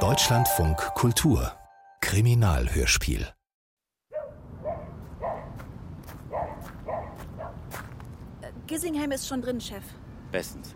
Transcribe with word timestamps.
Deutschlandfunk 0.00 0.76
Kultur 0.94 1.50
Kriminalhörspiel 2.02 3.26
Gissingham 8.66 9.12
ist 9.12 9.26
schon 9.26 9.40
drin, 9.40 9.62
Chef. 9.62 9.82
Bestens. 10.30 10.74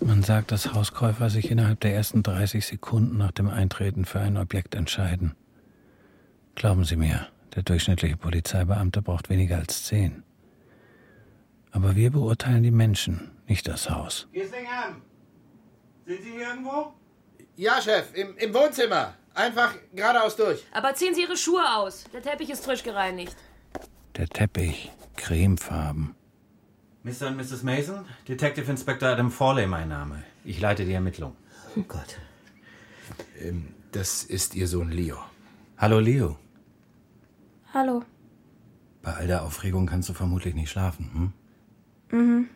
Man 0.00 0.22
sagt, 0.22 0.50
dass 0.50 0.72
Hauskäufer 0.72 1.28
sich 1.28 1.50
innerhalb 1.50 1.80
der 1.80 1.94
ersten 1.94 2.22
30 2.22 2.64
Sekunden 2.64 3.18
nach 3.18 3.32
dem 3.32 3.50
Eintreten 3.50 4.06
für 4.06 4.20
ein 4.20 4.38
Objekt 4.38 4.74
entscheiden. 4.74 5.34
Glauben 6.54 6.86
Sie 6.86 6.96
mir, 6.96 7.26
der 7.54 7.64
durchschnittliche 7.64 8.16
Polizeibeamte 8.16 9.02
braucht 9.02 9.28
weniger 9.28 9.58
als 9.58 9.84
zehn. 9.84 10.22
Aber 11.74 11.96
wir 11.96 12.12
beurteilen 12.12 12.62
die 12.62 12.70
Menschen, 12.70 13.32
nicht 13.48 13.66
das 13.66 13.90
Haus. 13.90 14.28
Gissingham! 14.32 15.02
Sind 16.06 16.22
Sie 16.22 16.30
hier 16.30 16.48
irgendwo? 16.48 16.94
Ja, 17.56 17.82
Chef, 17.82 18.14
im, 18.14 18.36
im 18.36 18.54
Wohnzimmer. 18.54 19.14
Einfach 19.34 19.74
geradeaus 19.92 20.36
durch. 20.36 20.64
Aber 20.72 20.94
ziehen 20.94 21.16
Sie 21.16 21.22
Ihre 21.22 21.36
Schuhe 21.36 21.64
aus. 21.76 22.04
Der 22.12 22.22
Teppich 22.22 22.48
ist 22.50 22.64
frisch 22.64 22.84
gereinigt. 22.84 23.36
Der 24.16 24.28
Teppich, 24.28 24.92
cremefarben. 25.16 26.14
Mr. 27.02 27.26
und 27.26 27.36
Mrs. 27.38 27.64
Mason, 27.64 28.04
Detective 28.28 28.70
Inspector 28.70 29.08
Adam 29.08 29.32
Forley 29.32 29.66
mein 29.66 29.88
Name. 29.88 30.22
Ich 30.44 30.60
leite 30.60 30.84
die 30.84 30.92
Ermittlung. 30.92 31.34
Oh 31.76 31.82
Gott. 31.88 32.18
Ähm, 33.40 33.74
das 33.90 34.22
ist 34.22 34.54
Ihr 34.54 34.68
Sohn 34.68 34.92
Leo. 34.92 35.18
Hallo 35.76 35.98
Leo. 35.98 36.38
Hallo. 37.72 38.04
Bei 39.02 39.14
all 39.14 39.26
der 39.26 39.42
Aufregung 39.42 39.86
kannst 39.86 40.08
du 40.08 40.12
vermutlich 40.12 40.54
nicht 40.54 40.70
schlafen, 40.70 41.10
hm? 41.12 41.32
Mhm. 42.14 42.48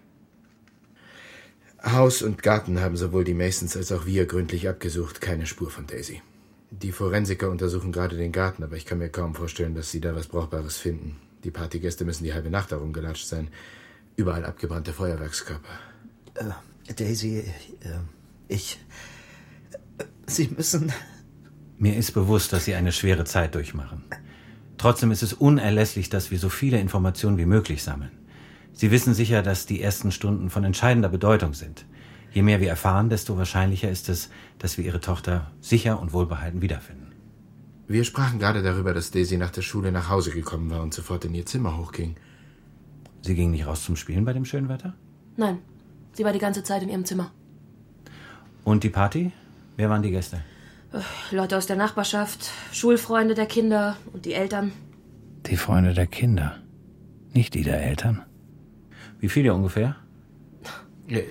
Haus 1.83 2.23
und 2.23 2.43
Garten 2.43 2.81
haben 2.81 2.97
sowohl 2.97 3.25
die 3.25 3.35
Masons 3.35 3.77
als 3.77 3.93
auch 3.93 4.07
wir 4.07 4.27
gründlich 4.27 4.69
abgesucht. 4.69 5.21
Keine 5.21 5.47
Spur 5.47 5.71
von 5.71 5.87
Daisy. 5.87 6.23
Die 6.71 6.93
Forensiker 6.93 7.51
untersuchen 7.51 7.93
gerade 7.93 8.17
den 8.17 8.31
Garten, 8.31 8.63
aber 8.63 8.77
ich 8.77 8.85
kann 8.85 8.99
mir 8.99 9.09
kaum 9.09 9.35
vorstellen, 9.35 9.75
dass 9.75 9.91
sie 9.91 10.01
da 10.01 10.15
was 10.15 10.29
Brauchbares 10.29 10.77
finden. 10.77 11.17
Die 11.45 11.51
Partygäste 11.51 12.05
müssen 12.05 12.25
die 12.25 12.35
halbe 12.35 12.51
Nacht 12.51 12.73
darum 12.73 12.93
gelatscht 12.93 13.27
sein. 13.27 13.49
Überall 14.17 14.45
abgebrannte 14.45 14.93
Feuerwerkskörper. 14.93 15.69
Äh, 16.35 16.95
Daisy, 16.95 17.39
äh, 17.39 17.45
ich. 18.49 18.79
Äh, 19.99 20.05
Sie 20.27 20.49
müssen. 20.49 20.93
Mir 21.79 21.97
ist 21.97 22.13
bewusst, 22.13 22.53
dass 22.53 22.65
Sie 22.65 22.75
eine 22.75 22.93
schwere 22.93 23.25
Zeit 23.25 23.55
durchmachen. 23.55 24.05
Trotzdem 24.77 25.11
ist 25.11 25.23
es 25.23 25.33
unerlässlich, 25.33 26.11
dass 26.11 26.31
wir 26.31 26.39
so 26.39 26.49
viele 26.49 26.79
Informationen 26.81 27.39
wie 27.39 27.47
möglich 27.47 27.83
sammeln. 27.83 28.18
Sie 28.79 28.93
wissen 28.93 29.13
sicher, 29.13 29.43
dass 29.43 29.67
die 29.67 29.83
ersten 29.83 30.13
Stunden 30.13 30.51
von 30.51 30.63
entscheidender 30.63 31.09
Bedeutung 31.09 31.53
sind. 31.53 31.85
Je 32.31 32.43
mehr 32.43 32.61
wir 32.61 32.69
erfahren, 32.69 33.11
desto 33.11 33.37
wahrscheinlicher 33.37 33.91
ist 33.91 34.09
es, 34.09 34.31
dass 34.61 34.79
wir 34.79 34.85
Ihre 34.85 35.01
Tochter 35.01 35.51
sicher 35.61 36.01
und 36.01 36.13
wohlbehalten 36.13 36.63
wiederfinden. 36.63 37.11
Wir 37.89 38.05
sprachen 38.05 38.39
gerade 38.39 38.63
darüber, 38.63 38.95
dass 38.95 39.11
Daisy 39.11 39.37
nach 39.37 39.51
der 39.51 39.63
Schule 39.63 39.91
nach 39.91 40.09
Hause 40.09 40.31
gekommen 40.31 40.71
war 40.71 40.81
und 40.81 40.95
sofort 40.95 41.25
in 41.25 41.35
ihr 41.35 41.45
Zimmer 41.45 41.77
hochging. 41.77 42.15
Sie 43.23 43.35
ging 43.35 43.51
nicht 43.51 43.67
raus 43.67 43.83
zum 43.83 43.97
Spielen 43.97 44.25
bei 44.25 44.33
dem 44.33 44.45
schönen 44.45 44.69
Wetter? 44.69 44.95
Nein, 45.37 45.59
sie 46.13 46.25
war 46.25 46.33
die 46.33 46.39
ganze 46.39 46.63
Zeit 46.63 46.85
in 46.85 46.89
ihrem 46.89 47.05
Zimmer. 47.05 47.33
Und 48.63 48.85
die 48.85 48.91
Party? 48.91 49.33
Wer 49.77 49.91
waren 49.91 50.03
die 50.03 50.13
Gäste? 50.13 50.45
Äh, 50.93 51.35
Leute 51.35 51.57
aus 51.57 51.67
der 51.67 51.75
Nachbarschaft, 51.75 52.53
Schulfreunde 52.71 53.35
der 53.35 53.47
Kinder 53.47 53.97
und 54.13 54.25
die 54.25 54.35
Eltern. 54.35 54.71
Die 55.47 55.57
Freunde 55.57 55.95
der 55.95 56.07
Kinder, 56.07 56.59
nicht 57.33 57.55
die 57.55 57.65
der 57.65 57.83
Eltern. 57.83 58.23
Wie 59.21 59.29
viele 59.29 59.55
ungefähr? 59.55 59.97
Äh, 61.09 61.23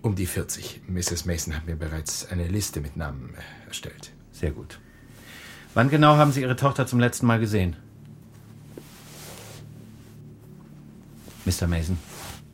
um 0.00 0.14
die 0.14 0.24
40. 0.24 0.80
Mrs. 0.88 1.26
Mason 1.26 1.54
hat 1.54 1.66
mir 1.66 1.76
bereits 1.76 2.30
eine 2.30 2.48
Liste 2.48 2.80
mit 2.80 2.96
Namen 2.96 3.34
erstellt. 3.66 4.12
Sehr 4.32 4.52
gut. 4.52 4.80
Wann 5.74 5.90
genau 5.90 6.16
haben 6.16 6.32
Sie 6.32 6.40
Ihre 6.40 6.56
Tochter 6.56 6.86
zum 6.86 6.98
letzten 6.98 7.26
Mal 7.26 7.38
gesehen? 7.38 7.76
Mr. 11.44 11.66
Mason. 11.66 11.98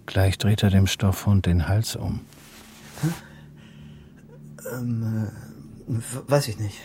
Gleich 0.07 0.37
dreht 0.39 0.63
er 0.65 0.71
dem 0.71 0.87
Stoffhund 0.89 1.47
den 1.47 1.69
Hals 1.69 1.95
um. 1.97 2.21
Ähm, 4.73 5.29
äh, 5.89 6.31
weiß 6.31 6.49
ich 6.49 6.59
nicht. 6.59 6.79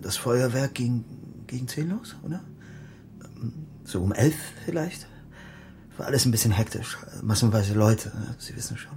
Das 0.00 0.16
Feuerwerk 0.16 0.74
ging 0.74 1.04
gegen 1.46 1.68
zehn 1.68 1.90
los, 1.90 2.16
oder? 2.22 2.42
Ähm, 3.36 3.52
So 3.84 4.02
um 4.02 4.12
elf 4.12 4.36
vielleicht? 4.64 5.06
War 5.98 6.06
alles 6.06 6.24
ein 6.24 6.30
bisschen 6.30 6.52
hektisch. 6.52 6.96
Massenweise 7.22 7.74
Leute, 7.74 8.12
Sie 8.38 8.56
wissen 8.56 8.78
schon. 8.78 8.96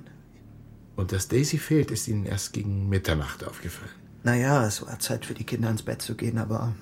Und 0.95 1.11
dass 1.11 1.27
Daisy 1.27 1.57
fehlt, 1.57 1.89
ist 1.89 2.07
Ihnen 2.07 2.25
erst 2.25 2.53
gegen 2.53 2.89
Mitternacht 2.89 3.43
aufgefallen. 3.43 3.91
Naja, 4.23 4.65
es 4.65 4.85
war 4.85 4.99
Zeit 4.99 5.25
für 5.25 5.33
die 5.33 5.43
Kinder 5.43 5.69
ins 5.69 5.81
Bett 5.81 6.03
zu 6.03 6.15
gehen, 6.15 6.37
aber 6.37 6.73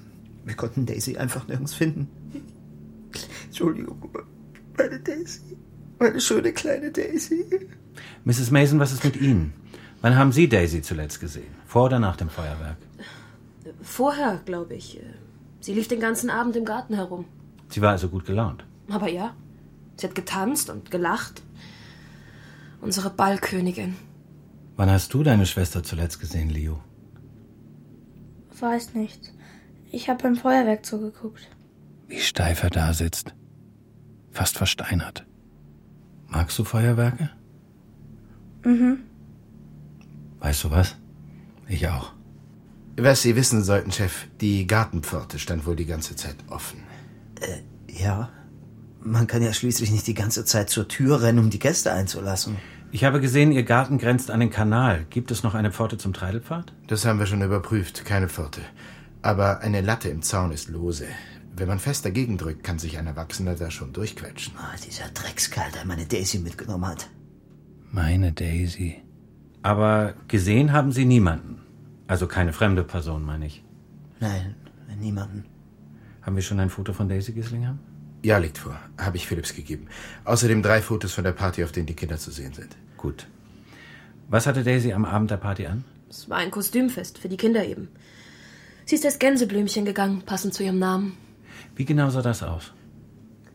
wir 0.44 0.56
konnten 0.56 0.86
Daisy 0.86 1.18
einfach 1.18 1.48
nirgends 1.48 1.74
finden. 1.74 2.10
Entschuldigung, 3.46 3.98
meine 4.78 5.00
Daisy. 5.00 5.58
Meine 6.00 6.20
schöne 6.20 6.52
kleine 6.52 6.92
Daisy. 6.92 7.46
Mrs. 8.26 8.52
Mason, 8.52 8.80
was 8.80 8.92
ist 8.92 9.06
mit 9.06 9.16
Ihnen? 9.20 9.54
Wann 10.02 10.18
haben 10.18 10.34
Sie 10.34 10.50
Daisy 10.50 10.82
zuletzt 10.82 11.22
gesehen? 11.22 11.54
Vor 11.66 11.86
oder 11.86 12.00
nach 12.00 12.18
dem 12.18 12.30
Feuerwerk? 12.30 12.78
Vorher, 13.82 14.42
glaube 14.44 14.76
ich. 14.76 15.00
Sie 15.62 15.74
lief 15.74 15.88
den 15.88 16.02
ganzen 16.02 16.30
Abend 16.30 16.58
im 16.58 16.66
Garten 16.66 16.94
herum. 16.94 17.26
Sie 17.70 17.82
war 17.82 17.92
also 17.92 18.10
gut 18.10 18.26
gelaunt. 18.26 18.66
Aber 18.90 19.10
ja, 19.10 19.34
sie 20.00 20.08
hat 20.08 20.16
getanzt 20.16 20.70
und 20.70 20.92
gelacht. 20.92 21.42
Unsere 22.82 23.10
Ballkönigin. 23.10 23.96
Wann 24.76 24.90
hast 24.90 25.14
du 25.14 25.24
deine 25.24 25.46
Schwester 25.46 25.84
zuletzt 25.84 26.20
gesehen, 26.20 26.50
Leo? 26.50 26.82
Weiß 28.60 28.94
nicht. 28.94 29.34
Ich 29.92 30.10
habe 30.10 30.24
beim 30.24 30.36
Feuerwerk 30.36 30.86
zugeguckt. 30.86 31.50
Wie 32.08 32.20
steif 32.20 32.64
er 32.64 32.70
da 32.70 32.94
sitzt. 32.94 33.34
Fast 34.32 34.58
versteinert. 34.58 35.26
Magst 36.28 36.58
du 36.60 36.64
Feuerwerke? 36.64 37.30
Mhm. 38.64 39.00
Weißt 40.40 40.64
du 40.64 40.72
was? 40.72 40.96
Ich 41.68 41.88
auch. 41.88 42.14
Was 42.98 43.22
Sie 43.22 43.36
wissen 43.36 43.64
sollten, 43.64 43.92
Chef, 43.92 44.28
die 44.42 44.68
Gartenpforte 44.68 45.40
stand 45.40 45.66
wohl 45.66 45.76
die 45.76 45.86
ganze 45.86 46.16
Zeit 46.16 46.36
offen. 46.50 46.84
Äh, 47.40 47.62
ja. 47.92 48.30
Man 49.02 49.28
kann 49.28 49.42
ja 49.42 49.54
schließlich 49.54 49.92
nicht 49.92 50.08
die 50.08 50.14
ganze 50.14 50.46
Zeit 50.46 50.70
zur 50.70 50.88
Tür 50.88 51.22
rennen, 51.22 51.40
um 51.40 51.50
die 51.50 51.60
Gäste 51.60 51.94
einzulassen. 51.94 52.58
Ich 52.92 53.04
habe 53.04 53.22
gesehen, 53.22 53.52
Ihr 53.52 53.64
Garten 53.64 53.98
grenzt 53.98 54.32
an 54.32 54.40
den 54.40 54.50
Kanal. 54.50 55.06
Gibt 55.10 55.32
es 55.32 55.44
noch 55.44 55.54
eine 55.54 55.72
Pforte 55.72 55.98
zum 55.98 56.12
Treidelpfad? 56.12 56.74
Das 56.88 57.06
haben 57.06 57.20
wir 57.20 57.28
schon 57.28 57.42
überprüft, 57.42 58.04
keine 58.04 58.28
Pforte. 58.28 58.62
Aber 59.22 59.60
eine 59.62 59.82
Latte 59.82 60.10
im 60.10 60.22
Zaun 60.22 60.52
ist 60.52 60.70
lose. 60.70 61.06
Wenn 61.56 61.68
man 61.68 61.80
fest 61.80 62.06
dagegen 62.06 62.38
drückt, 62.38 62.64
kann 62.64 62.80
sich 62.80 62.98
ein 62.98 63.06
Erwachsener 63.06 63.56
da 63.56 63.70
schon 63.70 63.94
durchquetschen. 63.94 64.54
Ah, 64.58 64.76
dieser 64.86 65.10
Dreckskerl, 65.10 65.72
der 65.74 65.86
meine 65.86 66.06
Daisy 66.06 66.40
mitgenommen 66.40 66.88
hat. 66.88 67.10
Meine 67.92 68.32
Daisy. 68.32 69.02
Aber 69.62 70.14
gesehen 70.28 70.74
haben 70.74 70.92
Sie 70.92 71.06
niemanden. 71.06 71.62
Also 72.08 72.28
keine 72.28 72.54
fremde 72.54 72.84
Person, 72.84 73.24
meine 73.24 73.46
ich. 73.46 73.64
Nein, 74.20 74.56
niemanden. 75.00 75.46
Haben 76.22 76.36
wir 76.36 76.44
schon 76.44 76.60
ein 76.60 76.70
Foto 76.70 76.94
von 76.94 77.08
Daisy 77.08 77.34
Gislingham? 77.34 77.80
Ja, 78.22 78.38
liegt 78.38 78.58
vor. 78.58 78.78
Habe 78.98 79.18
ich 79.18 79.28
Philips 79.28 79.56
gegeben. 79.56 79.88
Außerdem 80.26 80.62
drei 80.62 80.82
Fotos 80.82 81.14
von 81.14 81.24
der 81.24 81.32
Party, 81.32 81.64
auf 81.64 81.72
denen 81.72 81.86
die 81.86 81.96
Kinder 81.96 82.18
zu 82.18 82.32
sehen 82.32 82.54
sind. 82.54 82.76
Gut. 82.98 83.28
Was 84.28 84.46
hatte 84.46 84.64
Daisy 84.64 84.92
am 84.92 85.06
Abend 85.06 85.32
der 85.32 85.38
Party 85.38 85.66
an? 85.66 85.86
Es 86.10 86.30
war 86.30 86.38
ein 86.38 86.52
Kostümfest 86.52 87.18
für 87.18 87.30
die 87.30 87.38
Kinder 87.38 87.66
eben. 87.66 87.88
Sie 88.86 88.96
ist 88.96 89.06
als 89.06 89.20
Gänseblümchen 89.20 89.86
gegangen, 89.86 90.24
passend 90.26 90.54
zu 90.54 90.64
ihrem 90.64 90.80
Namen. 90.80 91.16
Wie 91.76 91.86
genau 91.86 92.10
sah 92.10 92.22
das 92.22 92.44
aus? 92.44 92.74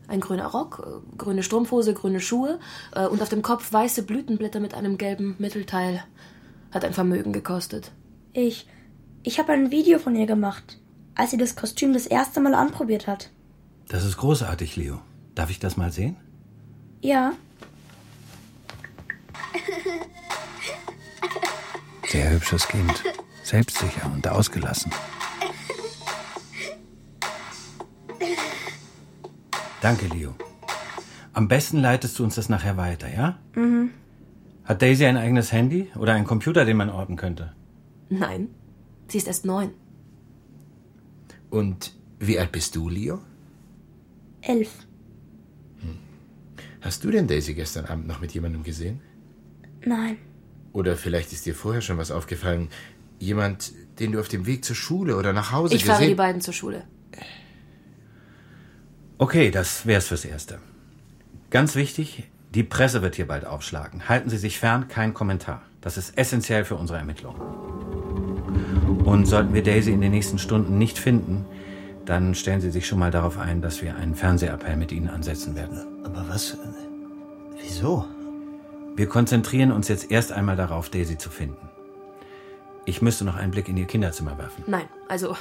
Ein 0.07 0.19
grüner 0.19 0.47
Rock, 0.47 0.85
äh, 0.85 1.17
grüne 1.17 1.43
Strumpfhose, 1.43 1.93
grüne 1.93 2.19
Schuhe 2.19 2.59
äh, 2.93 3.05
und 3.05 3.21
auf 3.21 3.29
dem 3.29 3.41
Kopf 3.41 3.71
weiße 3.71 4.03
Blütenblätter 4.03 4.59
mit 4.59 4.73
einem 4.73 4.97
gelben 4.97 5.35
Mittelteil. 5.37 6.03
Hat 6.71 6.85
ein 6.85 6.93
Vermögen 6.93 7.33
gekostet. 7.33 7.91
Ich. 8.33 8.67
Ich 9.23 9.39
habe 9.39 9.53
ein 9.53 9.71
Video 9.71 9.97
von 9.97 10.15
ihr 10.15 10.27
gemacht, 10.27 10.77
als 11.15 11.31
sie 11.31 11.37
das 11.37 11.55
Kostüm 11.55 11.93
das 11.93 12.05
erste 12.05 12.39
Mal 12.41 12.53
anprobiert 12.53 13.07
hat. 13.07 13.31
Das 13.87 14.03
ist 14.03 14.17
großartig, 14.17 14.75
Leo. 14.75 14.99
Darf 15.35 15.49
ich 15.49 15.59
das 15.59 15.77
mal 15.77 15.91
sehen? 15.91 16.15
Ja. 17.01 17.33
Sehr 22.07 22.31
hübsches 22.31 22.67
Kind. 22.67 23.03
Selbstsicher 23.43 24.11
und 24.11 24.27
ausgelassen. 24.27 24.91
Danke, 29.81 30.07
Leo. 30.07 30.33
Am 31.33 31.47
besten 31.47 31.79
leitest 31.79 32.17
du 32.17 32.23
uns 32.23 32.35
das 32.35 32.49
nachher 32.49 32.77
weiter, 32.77 33.13
ja? 33.13 33.37
Mhm. 33.55 33.91
Hat 34.63 34.81
Daisy 34.81 35.05
ein 35.05 35.17
eigenes 35.17 35.51
Handy 35.51 35.91
oder 35.95 36.13
einen 36.13 36.25
Computer, 36.25 36.65
den 36.65 36.77
man 36.77 36.89
orten 36.89 37.17
könnte? 37.17 37.53
Nein, 38.09 38.47
sie 39.09 39.19
ist 39.19 39.27
erst 39.27 39.45
neun. 39.45 39.71
Und 41.51 41.93
wie 42.19 42.39
alt 42.39 42.51
bist 42.51 42.75
du, 42.75 42.89
Leo? 42.89 43.19
Elf. 44.47 44.69
Hast 46.81 47.03
du 47.03 47.09
denn 47.09 47.27
Daisy 47.27 47.55
gestern 47.55 47.85
Abend 47.85 48.07
noch 48.07 48.21
mit 48.21 48.31
jemandem 48.33 48.63
gesehen? 48.63 49.01
Nein. 49.83 50.17
Oder 50.71 50.95
vielleicht 50.95 51.33
ist 51.33 51.45
dir 51.45 51.55
vorher 51.55 51.81
schon 51.81 51.97
was 51.97 52.11
aufgefallen. 52.11 52.69
Jemand, 53.17 53.71
den 53.99 54.11
du 54.11 54.19
auf 54.19 54.27
dem 54.27 54.45
Weg 54.45 54.63
zur 54.63 54.75
Schule 54.75 55.17
oder 55.17 55.33
nach 55.33 55.51
Hause 55.51 55.75
Ich 55.75 55.81
gesehen... 55.81 55.95
fahre 55.95 56.07
die 56.07 56.15
beiden 56.15 56.41
zur 56.41 56.53
Schule. 56.53 56.83
Okay, 59.17 59.49
das 59.49 59.87
wär's 59.87 60.09
fürs 60.09 60.25
Erste. 60.25 60.59
Ganz 61.49 61.75
wichtig, 61.75 62.23
die 62.53 62.63
Presse 62.63 63.01
wird 63.01 63.15
hier 63.15 63.27
bald 63.27 63.45
aufschlagen. 63.45 64.07
Halten 64.09 64.29
Sie 64.29 64.37
sich 64.37 64.59
fern, 64.59 64.87
kein 64.87 65.13
Kommentar. 65.13 65.63
Das 65.81 65.97
ist 65.97 66.17
essentiell 66.17 66.65
für 66.65 66.75
unsere 66.75 66.99
Ermittlungen. 66.99 67.41
Und 69.05 69.25
sollten 69.25 69.53
wir 69.53 69.63
Daisy 69.63 69.91
in 69.91 70.01
den 70.01 70.11
nächsten 70.11 70.37
Stunden 70.37 70.77
nicht 70.77 70.99
finden, 70.99 71.45
dann 72.05 72.35
stellen 72.35 72.61
Sie 72.61 72.71
sich 72.71 72.87
schon 72.87 72.99
mal 72.99 73.11
darauf 73.11 73.37
ein, 73.37 73.61
dass 73.61 73.81
wir 73.81 73.95
einen 73.95 74.15
Fernsehappell 74.15 74.75
mit 74.75 74.91
Ihnen 74.91 75.09
ansetzen 75.09 75.55
werden. 75.55 75.79
Aber 76.03 76.25
was? 76.29 76.57
Wieso? 77.61 78.05
Wir 78.95 79.07
konzentrieren 79.07 79.71
uns 79.71 79.87
jetzt 79.87 80.11
erst 80.11 80.31
einmal 80.31 80.55
darauf, 80.55 80.89
Daisy 80.89 81.17
zu 81.17 81.29
finden. 81.29 81.69
Ich 82.85 83.01
müsste 83.01 83.25
noch 83.25 83.35
einen 83.35 83.51
Blick 83.51 83.67
in 83.67 83.77
Ihr 83.77 83.87
Kinderzimmer 83.87 84.37
werfen. 84.37 84.63
Nein, 84.67 84.85
also. 85.07 85.35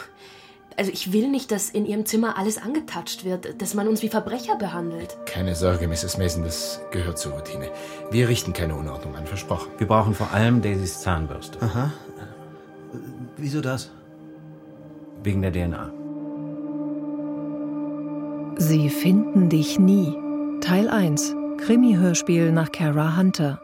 Also 0.76 0.90
ich 0.90 1.12
will 1.12 1.28
nicht, 1.28 1.52
dass 1.52 1.70
in 1.70 1.86
ihrem 1.86 2.04
Zimmer 2.04 2.36
alles 2.36 2.58
angetatscht 2.58 3.24
wird, 3.24 3.62
dass 3.62 3.74
man 3.74 3.86
uns 3.86 4.02
wie 4.02 4.08
Verbrecher 4.08 4.56
behandelt. 4.56 5.16
Keine 5.24 5.54
Sorge, 5.54 5.86
Mrs. 5.86 6.18
Mason, 6.18 6.42
das 6.42 6.80
gehört 6.90 7.16
zur 7.16 7.34
Routine. 7.34 7.70
Wir 8.10 8.28
richten 8.28 8.52
keine 8.52 8.74
Unordnung 8.74 9.14
an, 9.14 9.24
versprochen. 9.24 9.70
Wir 9.78 9.86
brauchen 9.86 10.14
vor 10.14 10.32
allem 10.32 10.62
Daisys 10.62 11.00
Zahnbürste. 11.00 11.62
Aha. 11.62 11.92
Wieso 13.36 13.60
das? 13.60 13.92
Wegen 15.22 15.42
der 15.42 15.52
DNA. 15.52 15.92
Sie 18.56 18.88
finden 18.88 19.48
dich 19.48 19.78
nie. 19.78 20.14
Teil 20.60 20.88
1. 20.88 21.34
Krimi-Hörspiel 21.58 22.52
nach 22.52 22.70
Kara 22.70 23.16
Hunter. 23.16 23.63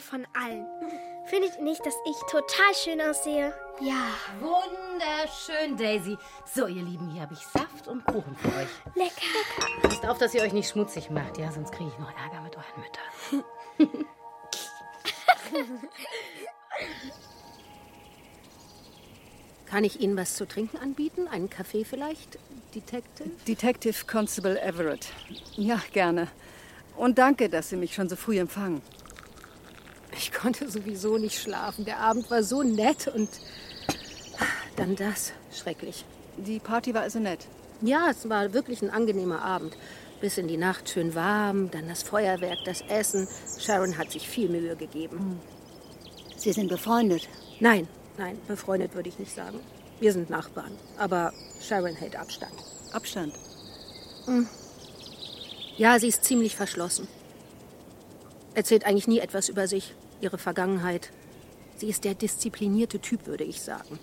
Schönste 0.00 0.02
von 0.02 0.26
allen? 0.34 0.66
Findet 1.26 1.56
ihr 1.56 1.62
nicht, 1.62 1.84
dass 1.84 1.94
ich 2.06 2.16
total 2.30 2.74
schön 2.74 3.00
aussehe? 3.00 3.52
Ja. 3.80 4.08
Wunderschön, 4.40 5.76
Daisy. 5.76 6.16
So, 6.44 6.66
ihr 6.66 6.82
Lieben, 6.82 7.10
hier 7.10 7.22
habe 7.22 7.34
ich 7.34 7.40
Saft 7.40 7.86
und 7.88 8.04
Kuchen 8.04 8.36
für 8.36 8.48
euch. 8.48 8.68
Lecker. 8.94 9.20
Passt 9.82 10.06
auf, 10.06 10.18
dass 10.18 10.34
ihr 10.34 10.42
euch 10.42 10.52
nicht 10.52 10.68
schmutzig 10.68 11.10
macht, 11.10 11.38
ja, 11.38 11.50
sonst 11.52 11.72
kriege 11.72 11.90
ich 11.90 11.98
noch 11.98 12.10
Ärger 12.10 12.40
mit 12.42 12.56
euren 12.56 12.66
Müttern. 12.80 14.04
Kann 19.66 19.84
ich 19.84 20.00
Ihnen 20.00 20.16
was 20.16 20.34
zu 20.34 20.48
trinken 20.48 20.78
anbieten? 20.78 21.28
Einen 21.28 21.48
Kaffee 21.48 21.84
vielleicht, 21.84 22.40
Detective? 22.74 23.30
Detective 23.46 24.04
Constable 24.04 24.60
Everett. 24.60 25.06
Ja, 25.54 25.80
gerne. 25.92 26.26
Und 26.96 27.18
danke, 27.18 27.48
dass 27.48 27.68
Sie 27.68 27.76
mich 27.76 27.94
schon 27.94 28.08
so 28.08 28.16
früh 28.16 28.38
empfangen. 28.38 28.82
Ich 30.16 30.32
konnte 30.32 30.70
sowieso 30.70 31.18
nicht 31.18 31.40
schlafen. 31.40 31.84
Der 31.84 31.98
Abend 31.98 32.30
war 32.30 32.42
so 32.42 32.62
nett 32.62 33.08
und 33.08 33.28
dann 34.76 34.96
das. 34.96 35.32
Schrecklich. 35.52 36.04
Die 36.36 36.58
Party 36.58 36.94
war 36.94 37.02
also 37.02 37.18
nett. 37.18 37.46
Ja, 37.82 38.10
es 38.10 38.28
war 38.28 38.52
wirklich 38.52 38.82
ein 38.82 38.90
angenehmer 38.90 39.42
Abend. 39.42 39.76
Bis 40.20 40.36
in 40.36 40.48
die 40.48 40.58
Nacht 40.58 40.90
schön 40.90 41.14
warm, 41.14 41.70
dann 41.70 41.88
das 41.88 42.02
Feuerwerk, 42.02 42.58
das 42.64 42.82
Essen. 42.82 43.26
Sharon 43.58 43.96
hat 43.96 44.10
sich 44.12 44.28
viel 44.28 44.50
Mühe 44.50 44.76
gegeben. 44.76 45.40
Sie 46.36 46.52
sind 46.52 46.68
befreundet? 46.68 47.28
Nein, 47.58 47.88
nein, 48.18 48.38
befreundet 48.46 48.94
würde 48.94 49.08
ich 49.08 49.18
nicht 49.18 49.34
sagen. 49.34 49.60
Wir 49.98 50.12
sind 50.12 50.30
Nachbarn, 50.30 50.72
aber 50.98 51.32
Sharon 51.62 51.94
hält 51.94 52.16
Abstand. 52.16 52.52
Abstand? 52.92 53.34
Hm. 54.26 54.46
Ja, 55.76 55.98
sie 55.98 56.08
ist 56.08 56.24
ziemlich 56.24 56.54
verschlossen. 56.54 57.08
Erzählt 58.54 58.84
eigentlich 58.84 59.08
nie 59.08 59.20
etwas 59.20 59.48
über 59.48 59.66
sich, 59.68 59.94
ihre 60.20 60.38
Vergangenheit. 60.38 61.10
Sie 61.76 61.88
ist 61.88 62.04
der 62.04 62.14
disziplinierte 62.14 62.98
Typ, 62.98 63.26
würde 63.26 63.44
ich 63.44 63.62
sagen. 63.62 63.98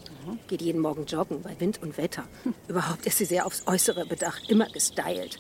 Geht 0.48 0.62
jeden 0.62 0.82
Morgen 0.82 1.06
joggen 1.06 1.42
bei 1.42 1.60
Wind 1.60 1.82
und 1.82 1.98
Wetter. 1.98 2.24
Überhaupt 2.68 3.06
ist 3.06 3.20
sie 3.20 3.26
sehr 3.26 3.46
aufs 3.46 3.68
Äußere 3.68 4.06
bedacht, 4.06 4.50
immer 4.50 4.68
gestylt. 4.70 5.38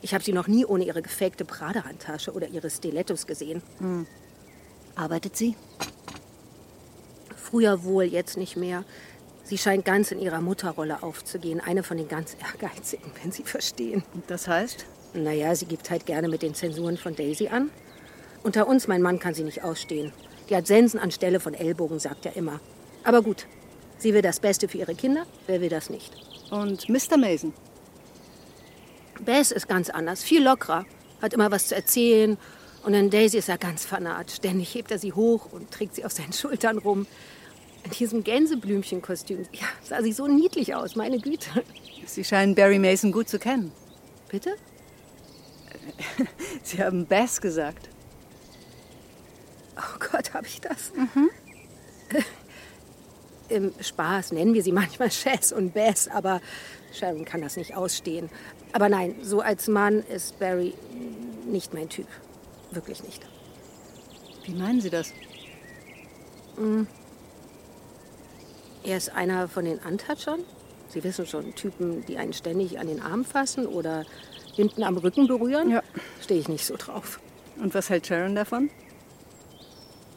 Ich 0.00 0.14
habe 0.14 0.22
sie 0.22 0.32
noch 0.32 0.46
nie 0.46 0.64
ohne 0.64 0.84
ihre 0.84 1.02
gefakte 1.02 1.44
Prada-Handtasche 1.44 2.32
oder 2.32 2.48
ihre 2.48 2.70
Stilettos 2.70 3.26
gesehen. 3.26 3.62
Hm. 3.78 4.06
Arbeitet 4.94 5.36
sie? 5.36 5.56
Früher 7.36 7.84
wohl, 7.84 8.04
jetzt 8.04 8.36
nicht 8.36 8.56
mehr. 8.56 8.84
Sie 9.44 9.58
scheint 9.58 9.84
ganz 9.84 10.12
in 10.12 10.20
ihrer 10.20 10.40
Mutterrolle 10.40 11.02
aufzugehen. 11.02 11.60
Eine 11.60 11.82
von 11.82 11.96
den 11.96 12.08
ganz 12.08 12.36
Ehrgeizigen, 12.40 13.10
wenn 13.22 13.32
Sie 13.32 13.42
verstehen. 13.42 14.02
Das 14.26 14.48
heißt? 14.48 14.86
Naja, 15.14 15.54
sie 15.54 15.66
gibt 15.66 15.90
halt 15.90 16.06
gerne 16.06 16.28
mit 16.28 16.42
den 16.42 16.54
Zensuren 16.54 16.96
von 16.96 17.14
Daisy 17.14 17.48
an. 17.48 17.70
Unter 18.42 18.66
uns, 18.66 18.88
mein 18.88 19.02
Mann 19.02 19.18
kann 19.18 19.34
sie 19.34 19.44
nicht 19.44 19.62
ausstehen. 19.62 20.12
Die 20.48 20.56
hat 20.56 20.66
Sensen 20.66 20.98
anstelle 20.98 21.40
von 21.40 21.54
Ellbogen, 21.54 21.98
sagt 21.98 22.26
er 22.26 22.36
immer. 22.36 22.60
Aber 23.04 23.22
gut, 23.22 23.46
sie 23.98 24.12
will 24.14 24.22
das 24.22 24.40
Beste 24.40 24.68
für 24.68 24.78
ihre 24.78 24.94
Kinder. 24.94 25.26
Wer 25.46 25.60
will 25.60 25.68
das 25.68 25.90
nicht? 25.90 26.12
Und 26.50 26.88
Mr. 26.88 27.16
Mason? 27.16 27.52
Bess 29.24 29.52
ist 29.52 29.68
ganz 29.68 29.88
anders, 29.90 30.22
viel 30.22 30.42
lockerer. 30.42 30.84
Hat 31.20 31.32
immer 31.32 31.50
was 31.50 31.68
zu 31.68 31.76
erzählen. 31.76 32.36
Und 32.84 32.94
in 32.94 33.10
Daisy 33.10 33.38
ist 33.38 33.48
er 33.48 33.58
ganz 33.58 33.84
fanat. 33.84 34.32
Ständig 34.32 34.74
hebt 34.74 34.90
er 34.90 34.98
sie 34.98 35.12
hoch 35.12 35.52
und 35.52 35.70
trägt 35.70 35.94
sie 35.94 36.04
auf 36.04 36.12
seinen 36.12 36.32
Schultern 36.32 36.78
rum. 36.78 37.06
In 37.84 37.90
diesem 37.92 38.24
Gänseblümchenkostüm. 38.24 39.46
Ja, 39.52 39.66
sah 39.82 40.02
sie 40.02 40.12
so 40.12 40.26
niedlich 40.26 40.74
aus, 40.74 40.94
meine 40.96 41.18
Güte. 41.18 41.48
Sie 42.06 42.24
scheinen 42.24 42.54
Barry 42.54 42.78
Mason 42.78 43.12
gut 43.12 43.28
zu 43.28 43.38
kennen. 43.38 43.72
Bitte? 44.28 44.54
Sie 46.62 46.82
haben 46.82 47.06
Bass 47.06 47.40
gesagt. 47.40 47.88
Gott, 50.12 50.34
habe 50.34 50.46
ich 50.46 50.60
das? 50.60 50.92
Mhm. 50.94 51.30
Im 53.48 53.72
Spaß 53.80 54.32
nennen 54.32 54.54
wir 54.54 54.62
sie 54.62 54.72
manchmal 54.72 55.08
Chess 55.08 55.52
und 55.52 55.72
Bass, 55.74 56.08
aber 56.08 56.40
Sharon 56.92 57.24
kann 57.24 57.40
das 57.40 57.56
nicht 57.56 57.74
ausstehen. 57.74 58.28
Aber 58.72 58.88
nein, 58.88 59.14
so 59.22 59.40
als 59.40 59.68
Mann 59.68 60.02
ist 60.02 60.38
Barry 60.38 60.74
nicht 61.46 61.72
mein 61.72 61.88
Typ. 61.88 62.06
Wirklich 62.70 63.02
nicht. 63.02 63.22
Wie 64.44 64.52
meinen 64.52 64.80
Sie 64.80 64.90
das? 64.90 65.12
Mm. 66.56 66.82
Er 68.84 68.96
ist 68.96 69.10
einer 69.14 69.48
von 69.48 69.64
den 69.64 69.78
Untouchern. 69.78 70.40
Sie 70.88 71.02
wissen 71.04 71.26
schon, 71.26 71.54
Typen, 71.54 72.04
die 72.06 72.18
einen 72.18 72.32
ständig 72.32 72.78
an 72.78 72.86
den 72.86 73.00
Arm 73.00 73.24
fassen 73.24 73.66
oder 73.66 74.04
hinten 74.54 74.82
am 74.82 74.98
Rücken 74.98 75.26
berühren. 75.26 75.70
Ja. 75.70 75.82
Stehe 76.20 76.40
ich 76.40 76.48
nicht 76.48 76.66
so 76.66 76.76
drauf. 76.76 77.20
Und 77.56 77.74
was 77.74 77.88
hält 77.88 78.06
Sharon 78.06 78.34
davon? 78.34 78.70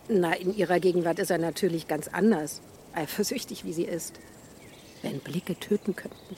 Na, 0.07 0.33
in 0.33 0.55
ihrer 0.55 0.79
Gegenwart 0.79 1.19
ist 1.19 1.31
er 1.31 1.39
natürlich 1.39 1.87
ganz 1.87 2.07
anders. 2.07 2.61
Eifersüchtig, 2.93 3.65
wie 3.65 3.73
sie 3.73 3.85
ist. 3.85 4.19
Wenn 5.01 5.19
Blicke 5.19 5.55
töten 5.55 5.95
könnten. 5.95 6.35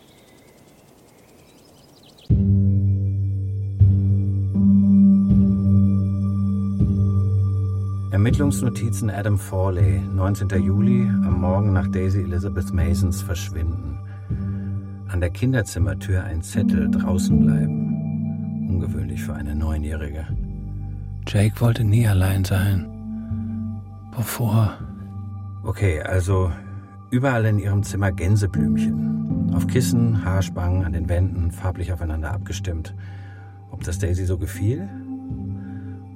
Ermittlungsnotizen 8.12 9.10
Adam 9.10 9.38
Forley, 9.38 10.00
19. 10.00 10.50
Juli, 10.64 11.04
am 11.04 11.40
Morgen 11.40 11.74
nach 11.74 11.88
Daisy 11.88 12.22
Elizabeth 12.22 12.74
Masons 12.74 13.22
Verschwinden. 13.22 14.00
An 15.10 15.20
der 15.20 15.30
Kinderzimmertür 15.30 16.24
ein 16.24 16.42
Zettel 16.42 16.90
draußen 16.90 17.40
bleiben. 17.40 18.68
Ungewöhnlich 18.70 19.24
für 19.24 19.34
eine 19.34 19.56
Neunjährige. 19.56 20.26
Jake 21.28 21.62
wollte 21.62 21.84
nie 21.84 22.08
allein 22.08 22.44
sein. 22.44 22.97
Bevor. 24.18 24.74
Okay, 25.64 26.02
also 26.02 26.52
überall 27.12 27.46
in 27.46 27.60
ihrem 27.60 27.84
Zimmer 27.84 28.12
Gänseblümchen. 28.12 29.54
Auf 29.54 29.68
Kissen, 29.68 30.26
Haarspangen, 30.26 30.84
an 30.84 30.94
den 30.94 31.08
Wänden, 31.08 31.52
farblich 31.52 31.94
aufeinander 31.94 32.32
abgestimmt. 32.32 32.96
Ob 33.70 33.84
das 33.84 34.00
Daisy 34.00 34.26
so 34.26 34.40
gefiel? 34.40 34.90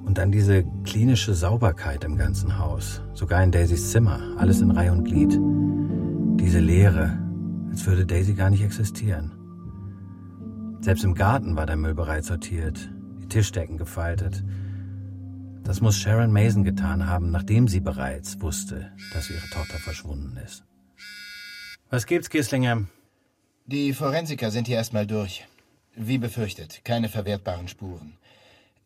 Und 0.04 0.18
dann 0.18 0.32
diese 0.32 0.64
klinische 0.82 1.32
Sauberkeit 1.34 2.02
im 2.02 2.16
ganzen 2.16 2.58
Haus. 2.58 3.02
Sogar 3.14 3.44
in 3.44 3.52
Daisys 3.52 3.92
Zimmer. 3.92 4.20
Alles 4.36 4.60
in 4.60 4.72
Reihe 4.72 4.90
und 4.90 5.04
Glied. 5.04 5.38
Diese 6.40 6.58
Leere, 6.58 7.16
als 7.70 7.86
würde 7.86 8.04
Daisy 8.04 8.34
gar 8.34 8.50
nicht 8.50 8.64
existieren. 8.64 9.30
Selbst 10.80 11.04
im 11.04 11.14
Garten 11.14 11.54
war 11.54 11.66
der 11.66 11.76
Müll 11.76 11.94
bereits 11.94 12.26
sortiert, 12.26 12.90
die 13.20 13.28
Tischdecken 13.28 13.78
gefaltet. 13.78 14.42
Das 15.64 15.80
muss 15.80 15.96
Sharon 15.96 16.32
Mason 16.32 16.64
getan 16.64 17.06
haben, 17.06 17.30
nachdem 17.30 17.68
sie 17.68 17.80
bereits 17.80 18.40
wusste, 18.40 18.92
dass 19.12 19.30
ihre 19.30 19.48
Tochter 19.50 19.78
verschwunden 19.78 20.36
ist. 20.36 20.64
Was 21.88 22.06
gibt's, 22.06 22.30
Gislinger? 22.30 22.86
Die 23.66 23.92
Forensiker 23.92 24.50
sind 24.50 24.66
hier 24.66 24.76
erstmal 24.76 25.06
durch. 25.06 25.46
Wie 25.94 26.18
befürchtet, 26.18 26.84
keine 26.84 27.08
verwertbaren 27.08 27.68
Spuren. 27.68 28.18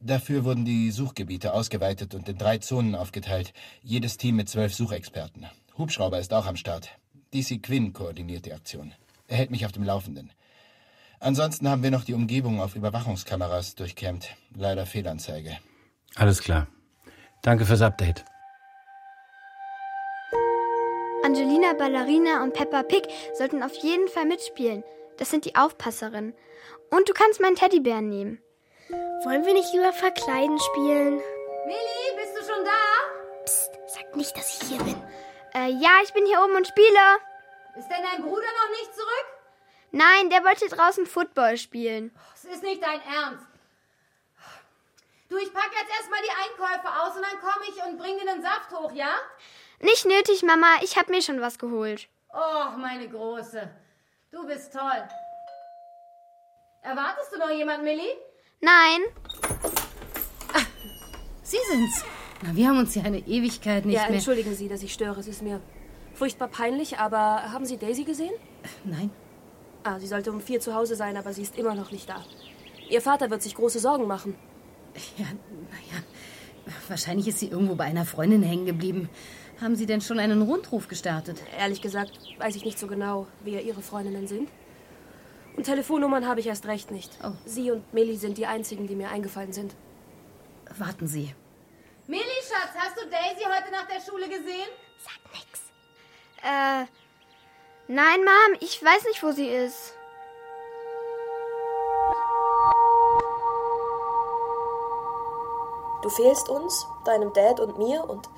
Dafür 0.01 0.45
wurden 0.45 0.65
die 0.67 0.91
Suchgebiete 0.91 1.55
ausgeweitet 1.55 2.15
und 2.15 2.29
in 2.29 2.37
drei 2.37 2.59
Zonen 2.59 2.95
aufgeteilt. 2.95 3.55
Jedes 3.83 4.19
Team 4.19 4.37
mit 4.37 4.49
zwölf 4.49 4.75
Suchexperten. 4.75 5.47
Hubschrauber 5.79 6.19
ist 6.19 6.35
auch 6.35 6.47
am 6.47 6.57
Start. 6.57 6.91
DC 7.33 7.63
Quinn 7.63 7.93
koordiniert 7.95 8.45
die 8.45 8.53
Aktion. 8.53 8.93
Er 9.29 9.39
hält 9.39 9.51
mich 9.51 9.65
auf 9.65 9.73
dem 9.73 9.83
Laufenden. 9.83 10.31
Ansonsten 11.21 11.69
haben 11.69 11.83
wir 11.83 11.91
noch 11.91 12.05
die 12.05 12.15
Umgebung 12.15 12.61
auf 12.61 12.77
Überwachungskameras 12.77 13.75
durchkämmt. 13.77 14.29
Leider 14.55 14.85
Fehlanzeige. 14.85 15.59
Alles 16.17 16.41
klar. 16.41 16.67
Danke 17.43 17.65
fürs 17.65 17.83
Update. 17.83 18.25
Angelina 21.23 21.75
Ballerina 21.75 22.43
und 22.43 22.55
Peppa 22.55 22.83
Pig 22.83 23.07
sollten 23.35 23.63
auf 23.63 23.75
jeden 23.75 24.09
Fall 24.09 24.27
mitspielen. 24.27 24.85
Das 25.19 25.31
sind 25.31 25.45
die 25.45 25.57
Aufpasserinnen. 25.57 26.35
Und 26.91 27.09
du 27.09 27.13
kannst 27.13 27.41
meinen 27.41 27.57
Teddybären 27.57 28.09
nehmen. 28.09 28.41
Wollen 29.25 29.45
wir 29.45 29.53
nicht 29.53 29.73
lieber 29.73 29.93
verkleiden 29.93 30.59
spielen? 30.59 31.21
Millie, 31.67 32.13
bist 32.17 32.37
du 32.37 32.53
schon 32.53 32.65
da? 32.65 33.45
Psst, 33.45 33.71
sag 33.89 34.15
nicht, 34.17 34.37
dass 34.37 34.63
ich 34.63 34.69
hier 34.69 34.79
bin. 34.79 35.03
Äh, 35.55 35.71
ja, 35.71 35.91
ich 36.05 36.13
bin 36.13 36.27
hier 36.27 36.41
oben 36.43 36.55
und 36.55 36.67
spiele. 36.67 37.19
Ist 37.77 37.89
denn 37.89 38.05
dein 38.11 38.23
Bruder 38.23 38.47
noch 38.63 38.71
nicht 38.79 38.95
zurück? 38.95 39.27
Nein, 39.91 40.31
der 40.31 40.45
wollte 40.45 40.69
draußen 40.69 41.07
Football 41.07 41.57
spielen. 41.57 42.15
Es 42.35 42.45
ist 42.45 42.63
nicht 42.63 42.83
dein 42.83 43.01
Ernst. 43.01 43.47
Du, 45.29 45.37
ich 45.39 45.53
packe 45.53 45.75
jetzt 45.81 45.91
erstmal 45.99 46.21
die 46.23 46.31
Einkäufe 46.31 47.03
aus 47.03 47.17
und 47.17 47.23
dann 47.23 47.41
komme 47.41 47.65
ich 47.69 47.83
und 47.85 47.99
bring 47.99 48.17
dir 48.19 48.33
den 48.33 48.43
Saft 48.43 48.71
hoch, 48.73 48.93
ja? 48.93 49.15
Nicht 49.81 50.07
nötig, 50.07 50.43
Mama. 50.43 50.79
Ich 50.83 50.97
habe 50.97 51.11
mir 51.11 51.21
schon 51.21 51.41
was 51.41 51.59
geholt. 51.59 52.09
Oh, 52.33 52.77
meine 52.79 53.09
Große. 53.09 53.69
Du 54.31 54.47
bist 54.47 54.73
toll. 54.73 55.09
Erwartest 56.83 57.33
du 57.33 57.39
noch 57.39 57.51
jemanden, 57.51 57.85
Millie? 57.85 58.17
Nein. 58.61 59.03
Ach, 60.55 60.67
Sie 61.43 61.59
sind's. 61.71 62.05
Na, 62.43 62.55
wir 62.55 62.69
haben 62.69 62.79
uns 62.79 62.95
ja 62.95 63.03
eine 63.03 63.19
Ewigkeit 63.19 63.85
nicht 63.85 63.97
ja, 63.97 64.03
mehr... 64.03 64.15
entschuldigen 64.15 64.55
Sie, 64.55 64.69
dass 64.69 64.83
ich 64.83 64.93
störe. 64.93 65.19
Es 65.19 65.27
ist 65.27 65.43
mir 65.43 65.61
furchtbar 66.15 66.49
peinlich, 66.49 66.99
aber 66.99 67.53
haben 67.53 67.65
Sie 67.65 67.79
Daisy 67.79 68.05
gesehen? 68.05 68.35
Nein. 68.85 69.11
Ah, 69.83 69.99
sie 69.99 70.07
sollte 70.07 70.31
um 70.31 70.41
vier 70.41 70.61
zu 70.61 70.75
Hause 70.75 70.97
sein, 70.97 71.17
aber 71.17 71.33
sie 71.33 71.43
ist 71.43 71.57
immer 71.57 71.75
noch 71.75 71.93
nicht 71.93 72.09
da. 72.09 72.25
Ihr 72.89 73.01
Vater 73.01 73.31
wird 73.31 73.43
sich 73.43 73.55
große 73.55 73.79
Sorgen 73.79 74.07
machen. 74.07 74.37
Ja, 75.17 75.27
naja. 75.71 76.03
Wahrscheinlich 76.89 77.29
ist 77.29 77.39
sie 77.39 77.49
irgendwo 77.49 77.75
bei 77.75 77.85
einer 77.85 78.05
Freundin 78.05 78.43
hängen 78.43 78.67
geblieben. 78.67 79.09
Haben 79.61 79.77
Sie 79.77 79.87
denn 79.87 80.01
schon 80.01 80.19
einen 80.19 80.43
Rundruf 80.43 80.89
gestartet? 80.89 81.43
Ehrlich 81.59 81.81
gesagt, 81.81 82.19
weiß 82.39 82.57
ich 82.57 82.65
nicht 82.65 82.79
so 82.79 82.87
genau, 82.87 83.27
wer 83.43 83.63
Ihre 83.63 83.83
Freundinnen 83.83 84.27
sind. 84.27 84.51
Und 85.57 85.65
Telefonnummern 85.65 86.27
habe 86.27 86.41
ich 86.41 86.47
erst 86.47 86.67
recht 86.67 86.91
nicht. 86.91 87.11
Oh. 87.25 87.33
Sie 87.47 87.71
und 87.71 87.95
Millie 87.95 88.19
sind 88.19 88.37
die 88.37 88.47
einzigen, 88.47 88.87
die 88.87 88.95
mir 88.95 89.09
eingefallen 89.09 89.53
sind. 89.53 89.75
Warten 90.77 91.07
Sie. 91.07 91.35
Millie, 92.07 92.23
Schatz, 92.47 92.75
hast 92.77 92.97
du 92.97 93.09
Daisy 93.09 93.45
heute 93.45 93.73
nach 93.73 93.87
der 93.89 94.01
Schule 94.01 94.29
gesehen? 94.29 94.69
Sag 94.99 95.19
nix. 95.33 95.61
Äh, 96.43 96.85
nein, 97.89 98.21
Mom, 98.21 98.59
ich 98.61 98.83
weiß 98.83 99.05
nicht, 99.07 99.23
wo 99.23 99.33
sie 99.33 99.49
ist. 99.49 99.96
Du 106.07 106.11
fehlst 106.11 106.49
uns, 106.49 106.87
deinem 107.05 107.33
Dad 107.33 107.59
und 107.59 107.79
mir 107.79 108.09
und 108.09 108.29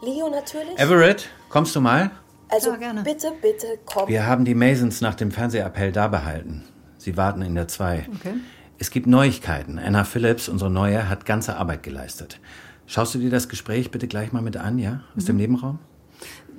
Leo 0.00 0.28
natürlich. 0.30 0.78
Everett, 0.78 1.28
kommst 1.48 1.74
du 1.74 1.80
mal? 1.80 2.12
Also 2.48 2.70
bitte, 3.02 3.32
bitte 3.42 3.80
komm. 3.84 4.08
Wir 4.08 4.28
haben 4.28 4.44
die 4.44 4.54
Masons 4.54 5.00
nach 5.00 5.16
dem 5.16 5.32
Fernsehappell 5.32 5.90
da 5.90 6.06
behalten. 6.06 6.62
Sie 6.98 7.16
warten 7.16 7.42
in 7.42 7.56
der 7.56 7.66
2. 7.66 8.06
Okay. 8.14 8.34
Es 8.78 8.92
gibt 8.92 9.08
Neuigkeiten. 9.08 9.80
Anna 9.80 10.04
Phillips, 10.04 10.48
unsere 10.48 10.70
Neue, 10.70 11.08
hat 11.08 11.26
ganze 11.26 11.56
Arbeit 11.56 11.82
geleistet. 11.82 12.38
Schaust 12.86 13.16
du 13.16 13.18
dir 13.18 13.30
das 13.30 13.48
Gespräch 13.48 13.90
bitte 13.90 14.06
gleich 14.06 14.30
mal 14.32 14.40
mit 14.42 14.56
an, 14.56 14.78
ja? 14.78 15.00
Aus 15.16 15.24
Mhm. 15.24 15.26
dem 15.26 15.36
Nebenraum? 15.38 15.78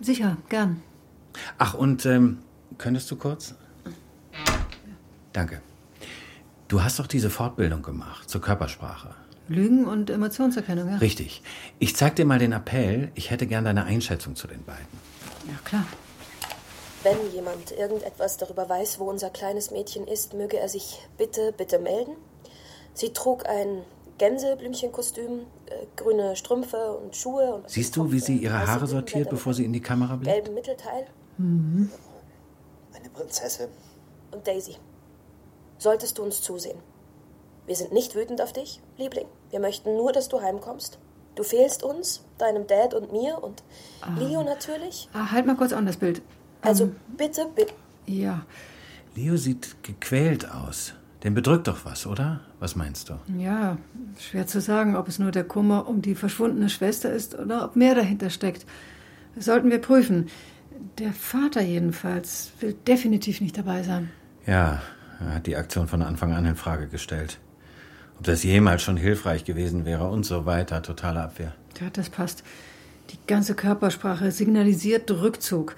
Sicher, 0.02 0.36
gern. 0.50 0.82
Ach, 1.58 1.76
und 1.76 2.06
ähm, 2.06 2.40
könntest 2.78 3.10
du 3.10 3.16
kurz? 3.16 3.56
Danke. 5.32 5.62
Du 6.68 6.84
hast 6.84 7.00
doch 7.00 7.08
diese 7.08 7.30
Fortbildung 7.30 7.84
gemacht 7.84 8.30
zur 8.30 8.42
Körpersprache. 8.42 9.16
Lügen 9.50 9.86
und 9.88 10.10
Emotionserkennung, 10.10 10.90
ja? 10.90 10.98
Richtig. 10.98 11.42
Ich 11.80 11.96
zeig 11.96 12.16
dir 12.16 12.26
mal 12.26 12.40
den 12.40 12.52
Appell. 12.52 13.12
Ich 13.16 13.32
hätte 13.32 13.48
gern 13.48 13.66
deine 13.66 13.86
Einschätzung 13.86 14.36
zu 14.36 14.48
den 14.48 14.64
beiden. 14.64 14.86
Ja, 15.48 15.54
klar. 15.64 15.86
Wenn 17.04 17.32
jemand 17.34 17.72
irgendetwas 17.72 18.38
darüber 18.38 18.68
weiß, 18.68 19.00
wo 19.00 19.06
unser 19.10 19.30
kleines 19.30 19.72
Mädchen 19.72 20.06
ist, 20.08 20.34
möge 20.34 20.58
er 20.58 20.68
sich 20.68 21.00
bitte, 21.18 21.54
bitte 21.56 21.80
melden. 21.80 22.16
Sie 22.94 23.14
trug 23.14 23.48
ein 23.48 23.84
Gänseblümchenkostüm, 24.18 25.42
äh, 25.68 25.86
grüne 25.96 26.36
Strümpfe 26.36 26.98
und 26.98 27.16
Schuhe 27.16 27.54
und 27.56 27.70
Siehst 27.70 27.96
du, 27.96 28.12
wie 28.12 28.20
sie 28.20 28.38
ihre 28.38 28.68
Haare 28.68 28.88
sortiert, 28.88 29.30
bevor 29.30 29.54
sie 29.54 29.64
in 29.64 29.74
die 29.74 29.80
Kamera 29.82 30.16
blickt? 30.16 30.34
gelben 30.36 30.54
Mittelteil 30.56 31.06
Mhm. 31.38 31.92
Eine 32.96 33.10
Prinzessin. 33.10 33.68
und 34.32 34.46
Daisy. 34.48 34.76
Solltest 35.78 36.18
du 36.18 36.24
uns 36.24 36.42
zusehen. 36.42 36.80
Wir 37.68 37.76
sind 37.76 37.92
nicht 37.94 38.16
wütend 38.16 38.42
auf 38.42 38.52
dich, 38.54 38.82
Liebling. 38.98 39.28
Wir 39.52 39.60
möchten 39.60 39.96
nur, 39.96 40.12
dass 40.12 40.30
du 40.30 40.42
heimkommst. 40.42 41.00
Du 41.36 41.44
fehlst 41.44 41.84
uns, 41.84 42.24
deinem 42.38 42.66
Dad 42.68 42.94
und 42.94 43.12
mir 43.12 43.42
und 43.44 43.64
Leo 44.18 44.44
natürlich. 44.44 45.08
Ah, 45.14 45.32
halt 45.32 45.46
mal 45.46 45.56
kurz 45.56 45.72
an 45.72 45.86
das 45.86 45.98
Bild. 45.98 46.22
Also 46.62 46.86
Ähm, 46.86 46.96
bitte, 47.16 47.46
bitte. 47.56 47.74
Ja, 48.08 48.46
Leo 49.16 49.38
sieht 49.38 49.84
gequält 49.84 50.50
aus. 50.52 50.94
Den 51.24 51.34
bedrückt 51.34 51.68
doch 51.68 51.84
was, 51.86 52.06
oder? 52.08 52.42
Was 52.60 52.76
meinst 52.76 53.10
du? 53.10 53.14
ja, 53.38 53.78
schwer 54.20 54.48
zu 54.48 54.62
sagen, 54.62 54.96
ob 54.96 55.08
es 55.08 55.20
nur 55.20 55.32
der 55.32 55.44
Kummer 55.44 55.88
um 55.88 56.02
die 56.02 56.16
verschwundene 56.16 56.70
Schwester 56.70 57.12
ist 57.12 57.38
oder 57.38 57.66
ob 57.66 57.76
mehr 57.76 57.96
dahinter 57.96 58.30
steckt. 58.30 58.66
Das 59.36 59.46
sollten 59.46 59.70
wir 59.70 59.80
prüfen. 59.80 60.30
Der 61.00 61.14
Vater 61.14 61.62
jedenfalls 61.62 62.52
will 62.60 62.74
definitiv 62.74 63.42
nicht 63.42 63.58
dabei 63.58 63.84
sein. 63.84 64.12
Ja, 64.46 64.82
er 65.20 65.36
hat 65.36 65.48
die 65.48 65.56
Aktion 65.56 65.88
von 65.88 66.02
Anfang 66.02 66.34
an 66.34 66.46
in 66.46 66.56
Frage 66.56 66.88
gestellt. 66.88 67.40
Ob 68.18 68.24
das 68.24 68.44
jemals 68.44 68.82
schon 68.82 68.98
hilfreich 68.98 69.44
gewesen 69.44 69.86
wäre 69.86 70.10
und 70.10 70.26
so 70.26 70.46
weiter. 70.46 70.82
Totale 70.82 71.22
Abwehr. 71.22 71.54
Ja, 71.80 71.90
das 71.92 72.10
passt. 72.10 72.44
Die 73.12 73.18
ganze 73.28 73.56
Körpersprache 73.56 74.32
signalisiert 74.32 75.10
Rückzug. 75.12 75.76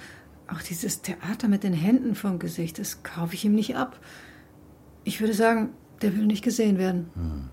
Auch 0.48 0.62
dieses 0.62 1.02
Theater 1.02 1.48
mit 1.48 1.64
den 1.64 1.74
Händen 1.74 2.16
vom 2.16 2.40
Gesicht, 2.40 2.80
das 2.80 3.04
kaufe 3.04 3.36
ich 3.36 3.46
ihm 3.46 3.54
nicht 3.54 3.76
ab. 3.76 4.00
Ich 5.04 5.20
würde 5.22 5.34
sagen, 5.34 5.74
der 6.02 6.16
will 6.16 6.26
nicht 6.26 6.44
gesehen 6.44 6.78
werden. 6.78 7.10
Hm. 7.14 7.50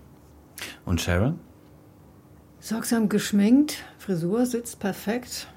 Und 0.85 1.01
Sharon? 1.01 1.39
Sorgsam 2.59 3.07
geschminkt, 3.09 3.83
Frisur 3.99 4.45
sitzt 4.45 4.79
perfekt. 4.79 5.47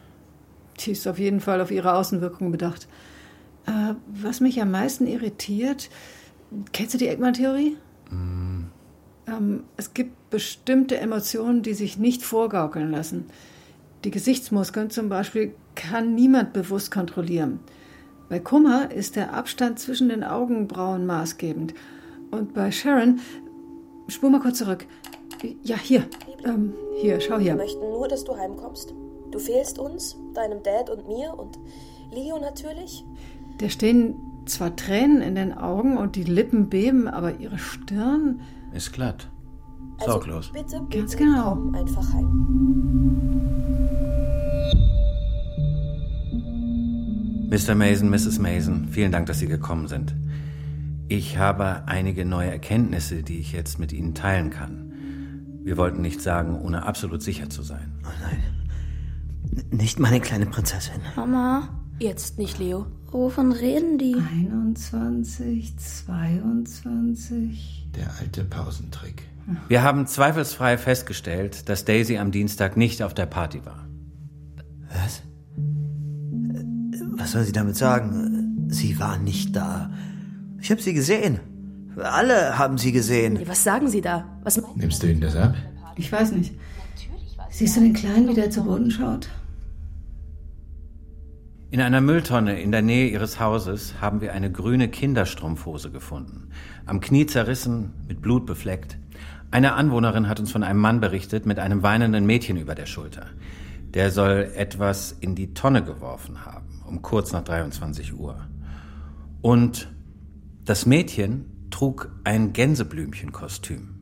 Die 0.80 0.90
ist 0.90 1.06
auf 1.06 1.18
jeden 1.18 1.40
Fall 1.40 1.60
auf 1.60 1.70
ihre 1.70 1.94
Außenwirkung 1.94 2.50
bedacht. 2.50 2.88
Äh, 3.66 3.94
was 4.06 4.40
mich 4.40 4.60
am 4.60 4.70
meisten 4.70 5.06
irritiert, 5.06 5.88
kennst 6.72 6.94
du 6.94 6.98
die 6.98 7.08
Eggman-Theorie? 7.08 7.76
Ähm, 9.30 9.64
es 9.76 9.94
gibt 9.94 10.30
bestimmte 10.30 10.98
Emotionen, 10.98 11.62
die 11.62 11.74
sich 11.74 11.98
nicht 11.98 12.22
vorgaukeln 12.22 12.90
lassen. 12.90 13.26
Die 14.04 14.10
Gesichtsmuskeln 14.10 14.90
zum 14.90 15.08
Beispiel 15.08 15.54
kann 15.74 16.14
niemand 16.14 16.52
bewusst 16.52 16.90
kontrollieren. 16.90 17.60
Bei 18.28 18.38
Kummer 18.38 18.90
ist 18.92 19.16
der 19.16 19.34
Abstand 19.34 19.78
zwischen 19.78 20.08
den 20.08 20.24
Augenbrauen 20.24 21.04
maßgebend. 21.04 21.74
Und 22.30 22.54
bei 22.54 22.70
Sharon, 22.70 23.20
spur 24.08 24.30
mal 24.30 24.40
kurz 24.40 24.58
zurück. 24.58 24.86
Ja, 25.62 25.76
hier. 25.76 26.04
Ähm, 26.44 26.74
hier, 27.00 27.20
schau 27.20 27.38
Wir 27.38 27.38
hier. 27.38 27.54
möchten 27.56 27.80
nur, 27.80 28.08
dass 28.08 28.24
du 28.24 28.36
heimkommst. 28.36 28.94
Du 29.30 29.38
fehlst 29.38 29.78
uns, 29.78 30.16
deinem 30.34 30.62
Dad 30.62 30.90
und 30.90 31.08
mir 31.08 31.36
und 31.36 31.58
Leo 32.12 32.38
natürlich. 32.38 33.04
Da 33.58 33.68
stehen 33.68 34.16
zwar 34.46 34.74
Tränen 34.76 35.22
in 35.22 35.34
den 35.34 35.52
Augen 35.52 35.96
und 35.96 36.16
die 36.16 36.24
Lippen 36.24 36.68
beben, 36.68 37.08
aber 37.08 37.38
ihre 37.38 37.58
Stirn. 37.58 38.40
Ist 38.72 38.92
glatt. 38.92 39.30
Also 39.98 40.12
Sorglos. 40.12 40.50
bitte, 40.52 40.80
bitte 40.80 40.98
Ganz 40.98 41.16
genau. 41.16 41.54
komm 41.54 41.74
einfach 41.74 42.12
heim. 42.12 42.46
Mr. 47.50 47.74
Mason, 47.74 48.08
Mrs. 48.10 48.38
Mason, 48.38 48.86
vielen 48.90 49.10
Dank, 49.12 49.26
dass 49.26 49.40
Sie 49.40 49.46
gekommen 49.48 49.88
sind. 49.88 50.14
Ich 51.08 51.36
habe 51.38 51.82
einige 51.88 52.24
neue 52.24 52.50
Erkenntnisse, 52.50 53.22
die 53.24 53.38
ich 53.40 53.52
jetzt 53.52 53.78
mit 53.80 53.92
Ihnen 53.92 54.14
teilen 54.14 54.50
kann. 54.50 54.92
Wir 55.64 55.76
wollten 55.76 56.00
nicht 56.00 56.20
sagen, 56.22 56.58
ohne 56.60 56.84
absolut 56.86 57.22
sicher 57.22 57.50
zu 57.50 57.62
sein. 57.62 57.90
Oh 58.04 58.08
nein. 58.22 58.38
N- 59.70 59.76
Nicht 59.76 59.98
meine 59.98 60.20
kleine 60.20 60.46
Prinzessin. 60.46 61.00
Mama, 61.16 61.68
Jetzt 61.98 62.38
nicht, 62.38 62.58
Leo. 62.58 62.86
wovon 63.10 63.52
reden 63.52 63.98
die? 63.98 64.16
21, 64.32 65.76
22. 65.76 67.79
Der 67.96 68.10
alte 68.20 68.44
Pausentrick. 68.44 69.22
Wir 69.68 69.82
haben 69.82 70.06
zweifelsfrei 70.06 70.78
festgestellt, 70.78 71.68
dass 71.68 71.84
Daisy 71.84 72.18
am 72.18 72.30
Dienstag 72.30 72.76
nicht 72.76 73.02
auf 73.02 73.14
der 73.14 73.26
Party 73.26 73.64
war. 73.64 73.86
Was? 74.88 75.22
Was 77.16 77.32
soll 77.32 77.44
sie 77.44 77.52
damit 77.52 77.76
sagen? 77.76 78.66
Sie 78.68 78.98
war 78.98 79.18
nicht 79.18 79.56
da. 79.56 79.90
Ich 80.60 80.70
habe 80.70 80.80
sie 80.80 80.94
gesehen. 80.94 81.40
Alle 81.96 82.58
haben 82.58 82.78
sie 82.78 82.92
gesehen. 82.92 83.40
Was 83.46 83.64
sagen 83.64 83.88
Sie 83.88 84.00
da? 84.00 84.24
Was 84.42 84.62
Nimmst 84.76 85.02
du 85.02 85.08
ihnen 85.08 85.20
das 85.20 85.34
ab? 85.36 85.54
Ich 85.96 86.10
weiß 86.10 86.32
nicht. 86.32 86.54
Siehst 87.50 87.76
du 87.76 87.80
den 87.80 87.92
Kleinen, 87.92 88.28
wie 88.28 88.34
der 88.34 88.50
zu 88.50 88.62
Boden 88.62 88.90
schaut? 88.90 89.28
In 91.72 91.80
einer 91.80 92.00
Mülltonne 92.00 92.60
in 92.60 92.72
der 92.72 92.82
Nähe 92.82 93.08
ihres 93.08 93.38
Hauses 93.38 93.94
haben 94.00 94.20
wir 94.20 94.32
eine 94.32 94.50
grüne 94.50 94.88
Kinderstrumpfhose 94.88 95.92
gefunden. 95.92 96.48
Am 96.84 96.98
Knie 96.98 97.26
zerrissen, 97.26 97.92
mit 98.08 98.20
Blut 98.20 98.44
befleckt. 98.44 98.98
Eine 99.52 99.74
Anwohnerin 99.74 100.26
hat 100.26 100.40
uns 100.40 100.50
von 100.50 100.64
einem 100.64 100.80
Mann 100.80 101.00
berichtet 101.00 101.46
mit 101.46 101.60
einem 101.60 101.84
weinenden 101.84 102.26
Mädchen 102.26 102.56
über 102.56 102.74
der 102.74 102.86
Schulter. 102.86 103.26
Der 103.94 104.10
soll 104.10 104.50
etwas 104.56 105.12
in 105.20 105.36
die 105.36 105.54
Tonne 105.54 105.84
geworfen 105.84 106.44
haben, 106.44 106.82
um 106.88 107.02
kurz 107.02 107.30
nach 107.30 107.44
23 107.44 108.18
Uhr. 108.18 108.36
Und 109.40 109.92
das 110.64 110.86
Mädchen 110.86 111.68
trug 111.70 112.10
ein 112.24 112.52
Gänseblümchenkostüm. 112.52 113.94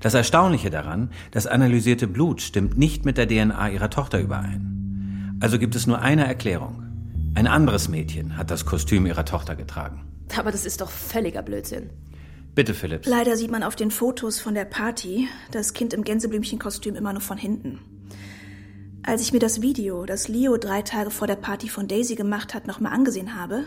Das 0.00 0.12
Erstaunliche 0.12 0.68
daran, 0.68 1.08
das 1.30 1.46
analysierte 1.46 2.06
Blut 2.06 2.42
stimmt 2.42 2.76
nicht 2.76 3.06
mit 3.06 3.16
der 3.16 3.26
DNA 3.26 3.70
ihrer 3.70 3.88
Tochter 3.88 4.20
überein. 4.20 4.85
Also 5.40 5.58
gibt 5.58 5.74
es 5.76 5.86
nur 5.86 6.00
eine 6.00 6.26
Erklärung. 6.26 6.82
Ein 7.34 7.46
anderes 7.46 7.88
Mädchen 7.88 8.38
hat 8.38 8.50
das 8.50 8.64
Kostüm 8.64 9.04
ihrer 9.04 9.26
Tochter 9.26 9.54
getragen. 9.54 10.06
Aber 10.36 10.50
das 10.50 10.64
ist 10.64 10.80
doch 10.80 10.90
völliger 10.90 11.42
Blödsinn. 11.42 11.90
Bitte, 12.54 12.72
Philipps. 12.72 13.06
Leider 13.06 13.36
sieht 13.36 13.50
man 13.50 13.62
auf 13.62 13.76
den 13.76 13.90
Fotos 13.90 14.40
von 14.40 14.54
der 14.54 14.64
Party 14.64 15.28
das 15.50 15.74
Kind 15.74 15.92
im 15.92 16.04
Gänseblümchenkostüm 16.04 16.96
immer 16.96 17.12
nur 17.12 17.20
von 17.20 17.36
hinten. 17.36 17.80
Als 19.02 19.20
ich 19.20 19.32
mir 19.34 19.38
das 19.38 19.60
Video, 19.60 20.06
das 20.06 20.26
Leo 20.26 20.56
drei 20.56 20.80
Tage 20.80 21.10
vor 21.10 21.26
der 21.26 21.36
Party 21.36 21.68
von 21.68 21.86
Daisy 21.86 22.14
gemacht 22.14 22.54
hat, 22.54 22.66
nochmal 22.66 22.92
angesehen 22.92 23.38
habe, 23.38 23.64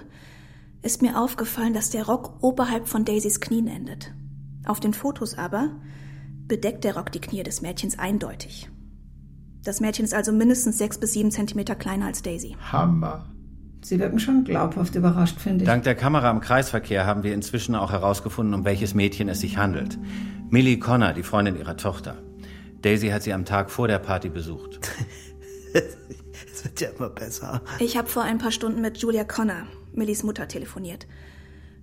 ist 0.81 1.03
mir 1.03 1.19
aufgefallen, 1.19 1.73
dass 1.73 1.91
der 1.91 2.07
Rock 2.07 2.43
oberhalb 2.43 2.87
von 2.87 3.05
Daisys 3.05 3.39
Knien 3.39 3.67
endet. 3.67 4.11
Auf 4.65 4.79
den 4.79 4.93
Fotos 4.93 5.37
aber 5.37 5.69
bedeckt 6.47 6.83
der 6.83 6.97
Rock 6.97 7.11
die 7.11 7.21
Knie 7.21 7.43
des 7.43 7.61
Mädchens 7.61 7.99
eindeutig. 7.99 8.69
Das 9.63 9.81
Mädchen 9.81 10.05
ist 10.05 10.13
also 10.13 10.31
mindestens 10.31 10.77
sechs 10.77 10.97
bis 10.97 11.13
sieben 11.13 11.31
Zentimeter 11.31 11.75
kleiner 11.75 12.05
als 12.05 12.21
Daisy. 12.21 12.55
Hammer. 12.71 13.25
Sie 13.81 13.99
wirken 13.99 14.19
schon 14.19 14.43
glaubhaft 14.43 14.95
überrascht, 14.95 15.39
finde 15.39 15.63
ich. 15.63 15.67
Dank 15.67 15.83
der 15.83 15.95
Kamera 15.95 16.29
im 16.31 16.41
Kreisverkehr 16.41 17.05
haben 17.05 17.23
wir 17.23 17.33
inzwischen 17.33 17.75
auch 17.75 17.91
herausgefunden, 17.91 18.53
um 18.53 18.65
welches 18.65 18.93
Mädchen 18.93 19.29
es 19.29 19.39
sich 19.39 19.57
handelt. 19.57 19.97
Millie 20.49 20.79
Connor, 20.79 21.13
die 21.13 21.23
Freundin 21.23 21.55
ihrer 21.55 21.77
Tochter. 21.77 22.17
Daisy 22.81 23.09
hat 23.09 23.23
sie 23.23 23.33
am 23.33 23.45
Tag 23.45 23.69
vor 23.71 23.87
der 23.87 23.99
Party 23.99 24.29
besucht. 24.29 24.79
Es 26.51 26.65
wird 26.65 26.81
ja 26.81 26.89
immer 26.89 27.09
besser. 27.09 27.61
Ich 27.79 27.95
habe 27.95 28.09
vor 28.09 28.23
ein 28.23 28.37
paar 28.37 28.51
Stunden 28.51 28.81
mit 28.81 28.97
Julia 28.97 29.23
Connor, 29.23 29.67
Millies 29.93 30.23
Mutter, 30.23 30.47
telefoniert. 30.49 31.07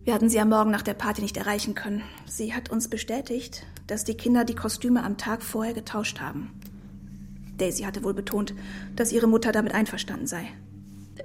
Wir 0.05 0.13
hatten 0.13 0.29
sie 0.29 0.39
am 0.39 0.51
Morgen 0.51 0.71
nach 0.71 0.83
der 0.83 0.95
Party 0.95 1.23
nicht 1.23 1.39
erreichen 1.39 1.75
können. 1.75 2.03
Sie 2.27 2.53
hat 2.53 2.69
uns 2.69 2.89
bestätigt, 2.89 3.65
dass 3.87 4.05
die 4.05 4.17
Kinder 4.17 4.45
die 4.45 4.55
Kostüme 4.55 5.03
am 5.03 5.17
Tag 5.17 5.43
vorher 5.43 5.73
getauscht 5.73 6.21
haben. 6.21 6.51
Daisy 7.59 7.85
hatte 7.85 8.03
wohl 8.05 8.15
betont, 8.15 8.55
dass 8.95 9.13
ihre 9.13 9.27
Mutter 9.27 9.53
damit 9.53 9.75
einverstanden 9.75 10.27
sei. 10.27 10.49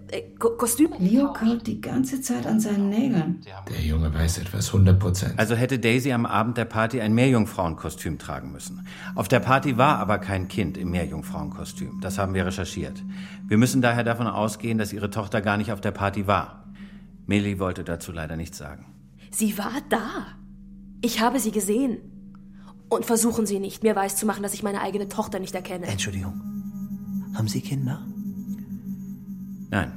Äh, 0.09 0.21
Ko 0.39 0.51
Kostüme? 0.51 0.95
Leo 0.99 1.33
kaut 1.33 1.67
die 1.67 1.81
ganze 1.81 2.21
Zeit 2.21 2.45
an 2.45 2.59
seinen 2.59 2.89
Nägeln. 2.89 3.41
Der 3.69 3.81
Junge 3.81 4.13
weiß 4.13 4.39
etwas 4.39 4.67
100 4.67 4.99
Prozent. 4.99 5.37
Also 5.37 5.55
hätte 5.55 5.79
Daisy 5.79 6.11
am 6.11 6.25
Abend 6.25 6.57
der 6.57 6.65
Party 6.65 7.01
ein 7.01 7.13
Meerjungfrauenkostüm 7.13 8.17
tragen 8.17 8.51
müssen. 8.51 8.85
Auf 9.15 9.27
der 9.27 9.39
Party 9.39 9.77
war 9.77 9.99
aber 9.99 10.19
kein 10.19 10.47
Kind 10.47 10.77
im 10.77 10.91
Meerjungfrauenkostüm. 10.91 11.99
Das 12.01 12.17
haben 12.17 12.33
wir 12.33 12.45
recherchiert. 12.45 13.01
Wir 13.47 13.57
müssen 13.57 13.81
daher 13.81 14.03
davon 14.03 14.27
ausgehen, 14.27 14.77
dass 14.77 14.93
ihre 14.93 15.09
Tochter 15.09 15.41
gar 15.41 15.57
nicht 15.57 15.71
auf 15.71 15.81
der 15.81 15.91
Party 15.91 16.27
war. 16.27 16.65
Millie 17.25 17.59
wollte 17.59 17.83
dazu 17.83 18.11
leider 18.11 18.35
nichts 18.35 18.57
sagen. 18.57 18.87
Sie 19.31 19.57
war 19.57 19.73
da. 19.89 20.27
Ich 21.01 21.21
habe 21.21 21.39
sie 21.39 21.51
gesehen. 21.51 21.97
Und 22.91 23.05
versuchen 23.05 23.45
Sie 23.45 23.59
nicht, 23.59 23.83
mir 23.83 23.95
weiszumachen, 23.95 24.43
dass 24.43 24.53
ich 24.53 24.63
meine 24.63 24.81
eigene 24.81 25.07
Tochter 25.07 25.39
nicht 25.39 25.55
erkenne. 25.55 25.87
Entschuldigung. 25.87 26.33
Haben 27.33 27.47
Sie 27.47 27.61
Kinder? 27.61 28.05
Nein. 29.69 29.93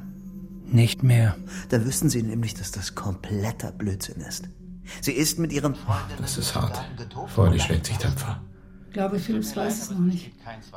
Nicht 0.65 1.03
mehr. 1.03 1.37
Dann 1.71 1.85
wüssten 1.85 2.09
Sie 2.09 2.23
nämlich, 2.23 2.55
dass 2.55 2.71
das 2.71 2.95
kompletter 2.95 3.73
Blödsinn 3.73 4.21
ist. 4.21 4.49
Sie 5.01 5.11
ist 5.11 5.41
mit 5.41 5.53
ihrem 5.53 5.75
Freund. 5.75 6.05
Das 6.21 6.39
ist 6.39 6.55
hart. 6.55 6.81
Freundlich 7.35 7.65
schlägt 7.65 7.87
sich 7.87 7.99
tapfer. 7.99 8.41
Ich 8.87 8.93
glaube, 8.93 9.19
Philipps 9.19 9.57
weiß 9.57 9.83
es 9.83 9.91
noch 9.91 9.99
nicht. 9.99 10.31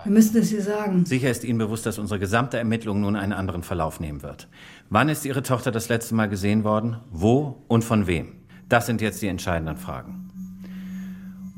Wir 0.03 0.11
müssen 0.11 0.37
es 0.37 0.51
ihr 0.51 0.63
sagen. 0.63 1.05
Sicher 1.05 1.29
ist 1.29 1.43
Ihnen 1.43 1.59
bewusst, 1.59 1.85
dass 1.85 1.99
unsere 1.99 2.19
gesamte 2.19 2.57
Ermittlung 2.57 2.99
nun 2.99 3.15
einen 3.15 3.33
anderen 3.33 3.61
Verlauf 3.61 3.99
nehmen 3.99 4.23
wird. 4.23 4.47
Wann 4.89 5.09
ist 5.09 5.23
Ihre 5.23 5.43
Tochter 5.43 5.69
das 5.69 5.87
letzte 5.87 6.15
Mal 6.15 6.29
gesehen 6.29 6.63
worden? 6.63 6.97
Wo 7.11 7.63
und 7.67 7.83
von 7.83 8.07
wem? 8.07 8.37
Das 8.69 8.87
sind 8.87 9.01
jetzt 9.01 9.21
die 9.21 9.27
entscheidenden 9.27 9.77
Fragen. 9.77 10.26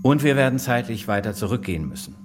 Und 0.02 0.24
wir 0.24 0.36
werden 0.36 0.60
zeitlich 0.60 1.08
weiter 1.08 1.34
zurückgehen 1.34 1.88
müssen. 1.88 2.16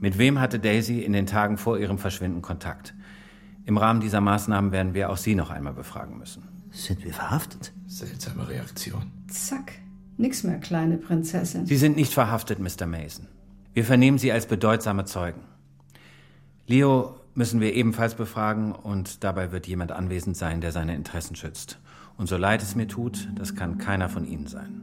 Mit 0.00 0.18
wem 0.18 0.40
hatte 0.40 0.58
Daisy 0.58 1.00
in 1.00 1.12
den 1.12 1.26
Tagen 1.26 1.56
vor 1.56 1.78
ihrem 1.78 1.96
Verschwinden 1.96 2.42
Kontakt? 2.42 2.94
Im 3.64 3.78
Rahmen 3.78 4.00
dieser 4.00 4.20
Maßnahmen 4.20 4.72
werden 4.72 4.94
wir 4.94 5.08
auch 5.08 5.16
Sie 5.16 5.34
noch 5.34 5.50
einmal 5.50 5.72
befragen 5.72 6.18
müssen. 6.18 6.42
Sind 6.70 7.04
wir 7.04 7.12
verhaftet? 7.12 7.72
Seltsame 7.86 8.48
Reaktion. 8.48 9.12
Zack. 9.28 9.72
Nix 10.18 10.42
mehr, 10.42 10.58
kleine 10.58 10.98
Prinzessin. 10.98 11.66
Sie 11.66 11.76
sind 11.76 11.96
nicht 11.96 12.12
verhaftet, 12.12 12.58
Mr. 12.58 12.86
Mason. 12.86 13.28
Wir 13.72 13.84
vernehmen 13.84 14.18
Sie 14.18 14.30
als 14.30 14.46
bedeutsame 14.46 15.04
Zeugen. 15.06 15.40
Leo 16.66 17.16
müssen 17.34 17.60
wir 17.60 17.72
ebenfalls 17.72 18.14
befragen 18.14 18.72
und 18.72 19.24
dabei 19.24 19.52
wird 19.52 19.66
jemand 19.66 19.92
anwesend 19.92 20.36
sein, 20.36 20.60
der 20.60 20.72
seine 20.72 20.94
Interessen 20.94 21.36
schützt. 21.36 21.78
Und 22.18 22.26
so 22.26 22.36
leid 22.36 22.62
es 22.62 22.74
mir 22.74 22.88
tut, 22.88 23.28
das 23.36 23.54
kann 23.54 23.78
keiner 23.78 24.08
von 24.08 24.26
Ihnen 24.26 24.46
sein. 24.46 24.82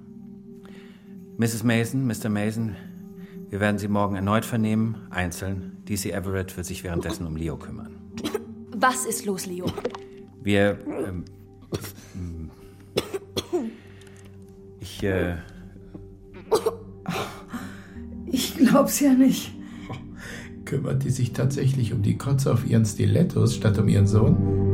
Mrs. 1.40 1.64
Mason, 1.64 2.06
Mr. 2.06 2.28
Mason, 2.28 2.76
wir 3.50 3.62
werden 3.62 3.78
Sie 3.78 3.88
morgen 3.88 4.16
erneut 4.16 4.44
vernehmen, 4.44 4.98
einzeln. 5.10 5.78
DC 5.88 6.08
Everett 6.08 6.58
wird 6.58 6.66
sich 6.66 6.84
währenddessen 6.84 7.26
um 7.26 7.38
Leo 7.38 7.56
kümmern. 7.56 7.96
Was 8.76 9.06
ist 9.06 9.26
los, 9.26 9.46
Leo? 9.46 9.66
Wir. 10.44 10.78
Ähm, 10.86 11.24
ich, 14.82 15.02
äh. 15.02 15.38
Ich 18.26 18.58
glaub's 18.58 19.00
ja 19.00 19.14
nicht. 19.14 19.54
Kümmert 20.66 21.06
die 21.06 21.10
sich 21.10 21.32
tatsächlich 21.32 21.94
um 21.94 22.02
die 22.02 22.18
Kotze 22.18 22.52
auf 22.52 22.68
ihren 22.68 22.86
Stilettos 22.86 23.56
statt 23.56 23.78
um 23.78 23.88
ihren 23.88 24.08
Sohn? 24.08 24.69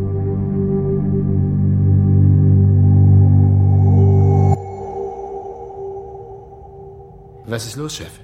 Was 7.47 7.67
ist 7.67 7.75
los, 7.75 7.95
Chef? 7.95 8.19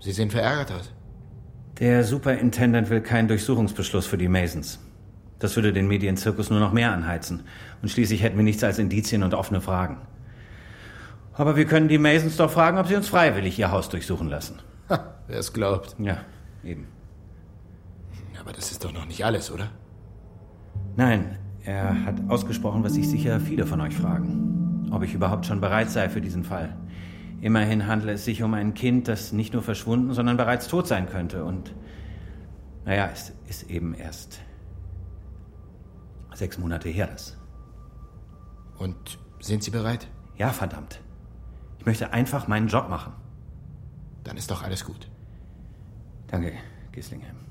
Sie 0.00 0.10
sehen 0.10 0.30
verärgert 0.30 0.72
aus. 0.72 0.92
Der 1.78 2.02
Superintendent 2.02 2.90
will 2.90 3.00
keinen 3.00 3.28
Durchsuchungsbeschluss 3.28 4.06
für 4.06 4.18
die 4.18 4.26
Masons. 4.26 4.80
Das 5.38 5.54
würde 5.54 5.72
den 5.72 5.86
Medienzirkus 5.86 6.50
nur 6.50 6.58
noch 6.58 6.72
mehr 6.72 6.92
anheizen. 6.92 7.44
Und 7.82 7.88
schließlich 7.88 8.22
hätten 8.22 8.36
wir 8.36 8.42
nichts 8.42 8.64
als 8.64 8.80
Indizien 8.80 9.22
und 9.22 9.34
offene 9.34 9.60
Fragen. 9.60 9.98
Aber 11.34 11.54
wir 11.54 11.66
können 11.66 11.86
die 11.86 11.98
Masons 11.98 12.36
doch 12.36 12.50
fragen, 12.50 12.78
ob 12.78 12.88
sie 12.88 12.96
uns 12.96 13.08
freiwillig 13.08 13.56
ihr 13.60 13.70
Haus 13.70 13.88
durchsuchen 13.90 14.28
lassen. 14.28 14.58
Ha, 14.90 15.14
wer 15.28 15.38
es 15.38 15.52
glaubt. 15.52 15.94
Ja, 16.00 16.18
eben. 16.64 16.88
Aber 18.40 18.52
das 18.52 18.72
ist 18.72 18.84
doch 18.84 18.92
noch 18.92 19.06
nicht 19.06 19.24
alles, 19.24 19.52
oder? 19.52 19.70
Nein, 20.96 21.38
er 21.64 22.04
hat 22.04 22.16
ausgesprochen, 22.28 22.82
was 22.82 22.94
sich 22.94 23.08
sicher 23.08 23.38
viele 23.38 23.66
von 23.66 23.80
euch 23.80 23.94
fragen. 23.94 24.88
Ob 24.90 25.04
ich 25.04 25.14
überhaupt 25.14 25.46
schon 25.46 25.60
bereit 25.60 25.90
sei 25.90 26.08
für 26.08 26.20
diesen 26.20 26.42
Fall. 26.42 26.74
Immerhin 27.40 27.86
handelt 27.86 28.16
es 28.16 28.24
sich 28.24 28.42
um 28.42 28.54
ein 28.54 28.74
Kind, 28.74 29.06
das 29.06 29.32
nicht 29.32 29.52
nur 29.52 29.62
verschwunden, 29.62 30.12
sondern 30.12 30.36
bereits 30.36 30.66
tot 30.68 30.88
sein 30.88 31.08
könnte. 31.08 31.44
Und 31.44 31.72
naja, 32.84 33.08
es 33.12 33.32
ist 33.48 33.70
eben 33.70 33.94
erst 33.94 34.40
sechs 36.34 36.58
Monate 36.58 36.88
her 36.88 37.06
das. 37.06 37.36
Und 38.78 39.18
sind 39.40 39.62
Sie 39.62 39.70
bereit? 39.70 40.08
Ja, 40.36 40.50
verdammt. 40.50 41.00
Ich 41.78 41.86
möchte 41.86 42.12
einfach 42.12 42.48
meinen 42.48 42.68
Job 42.68 42.88
machen. 42.88 43.12
Dann 44.24 44.36
ist 44.36 44.50
doch 44.50 44.62
alles 44.62 44.84
gut. 44.84 45.08
Danke, 46.28 46.52
Gislingham. 46.92 47.47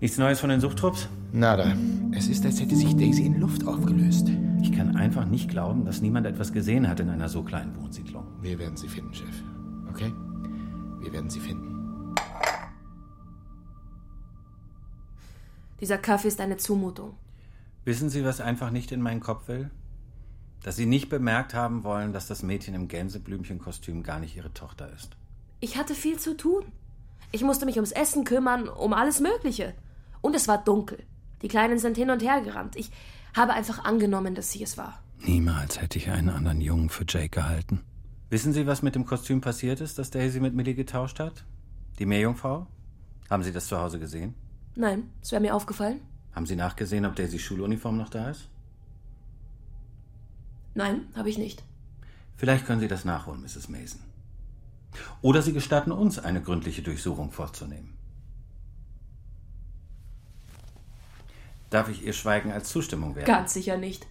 Nichts 0.00 0.16
Neues 0.16 0.38
von 0.38 0.48
den 0.48 0.60
Suchtrupps? 0.60 1.08
Nada. 1.32 1.76
Es 2.12 2.28
ist, 2.28 2.44
als 2.46 2.60
hätte 2.60 2.76
sich 2.76 2.94
Daisy 2.94 3.26
in 3.26 3.40
Luft 3.40 3.66
aufgelöst. 3.66 4.28
Ich 4.62 4.70
kann 4.70 4.94
einfach 4.94 5.24
nicht 5.24 5.50
glauben, 5.50 5.84
dass 5.84 6.00
niemand 6.00 6.24
etwas 6.24 6.52
gesehen 6.52 6.88
hat 6.88 7.00
in 7.00 7.10
einer 7.10 7.28
so 7.28 7.42
kleinen 7.42 7.74
Wohnsiedlung. 7.82 8.24
Wir 8.40 8.60
werden 8.60 8.76
sie 8.76 8.86
finden, 8.86 9.12
Chef. 9.12 9.42
Okay? 9.90 10.12
Wir 11.00 11.12
werden 11.12 11.28
sie 11.28 11.40
finden. 11.40 12.14
Dieser 15.80 15.98
Kaffee 15.98 16.28
ist 16.28 16.40
eine 16.40 16.58
Zumutung. 16.58 17.14
Wissen 17.84 18.08
Sie, 18.08 18.24
was 18.24 18.40
einfach 18.40 18.70
nicht 18.70 18.92
in 18.92 19.02
meinen 19.02 19.20
Kopf 19.20 19.48
will? 19.48 19.68
Dass 20.62 20.76
Sie 20.76 20.86
nicht 20.86 21.08
bemerkt 21.08 21.54
haben 21.54 21.82
wollen, 21.82 22.12
dass 22.12 22.28
das 22.28 22.44
Mädchen 22.44 22.74
im 22.74 22.86
Gänseblümchenkostüm 22.86 24.04
gar 24.04 24.20
nicht 24.20 24.36
Ihre 24.36 24.54
Tochter 24.54 24.92
ist. 24.92 25.16
Ich 25.58 25.76
hatte 25.76 25.96
viel 25.96 26.20
zu 26.20 26.36
tun. 26.36 26.66
Ich 27.32 27.42
musste 27.42 27.66
mich 27.66 27.76
ums 27.76 27.92
Essen 27.92 28.22
kümmern, 28.22 28.68
um 28.68 28.92
alles 28.92 29.18
Mögliche. 29.18 29.74
Und 30.20 30.34
es 30.34 30.48
war 30.48 30.62
dunkel. 30.62 31.04
Die 31.42 31.48
Kleinen 31.48 31.78
sind 31.78 31.96
hin 31.96 32.10
und 32.10 32.22
her 32.22 32.40
gerannt. 32.40 32.76
Ich 32.76 32.90
habe 33.34 33.52
einfach 33.52 33.84
angenommen, 33.84 34.34
dass 34.34 34.50
sie 34.50 34.62
es 34.62 34.76
war. 34.76 35.02
Niemals 35.20 35.80
hätte 35.80 35.98
ich 35.98 36.10
einen 36.10 36.28
anderen 36.28 36.60
Jungen 36.60 36.90
für 36.90 37.04
Jake 37.06 37.28
gehalten. 37.28 37.80
Wissen 38.30 38.52
Sie, 38.52 38.66
was 38.66 38.82
mit 38.82 38.94
dem 38.94 39.06
Kostüm 39.06 39.40
passiert 39.40 39.80
ist, 39.80 39.98
das 39.98 40.10
Daisy 40.10 40.40
mit 40.40 40.54
Millie 40.54 40.74
getauscht 40.74 41.18
hat? 41.18 41.44
Die 41.98 42.06
Meerjungfrau? 42.06 42.66
Haben 43.30 43.42
Sie 43.42 43.52
das 43.52 43.66
zu 43.66 43.78
Hause 43.78 43.98
gesehen? 43.98 44.34
Nein, 44.74 45.10
es 45.22 45.32
wäre 45.32 45.40
mir 45.40 45.54
aufgefallen. 45.54 46.00
Haben 46.32 46.46
Sie 46.46 46.56
nachgesehen, 46.56 47.04
ob 47.06 47.16
Daisys 47.16 47.40
Schuluniform 47.42 47.96
noch 47.96 48.10
da 48.10 48.30
ist? 48.30 48.48
Nein, 50.74 51.08
habe 51.14 51.30
ich 51.30 51.38
nicht. 51.38 51.64
Vielleicht 52.36 52.66
können 52.66 52.80
Sie 52.80 52.88
das 52.88 53.04
nachholen, 53.04 53.42
Mrs. 53.42 53.68
Mason. 53.68 54.00
Oder 55.22 55.42
Sie 55.42 55.52
gestatten 55.52 55.90
uns, 55.90 56.18
eine 56.18 56.40
gründliche 56.40 56.82
Durchsuchung 56.82 57.32
vorzunehmen. 57.32 57.97
Darf 61.70 61.88
ich 61.88 62.04
Ihr 62.04 62.12
Schweigen 62.12 62.50
als 62.52 62.68
Zustimmung 62.70 63.14
werten? 63.14 63.30
Ganz 63.30 63.52
sicher 63.52 63.76
nicht. 63.76 64.06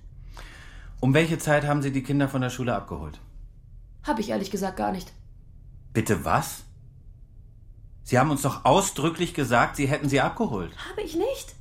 Um 0.99 1.13
welche 1.13 1.37
Zeit 1.37 1.65
haben 1.65 1.81
Sie 1.81 1.91
die 1.91 2.03
Kinder 2.03 2.27
von 2.27 2.41
der 2.41 2.49
Schule 2.49 2.75
abgeholt? 2.75 3.19
Habe 4.03 4.21
ich 4.21 4.29
ehrlich 4.29 4.51
gesagt 4.51 4.77
gar 4.77 4.91
nicht. 4.91 5.11
Bitte 5.93 6.23
was? 6.25 6.63
Sie 8.03 8.17
haben 8.17 8.31
uns 8.31 8.41
doch 8.41 8.63
ausdrücklich 8.63 9.33
gesagt, 9.33 9.75
Sie 9.75 9.87
hätten 9.87 10.07
sie 10.07 10.21
abgeholt. 10.21 10.71
Habe 10.89 11.01
ich 11.01 11.15
nicht. 11.15 11.55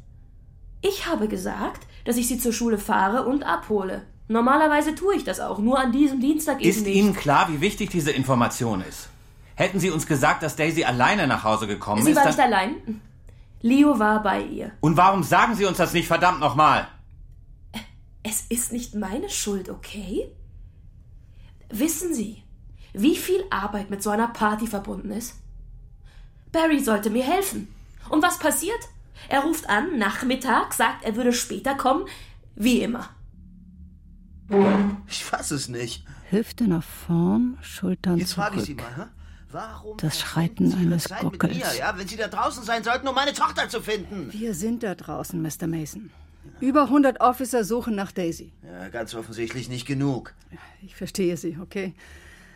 Ich 0.81 1.07
habe 1.07 1.27
gesagt, 1.27 1.87
dass 2.05 2.17
ich 2.17 2.29
sie 2.29 2.39
zur 2.39 2.53
Schule 2.53 2.79
fahre 2.79 3.25
und 3.25 3.43
abhole. 3.43 4.03
Normalerweise 4.29 4.95
tue 4.95 5.17
ich 5.17 5.25
das 5.25 5.41
auch, 5.41 5.59
nur 5.59 5.79
an 5.79 5.93
diesem 5.93 6.21
Dienstag 6.21 6.61
eben 6.61 6.71
Ist 6.71 6.87
nicht. 6.87 6.97
Ihnen 6.97 7.15
klar, 7.15 7.49
wie 7.51 7.61
wichtig 7.61 7.91
diese 7.91 8.13
Information 8.13 8.83
ist? 8.83 9.09
Hätten 9.55 9.81
Sie 9.81 9.91
uns 9.91 10.07
gesagt, 10.07 10.43
dass 10.43 10.55
Daisy 10.55 10.85
alleine 10.85 11.27
nach 11.27 11.43
Hause 11.43 11.67
gekommen 11.67 12.03
Sie 12.03 12.11
ist, 12.11 12.17
war 12.17 12.25
dann... 12.25 12.35
nicht 12.35 12.45
allein. 12.45 13.01
Leo 13.67 13.99
war 13.99 14.23
bei 14.23 14.43
ihr. 14.43 14.73
Und 14.81 14.97
warum 14.97 15.25
sagen 15.25 15.57
Sie 15.57 15.65
uns 15.65 15.79
das 15.79 15.93
nicht 15.93 16.07
verdammt 16.07 16.39
nochmal? 16.39 16.87
Es 18.23 18.43
ist 18.49 18.73
nicht 18.73 18.95
meine 18.95 19.29
Schuld, 19.29 19.69
okay? 19.69 20.31
Wissen 21.69 22.15
Sie, 22.15 22.43
wie 22.93 23.17
viel 23.17 23.45
Arbeit 23.51 23.91
mit 23.91 24.03
so 24.05 24.11
einer 24.11 24.29
Party 24.29 24.69
verbunden 24.69 25.11
ist? 25.11 25.35
Barry 26.53 26.79
sollte 26.79 27.11
mir 27.11 27.25
helfen. 27.25 27.69
Und 28.09 28.23
was 28.23 28.39
passiert? 28.39 28.79
Er 29.29 29.41
ruft 29.41 29.69
an, 29.69 29.99
Nachmittag, 29.99 30.73
sagt, 30.73 31.05
er 31.05 31.17
würde 31.17 31.33
später 31.33 31.75
kommen, 31.75 32.07
wie 32.55 32.83
immer. 32.83 33.09
Ich 35.09 35.25
fass 35.25 35.51
es 35.51 35.69
nicht. 35.69 36.05
Hüfte 36.31 36.69
nach 36.69 36.85
vorn, 36.85 37.59
Schultern 37.63 38.19
Jetzt 38.19 38.35
frage 38.35 38.59
ich 38.59 38.65
zurück. 38.65 38.81
Sie 38.81 38.97
mal, 38.97 39.07
hä? 39.07 39.11
Warum 39.53 39.97
Das 39.99 40.19
Schreiten 40.19 40.73
eines 40.75 41.05
Zeit 41.05 41.23
mit 41.23 41.39
Gockels. 41.39 41.57
mir, 41.57 41.79
ja, 41.79 41.97
wenn 41.97 42.09
Sie 42.09 42.17
da 42.17 42.29
draußen 42.29 42.65
sein 42.65 42.83
sollten, 42.83 43.07
um 43.07 43.15
meine 43.15 43.33
Tochter 43.33 43.69
zu 43.69 43.81
finden? 43.81 44.33
Wir 44.33 44.55
sind 44.55 44.83
da 44.83 44.95
draußen, 44.95 45.41
Mr. 45.41 45.67
Mason. 45.67 46.11
Über 46.61 46.85
100 46.85 47.21
Officer 47.21 47.65
suchen 47.65 47.95
nach 47.95 48.13
Daisy. 48.13 48.53
Ja, 48.65 48.89
ganz 48.89 49.15
offensichtlich 49.15 49.69
nicht 49.69 49.87
genug. 49.87 50.35
Ich 50.83 50.97
verstehe 50.97 51.37
Sie, 51.37 51.59
okay. 51.61 51.95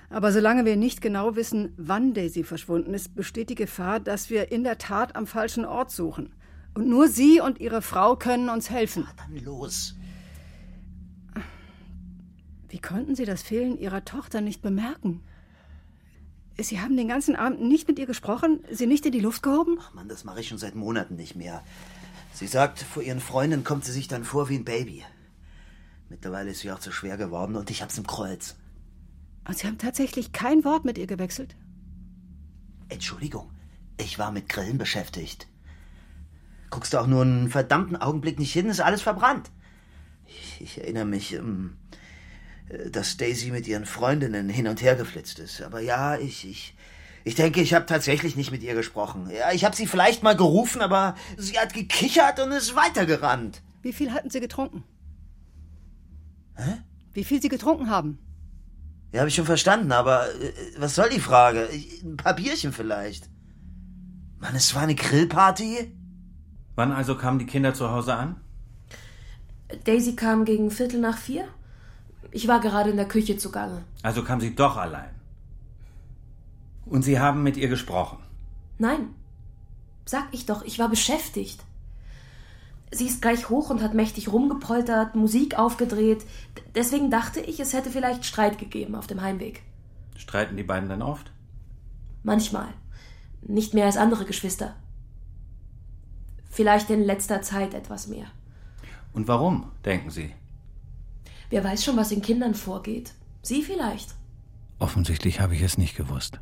Aber 0.08 0.32
solange 0.32 0.64
wir 0.64 0.76
nicht 0.76 1.00
genau 1.00 1.36
wissen, 1.36 1.72
wann 1.76 2.14
Daisy 2.14 2.42
verschwunden 2.42 2.94
ist, 2.94 3.14
besteht 3.14 3.50
die 3.50 3.54
Gefahr, 3.54 4.00
dass 4.00 4.28
wir 4.30 4.50
in 4.50 4.64
der 4.64 4.78
Tat 4.78 5.14
am 5.14 5.26
falschen 5.26 5.64
Ort 5.64 5.92
suchen. 5.92 6.32
Und 6.74 6.88
nur 6.88 7.08
Sie 7.08 7.40
und 7.40 7.60
Ihre 7.60 7.82
Frau 7.82 8.16
können 8.16 8.48
uns 8.48 8.70
helfen. 8.70 9.06
Dann 9.16 9.44
los. 9.44 9.94
Wie 12.68 12.80
konnten 12.80 13.14
Sie 13.14 13.24
das 13.24 13.42
Fehlen 13.42 13.78
Ihrer 13.78 14.04
Tochter 14.04 14.40
nicht 14.40 14.62
bemerken? 14.62 15.22
Sie 16.58 16.80
haben 16.80 16.96
den 16.96 17.08
ganzen 17.08 17.36
Abend 17.36 17.62
nicht 17.62 17.88
mit 17.88 17.98
ihr 17.98 18.06
gesprochen, 18.06 18.64
sie 18.70 18.86
nicht 18.86 19.06
in 19.06 19.12
die 19.12 19.20
Luft 19.20 19.42
gehoben? 19.42 19.78
Ach 19.80 19.94
Mann, 19.94 20.08
das 20.08 20.24
mache 20.24 20.40
ich 20.40 20.48
schon 20.48 20.58
seit 20.58 20.74
Monaten 20.74 21.16
nicht 21.16 21.36
mehr. 21.36 21.62
Sie 22.34 22.46
sagt, 22.46 22.80
vor 22.80 23.02
ihren 23.02 23.20
Freunden 23.20 23.64
kommt 23.64 23.84
sie 23.84 23.92
sich 23.92 24.08
dann 24.08 24.24
vor 24.24 24.48
wie 24.48 24.56
ein 24.56 24.64
Baby. 24.64 25.04
Mittlerweile 26.08 26.50
ist 26.50 26.60
sie 26.60 26.72
auch 26.72 26.78
zu 26.80 26.92
schwer 26.92 27.16
geworden 27.16 27.56
und 27.56 27.70
ich 27.70 27.82
hab's 27.82 27.96
im 27.96 28.06
Kreuz. 28.06 28.56
Und 29.46 29.56
Sie 29.56 29.66
haben 29.66 29.78
tatsächlich 29.78 30.32
kein 30.32 30.64
Wort 30.64 30.84
mit 30.84 30.98
ihr 30.98 31.06
gewechselt? 31.06 31.56
Entschuldigung, 32.88 33.50
ich 33.96 34.18
war 34.18 34.32
mit 34.32 34.48
Grillen 34.48 34.78
beschäftigt. 34.78 35.46
Guckst 36.70 36.92
du 36.92 36.98
auch 36.98 37.06
nur 37.06 37.22
einen 37.22 37.50
verdammten 37.50 37.96
Augenblick 37.96 38.38
nicht 38.38 38.52
hin, 38.52 38.66
ist 38.66 38.80
alles 38.80 39.02
verbrannt. 39.02 39.50
Ich, 40.26 40.60
ich 40.60 40.78
erinnere 40.78 41.04
mich, 41.04 41.32
ähm, 41.34 41.76
äh, 41.89 41.89
dass 42.90 43.16
Daisy 43.16 43.50
mit 43.50 43.66
ihren 43.66 43.86
Freundinnen 43.86 44.48
hin 44.48 44.68
und 44.68 44.82
her 44.82 44.96
geflitzt 44.96 45.38
ist. 45.38 45.62
Aber 45.62 45.80
ja, 45.80 46.16
ich, 46.16 46.48
ich, 46.48 46.74
ich 47.24 47.34
denke, 47.34 47.60
ich 47.60 47.74
habe 47.74 47.86
tatsächlich 47.86 48.36
nicht 48.36 48.50
mit 48.50 48.62
ihr 48.62 48.74
gesprochen. 48.74 49.30
Ja, 49.30 49.52
ich 49.52 49.64
habe 49.64 49.76
sie 49.76 49.86
vielleicht 49.86 50.22
mal 50.22 50.36
gerufen, 50.36 50.80
aber 50.80 51.16
sie 51.36 51.58
hat 51.58 51.74
gekichert 51.74 52.40
und 52.40 52.52
ist 52.52 52.76
weitergerannt. 52.76 53.62
Wie 53.82 53.92
viel 53.92 54.12
hatten 54.12 54.30
Sie 54.30 54.40
getrunken? 54.40 54.84
Hä? 56.56 56.78
Wie 57.12 57.24
viel 57.24 57.40
Sie 57.42 57.48
getrunken 57.48 57.90
haben? 57.90 58.18
Ja, 59.12 59.20
habe 59.20 59.28
ich 59.28 59.34
schon 59.34 59.46
verstanden, 59.46 59.90
aber 59.90 60.28
äh, 60.34 60.52
was 60.78 60.94
soll 60.94 61.08
die 61.08 61.20
Frage? 61.20 61.68
Ein 62.04 62.16
paar 62.16 62.34
Bierchen 62.34 62.72
vielleicht. 62.72 63.28
Mann, 64.38 64.54
es 64.54 64.74
war 64.74 64.82
eine 64.82 64.94
Grillparty? 64.94 65.92
Wann 66.76 66.92
also 66.92 67.16
kamen 67.16 67.38
die 67.38 67.46
Kinder 67.46 67.74
zu 67.74 67.90
Hause 67.90 68.14
an? 68.14 68.40
Daisy 69.84 70.14
kam 70.14 70.44
gegen 70.44 70.70
Viertel 70.70 71.00
nach 71.00 71.18
vier. 71.18 71.48
Ich 72.32 72.46
war 72.48 72.60
gerade 72.60 72.90
in 72.90 72.96
der 72.96 73.08
Küche 73.08 73.36
zugange. 73.36 73.84
Also 74.02 74.22
kam 74.22 74.40
sie 74.40 74.54
doch 74.54 74.76
allein. 74.76 75.10
Und 76.86 77.02
Sie 77.02 77.18
haben 77.20 77.42
mit 77.42 77.56
ihr 77.56 77.68
gesprochen. 77.68 78.18
Nein. 78.78 79.10
Sag 80.04 80.28
ich 80.32 80.46
doch, 80.46 80.62
ich 80.62 80.78
war 80.78 80.88
beschäftigt. 80.88 81.62
Sie 82.90 83.06
ist 83.06 83.22
gleich 83.22 83.48
hoch 83.48 83.70
und 83.70 83.82
hat 83.82 83.94
mächtig 83.94 84.32
rumgepoltert, 84.32 85.14
Musik 85.14 85.56
aufgedreht. 85.58 86.22
D- 86.56 86.62
Deswegen 86.74 87.10
dachte 87.10 87.38
ich, 87.40 87.60
es 87.60 87.72
hätte 87.72 87.90
vielleicht 87.90 88.24
Streit 88.24 88.58
gegeben 88.58 88.96
auf 88.96 89.06
dem 89.06 89.20
Heimweg. 89.20 89.62
Streiten 90.16 90.56
die 90.56 90.64
beiden 90.64 90.88
dann 90.88 91.02
oft? 91.02 91.30
Manchmal. 92.24 92.68
Nicht 93.42 93.74
mehr 93.74 93.86
als 93.86 93.96
andere 93.96 94.24
Geschwister. 94.24 94.74
Vielleicht 96.50 96.90
in 96.90 97.04
letzter 97.04 97.42
Zeit 97.42 97.74
etwas 97.74 98.08
mehr. 98.08 98.26
Und 99.12 99.28
warum, 99.28 99.70
denken 99.84 100.10
Sie? 100.10 100.32
Wer 101.50 101.64
weiß 101.64 101.84
schon, 101.84 101.96
was 101.96 102.12
in 102.12 102.22
Kindern 102.22 102.54
vorgeht. 102.54 103.12
Sie 103.42 103.62
vielleicht. 103.62 104.14
Offensichtlich 104.78 105.40
habe 105.40 105.54
ich 105.54 105.62
es 105.62 105.76
nicht 105.76 105.96
gewusst. 105.96 106.40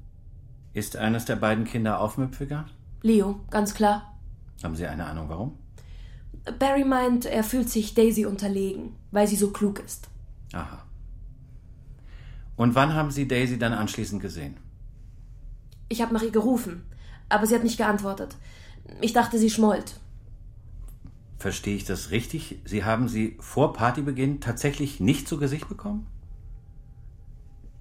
Ist 0.75 0.97
eines 0.97 1.25
der 1.25 1.37
beiden 1.37 1.65
Kinder 1.65 2.01
aufmüpfiger? 2.01 2.67
Leo, 3.03 3.41
ganz 3.51 3.75
klar. 3.75 4.19
Haben 4.63 4.77
Sie 4.77 4.87
eine 4.87 5.07
Ahnung, 5.07 5.29
warum? 5.29 5.59
Barry 6.59 6.85
meint, 6.85 7.25
er 7.25 7.43
fühlt 7.43 7.69
sich 7.69 7.95
Daisy 7.95 8.27
unterlegen, 8.27 8.95
weil 9.11 9.27
sie 9.27 9.37
so 9.37 9.51
klug 9.51 9.81
ist. 9.81 10.09
Aha. 10.53 10.85
Und 12.57 12.75
wann 12.75 12.95
haben 12.95 13.11
Sie 13.11 13.29
Daisy 13.29 13.59
dann 13.59 13.73
anschließend 13.73 14.21
gesehen? 14.21 14.57
Ich 15.89 16.03
habe 16.03 16.13
nach 16.13 16.23
ihr 16.23 16.31
gerufen, 16.31 16.85
aber 17.29 17.47
sie 17.47 17.55
hat 17.55 17.65
nicht 17.65 17.79
geantwortet. 17.79 18.37
Ich 19.01 19.13
dachte, 19.13 19.39
sie 19.39 19.51
schmollt. 19.51 19.95
Verstehe 21.39 21.77
ich 21.77 21.85
das 21.85 22.11
richtig? 22.11 22.59
Sie 22.65 22.85
haben 22.85 23.09
sie 23.09 23.37
vor 23.41 23.73
Partybeginn 23.73 24.41
tatsächlich 24.41 24.99
nicht 24.99 25.29
zu 25.29 25.39
Gesicht 25.39 25.69
bekommen? 25.69 26.07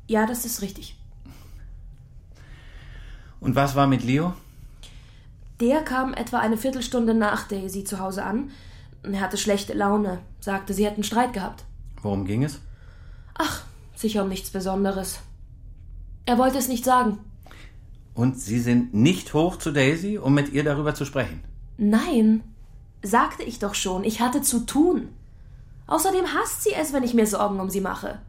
Ja, 0.08 0.26
das 0.28 0.46
ist 0.46 0.62
richtig. 0.62 0.96
Und 3.39 3.56
was 3.56 3.76
war 3.76 3.88
mit 3.88 4.04
Leo? 4.04 4.34
Der 5.60 5.82
kam 5.82 6.13
etwa 6.13 6.39
eine 6.39 6.58
Viertelstunde 6.58 7.15
nach 7.15 7.48
Daisy 7.48 7.84
zu 7.84 8.00
Hause 8.00 8.24
an. 8.24 8.52
Er 9.02 9.22
hatte 9.22 9.38
schlechte 9.38 9.74
Laune, 9.74 10.20
sagte, 10.39 10.74
sie 10.74 10.86
hätten 10.86 11.04
Streit 11.04 11.34
gehabt. 11.34 11.65
Worum 12.02 12.26
ging 12.26 12.43
es? 12.43 12.60
Ach, 13.34 13.63
sicher 13.96 14.24
um 14.24 14.30
nichts 14.30 14.52
Besonderes. 14.52 15.20
Er 16.26 16.38
wollte 16.38 16.60
es 16.60 16.67
nicht 16.67 16.86
sagen. 16.86 17.17
Und 18.13 18.39
Sie 18.39 18.60
sind 18.60 18.93
nicht 18.93 19.34
hoch 19.34 19.58
zu 19.58 19.72
Daisy, 19.72 20.17
um 20.17 20.34
mit 20.34 20.52
ihr 20.52 20.63
darüber 20.63 20.93
zu 20.96 21.06
sprechen? 21.06 21.41
Nein, 21.78 22.43
sagte 23.08 23.43
ich 23.43 23.60
doch 23.60 23.76
schon, 23.76 24.04
ich 24.04 24.22
hatte 24.22 24.41
zu 24.41 24.65
tun. 24.65 25.10
Außerdem 25.88 26.34
hasst 26.34 26.63
sie 26.63 26.74
es, 26.74 26.93
wenn 26.93 27.04
ich 27.04 27.13
mir 27.13 27.26
Sorgen 27.26 27.60
um 27.60 27.70
sie 27.70 27.82
mache. 27.82 28.20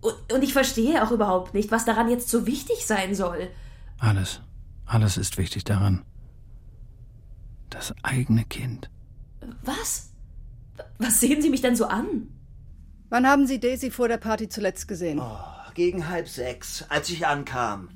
Und, 0.00 0.42
ich 0.42 0.52
verstehe 0.52 1.02
auch 1.02 1.10
überhaupt 1.10 1.54
nicht, 1.54 1.70
was 1.70 1.84
daran 1.84 2.08
jetzt 2.08 2.28
so 2.28 2.46
wichtig 2.46 2.86
sein 2.86 3.14
soll. 3.14 3.48
Alles, 3.98 4.40
alles 4.86 5.16
ist 5.16 5.38
wichtig 5.38 5.64
daran. 5.64 6.04
Das 7.70 7.94
eigene 8.02 8.44
Kind. 8.44 8.90
Was? 9.62 10.10
Was 10.98 11.20
sehen 11.20 11.42
Sie 11.42 11.50
mich 11.50 11.62
denn 11.62 11.76
so 11.76 11.86
an? 11.86 12.28
Wann 13.08 13.26
haben 13.26 13.46
Sie 13.46 13.58
Daisy 13.58 13.90
vor 13.90 14.08
der 14.08 14.18
Party 14.18 14.48
zuletzt 14.48 14.86
gesehen? 14.86 15.20
Gegen 15.74 16.08
halb 16.08 16.28
sechs, 16.28 16.84
als 16.88 17.08
ich 17.10 17.26
ankam. 17.26 17.88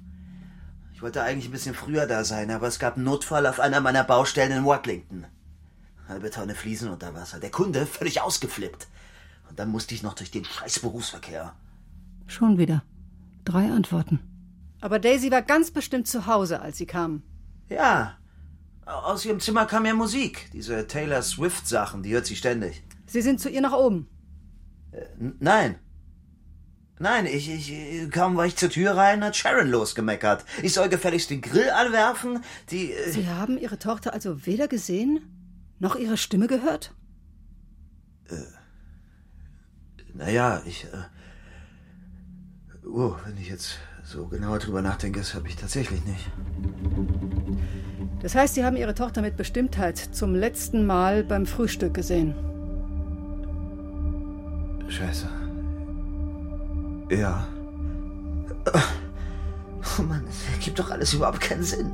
Ich 0.94 1.02
wollte 1.02 1.22
eigentlich 1.22 1.48
ein 1.48 1.52
bisschen 1.52 1.74
früher 1.74 2.06
da 2.06 2.24
sein, 2.24 2.50
aber 2.50 2.68
es 2.68 2.78
gab 2.78 2.96
einen 2.96 3.04
Notfall 3.04 3.46
auf 3.46 3.58
einer 3.58 3.80
meiner 3.80 4.04
Baustellen 4.04 4.52
in 4.52 4.64
Watlington. 4.64 5.26
Halbe 6.08 6.30
Tonne 6.30 6.54
Fliesen 6.54 6.90
unter 6.90 7.14
Wasser. 7.14 7.40
Der 7.40 7.50
Kunde 7.50 7.86
völlig 7.86 8.20
ausgeflippt. 8.20 8.88
Und 9.48 9.58
dann 9.58 9.70
musste 9.70 9.94
ich 9.94 10.02
noch 10.02 10.14
durch 10.14 10.30
den 10.30 10.44
scheiß 10.44 10.80
Berufsverkehr. 10.80 11.54
Schon 12.26 12.58
wieder. 12.58 12.82
Drei 13.44 13.70
Antworten. 13.70 14.20
Aber 14.80 14.98
Daisy 14.98 15.30
war 15.30 15.42
ganz 15.42 15.70
bestimmt 15.70 16.08
zu 16.08 16.26
Hause, 16.26 16.60
als 16.60 16.78
sie 16.78 16.86
kam. 16.86 17.22
Ja. 17.68 18.18
Aus 18.84 19.24
ihrem 19.24 19.40
Zimmer 19.40 19.66
kam 19.66 19.86
ja 19.86 19.94
Musik. 19.94 20.50
Diese 20.52 20.86
Taylor 20.86 21.22
Swift-Sachen, 21.22 22.02
die 22.02 22.12
hört 22.12 22.26
sie 22.26 22.36
ständig. 22.36 22.82
Sie 23.06 23.22
sind 23.22 23.40
zu 23.40 23.48
ihr 23.48 23.60
nach 23.60 23.72
oben. 23.72 24.08
Äh, 24.90 25.04
nein. 25.38 25.76
Nein, 26.98 27.26
ich, 27.26 27.50
ich, 27.50 28.10
kaum 28.10 28.36
war 28.36 28.46
ich 28.46 28.56
zur 28.56 28.70
Tür 28.70 28.96
rein, 28.96 29.24
hat 29.24 29.36
Sharon 29.36 29.68
losgemeckert. 29.68 30.44
Ich 30.62 30.72
soll 30.74 30.88
gefälligst 30.88 31.30
den 31.30 31.40
Grill 31.40 31.70
anwerfen, 31.70 32.44
die... 32.70 32.92
Äh 32.92 33.10
Sie 33.10 33.28
haben 33.28 33.58
Ihre 33.58 33.78
Tochter 33.78 34.12
also 34.12 34.46
weder 34.46 34.68
gesehen, 34.68 35.20
noch 35.82 35.96
ihre 35.96 36.16
Stimme 36.16 36.46
gehört? 36.46 36.94
Äh, 38.30 38.36
naja, 40.14 40.62
ich... 40.64 40.84
Äh, 40.84 42.86
oh, 42.86 43.16
wenn 43.26 43.36
ich 43.36 43.48
jetzt 43.48 43.78
so 44.04 44.28
genauer 44.28 44.60
drüber 44.60 44.80
nachdenke, 44.80 45.18
das 45.18 45.34
habe 45.34 45.48
ich 45.48 45.56
tatsächlich 45.56 46.04
nicht. 46.04 46.30
Das 48.20 48.36
heißt, 48.36 48.54
Sie 48.54 48.64
haben 48.64 48.76
Ihre 48.76 48.94
Tochter 48.94 49.22
mit 49.22 49.36
Bestimmtheit 49.36 49.98
zum 49.98 50.36
letzten 50.36 50.86
Mal 50.86 51.24
beim 51.24 51.46
Frühstück 51.46 51.94
gesehen. 51.94 52.32
Scheiße. 54.88 55.28
Ja. 57.10 57.48
Oh 59.98 60.02
Mann, 60.02 60.24
das 60.26 60.54
ergibt 60.54 60.78
doch 60.78 60.92
alles 60.92 61.12
überhaupt 61.12 61.40
keinen 61.40 61.64
Sinn. 61.64 61.90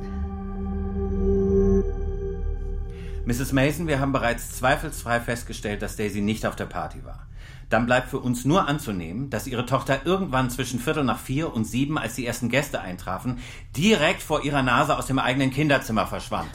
Mrs. 3.25 3.51
Mason, 3.51 3.87
wir 3.87 3.99
haben 3.99 4.11
bereits 4.11 4.51
zweifelsfrei 4.57 5.19
festgestellt, 5.19 5.81
dass 5.81 5.95
Daisy 5.95 6.21
nicht 6.21 6.45
auf 6.45 6.55
der 6.55 6.65
Party 6.65 7.03
war. 7.03 7.27
Dann 7.69 7.85
bleibt 7.85 8.09
für 8.09 8.19
uns 8.19 8.45
nur 8.45 8.67
anzunehmen, 8.67 9.29
dass 9.29 9.45
ihre 9.45 9.65
Tochter 9.65 10.05
irgendwann 10.05 10.49
zwischen 10.49 10.79
Viertel 10.79 11.03
nach 11.03 11.19
vier 11.19 11.53
und 11.53 11.65
sieben, 11.65 11.97
als 11.99 12.15
die 12.15 12.25
ersten 12.25 12.49
Gäste 12.49 12.81
eintrafen, 12.81 13.39
direkt 13.77 14.23
vor 14.23 14.43
ihrer 14.43 14.63
Nase 14.63 14.97
aus 14.97 15.05
dem 15.05 15.19
eigenen 15.19 15.51
Kinderzimmer 15.51 16.07
verschwand. 16.07 16.49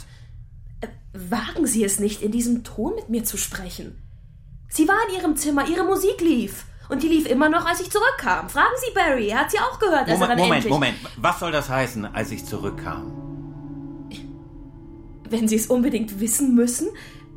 Äh, 0.80 0.88
wagen 1.12 1.66
Sie 1.66 1.84
es 1.84 2.00
nicht, 2.00 2.22
in 2.22 2.32
diesem 2.32 2.64
Ton 2.64 2.96
mit 2.96 3.10
mir 3.10 3.22
zu 3.22 3.36
sprechen. 3.36 4.02
Sie 4.68 4.88
war 4.88 4.96
in 5.08 5.20
ihrem 5.20 5.36
Zimmer, 5.36 5.68
ihre 5.68 5.84
Musik 5.84 6.20
lief. 6.20 6.64
Und 6.88 7.02
die 7.02 7.08
lief 7.08 7.26
immer 7.26 7.48
noch, 7.48 7.64
als 7.64 7.80
ich 7.80 7.90
zurückkam. 7.90 8.48
Fragen 8.48 8.74
Sie 8.84 8.92
Barry, 8.92 9.28
er 9.28 9.40
hat 9.40 9.50
sie 9.50 9.58
auch 9.58 9.78
gehört. 9.78 10.08
Moment, 10.08 10.10
als 10.10 10.20
er 10.20 10.28
dann 10.28 10.38
Moment, 10.38 10.54
endlich... 10.56 10.72
Moment. 10.72 10.96
Was 11.16 11.38
soll 11.38 11.52
das 11.52 11.68
heißen, 11.68 12.06
als 12.12 12.32
ich 12.32 12.44
zurückkam? 12.44 13.23
Wenn 15.28 15.48
Sie 15.48 15.56
es 15.56 15.66
unbedingt 15.66 16.20
wissen 16.20 16.54
müssen, 16.54 16.88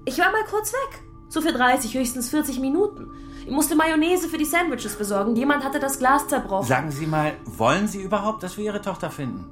ich 0.06 0.17
war 0.17 0.32
mal 0.32 0.43
kurz 0.50 0.73
weg. 0.73 1.04
So 1.30 1.41
für 1.41 1.52
30, 1.52 1.93
höchstens 1.93 2.30
40 2.30 2.60
Minuten. 2.60 3.12
Ich 3.45 3.52
musste 3.52 3.76
Mayonnaise 3.76 4.28
für 4.28 4.38
die 4.38 4.45
Sandwiches 4.45 4.95
besorgen. 4.95 5.36
Jemand 5.36 5.63
hatte 5.63 5.80
das 5.80 6.00
Glas 6.00 6.28
zerbrochen. 6.28 6.67
Sagen 6.67 6.91
Sie 6.91 7.06
mal, 7.06 7.34
wollen 7.45 7.88
Sie 7.88 8.02
überhaupt, 8.02 8.43
dass 8.43 8.58
wir 8.58 8.65
Ihre 8.65 8.82
Tochter 8.82 9.10
finden? 9.10 9.45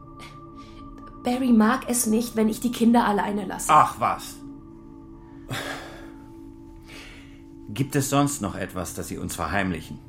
Barry 1.24 1.52
mag 1.52 1.90
es 1.90 2.06
nicht, 2.06 2.36
wenn 2.36 2.50
ich 2.50 2.60
die 2.60 2.72
Kinder 2.72 3.06
alleine 3.06 3.46
lasse. 3.46 3.68
Ach 3.70 3.96
was. 4.00 4.36
Gibt 7.70 7.96
es 7.96 8.10
sonst 8.10 8.42
noch 8.42 8.56
etwas, 8.56 8.94
das 8.94 9.08
Sie 9.08 9.18
uns 9.18 9.36
verheimlichen? 9.36 10.00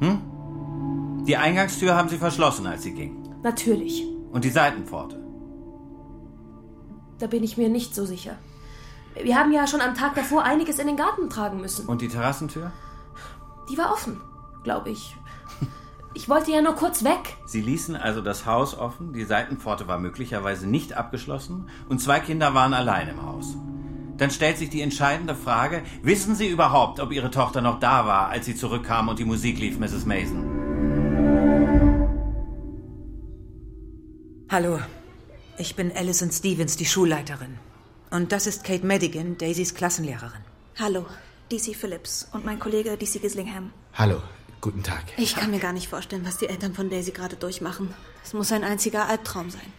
Hm? 0.00 0.20
Die 1.26 1.36
Eingangstür 1.36 1.94
haben 1.94 2.08
Sie 2.08 2.18
verschlossen, 2.18 2.66
als 2.66 2.82
Sie 2.82 2.92
ging. 2.92 3.16
Natürlich. 3.42 4.04
Und 4.32 4.44
die 4.44 4.50
Seitenpforte. 4.50 5.19
Da 7.20 7.26
bin 7.26 7.44
ich 7.44 7.58
mir 7.58 7.68
nicht 7.68 7.94
so 7.94 8.06
sicher. 8.06 8.36
Wir 9.22 9.36
haben 9.36 9.52
ja 9.52 9.66
schon 9.66 9.82
am 9.82 9.94
Tag 9.94 10.14
davor 10.14 10.44
einiges 10.44 10.78
in 10.78 10.86
den 10.86 10.96
Garten 10.96 11.28
tragen 11.28 11.60
müssen. 11.60 11.86
Und 11.86 12.00
die 12.00 12.08
Terrassentür? 12.08 12.72
Die 13.70 13.76
war 13.76 13.92
offen, 13.92 14.20
glaube 14.64 14.90
ich. 14.90 15.14
Ich 16.12 16.28
wollte 16.28 16.50
ja 16.50 16.60
nur 16.60 16.74
kurz 16.74 17.04
weg. 17.04 17.36
Sie 17.46 17.60
ließen 17.60 17.94
also 17.94 18.20
das 18.20 18.44
Haus 18.44 18.76
offen, 18.76 19.12
die 19.12 19.24
Seitenpforte 19.24 19.86
war 19.86 19.98
möglicherweise 19.98 20.66
nicht 20.66 20.94
abgeschlossen 20.94 21.68
und 21.88 22.00
zwei 22.00 22.18
Kinder 22.18 22.52
waren 22.52 22.74
allein 22.74 23.08
im 23.08 23.22
Haus. 23.22 23.54
Dann 24.16 24.30
stellt 24.30 24.58
sich 24.58 24.70
die 24.70 24.80
entscheidende 24.80 25.36
Frage, 25.36 25.82
wissen 26.02 26.34
Sie 26.34 26.48
überhaupt, 26.48 26.98
ob 27.00 27.12
Ihre 27.12 27.30
Tochter 27.30 27.60
noch 27.60 27.78
da 27.78 28.06
war, 28.06 28.28
als 28.28 28.46
Sie 28.46 28.56
zurückkam 28.56 29.08
und 29.08 29.18
die 29.20 29.24
Musik 29.24 29.58
lief, 29.60 29.78
Mrs. 29.78 30.04
Mason? 30.04 30.46
Hallo, 34.50 34.80
ich 35.60 35.76
bin 35.76 35.94
Alison 35.94 36.32
Stevens, 36.32 36.76
die 36.76 36.86
Schulleiterin. 36.86 37.58
Und 38.10 38.32
das 38.32 38.46
ist 38.46 38.64
Kate 38.64 38.86
Madigan, 38.86 39.36
Daisys 39.36 39.74
Klassenlehrerin. 39.74 40.40
Hallo, 40.78 41.04
DC 41.52 41.76
Phillips 41.76 42.26
und 42.32 42.46
mein 42.46 42.58
Kollege 42.58 42.96
DC 42.96 43.20
Gislingham. 43.20 43.70
Hallo, 43.92 44.22
guten 44.62 44.82
Tag. 44.82 45.04
Ich 45.18 45.36
kann 45.36 45.50
mir 45.50 45.60
gar 45.60 45.74
nicht 45.74 45.88
vorstellen, 45.88 46.24
was 46.24 46.38
die 46.38 46.48
Eltern 46.48 46.72
von 46.72 46.88
Daisy 46.88 47.10
gerade 47.10 47.36
durchmachen. 47.36 47.94
Das 48.22 48.32
muss 48.32 48.52
ein 48.52 48.64
einziger 48.64 49.06
Albtraum 49.06 49.50
sein. 49.50 49.72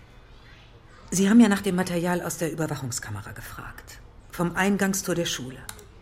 Sie 1.10 1.30
haben 1.30 1.40
ja 1.40 1.50
nach 1.50 1.62
dem 1.62 1.76
Material 1.76 2.22
aus 2.22 2.38
der 2.38 2.52
Überwachungskamera 2.52 3.32
gefragt. 3.32 4.00
Vom 4.32 4.56
Eingangstor 4.56 5.16
der 5.16 5.26
Schule. 5.26 5.58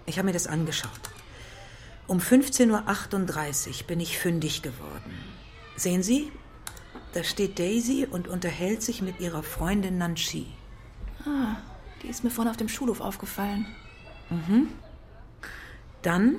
Ich 0.06 0.18
habe 0.18 0.26
mir 0.26 0.34
das 0.34 0.48
angeschaut. 0.48 0.92
Um 2.06 2.20
15.38 2.20 3.68
Uhr 3.68 3.88
bin 3.88 4.02
ich 4.02 4.20
fündig 4.20 4.62
geworden. 4.62 5.14
Sehen 5.78 6.04
Sie? 6.04 6.32
Da 7.14 7.24
steht 7.24 7.58
Daisy 7.58 8.08
und 8.10 8.28
unterhält 8.28 8.84
sich 8.84 9.02
mit 9.02 9.20
ihrer 9.20 9.42
Freundin 9.42 9.98
Nancy. 9.98 10.48
Ah, 11.26 11.58
die 12.04 12.08
ist 12.08 12.24
mir 12.24 12.30
vorhin 12.30 12.52
auf 12.52 12.58
dem 12.58 12.70
Schulhof 12.70 13.02
aufgefallen. 13.02 13.66
Mhm. 14.30 14.68
Dann 16.02 16.36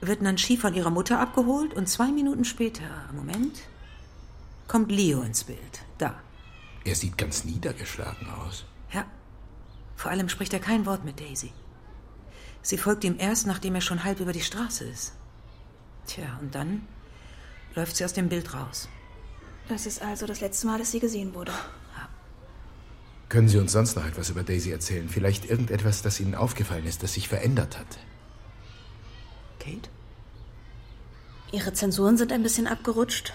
wird 0.00 0.22
Nancy 0.22 0.56
von 0.56 0.74
ihrer 0.74 0.90
Mutter 0.90 1.20
abgeholt 1.20 1.74
und 1.74 1.88
zwei 1.88 2.10
Minuten 2.10 2.44
später, 2.44 2.88
Moment, 3.12 3.60
kommt 4.66 4.90
Leo 4.90 5.22
ins 5.22 5.44
Bild. 5.44 5.82
Da. 5.98 6.14
Er 6.84 6.96
sieht 6.96 7.16
ganz 7.18 7.44
niedergeschlagen 7.44 8.28
aus. 8.30 8.64
Ja. 8.92 9.04
Vor 9.94 10.10
allem 10.10 10.28
spricht 10.28 10.52
er 10.52 10.58
kein 10.58 10.86
Wort 10.86 11.04
mit 11.04 11.20
Daisy. 11.20 11.52
Sie 12.62 12.78
folgt 12.78 13.04
ihm 13.04 13.16
erst, 13.18 13.46
nachdem 13.46 13.74
er 13.74 13.80
schon 13.80 14.02
halb 14.02 14.20
über 14.20 14.32
die 14.32 14.40
Straße 14.40 14.84
ist. 14.84 15.12
Tja, 16.06 16.38
und 16.40 16.54
dann 16.54 16.86
läuft 17.74 17.96
sie 17.96 18.04
aus 18.04 18.12
dem 18.12 18.28
Bild 18.28 18.54
raus. 18.54 18.88
Das 19.68 19.86
ist 19.86 20.02
also 20.02 20.26
das 20.26 20.40
letzte 20.40 20.66
Mal, 20.66 20.78
dass 20.78 20.90
sie 20.90 21.00
gesehen 21.00 21.34
wurde. 21.34 21.52
Können 23.28 23.48
Sie 23.48 23.56
uns 23.56 23.72
sonst 23.72 23.96
noch 23.96 24.04
etwas 24.04 24.28
über 24.28 24.42
Daisy 24.42 24.70
erzählen? 24.70 25.08
Vielleicht 25.08 25.48
irgendetwas, 25.48 26.02
das 26.02 26.20
Ihnen 26.20 26.34
aufgefallen 26.34 26.84
ist, 26.84 27.02
das 27.02 27.14
sich 27.14 27.28
verändert 27.28 27.78
hat? 27.78 27.98
Kate? 29.58 29.88
Ihre 31.50 31.72
Zensuren 31.72 32.18
sind 32.18 32.30
ein 32.30 32.42
bisschen 32.42 32.66
abgerutscht. 32.66 33.32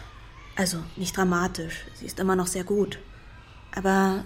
Also 0.55 0.83
nicht 0.97 1.17
dramatisch. 1.17 1.85
Sie 1.95 2.05
ist 2.05 2.19
immer 2.19 2.35
noch 2.35 2.45
sehr 2.45 2.63
gut. 2.63 2.99
Aber 3.75 4.23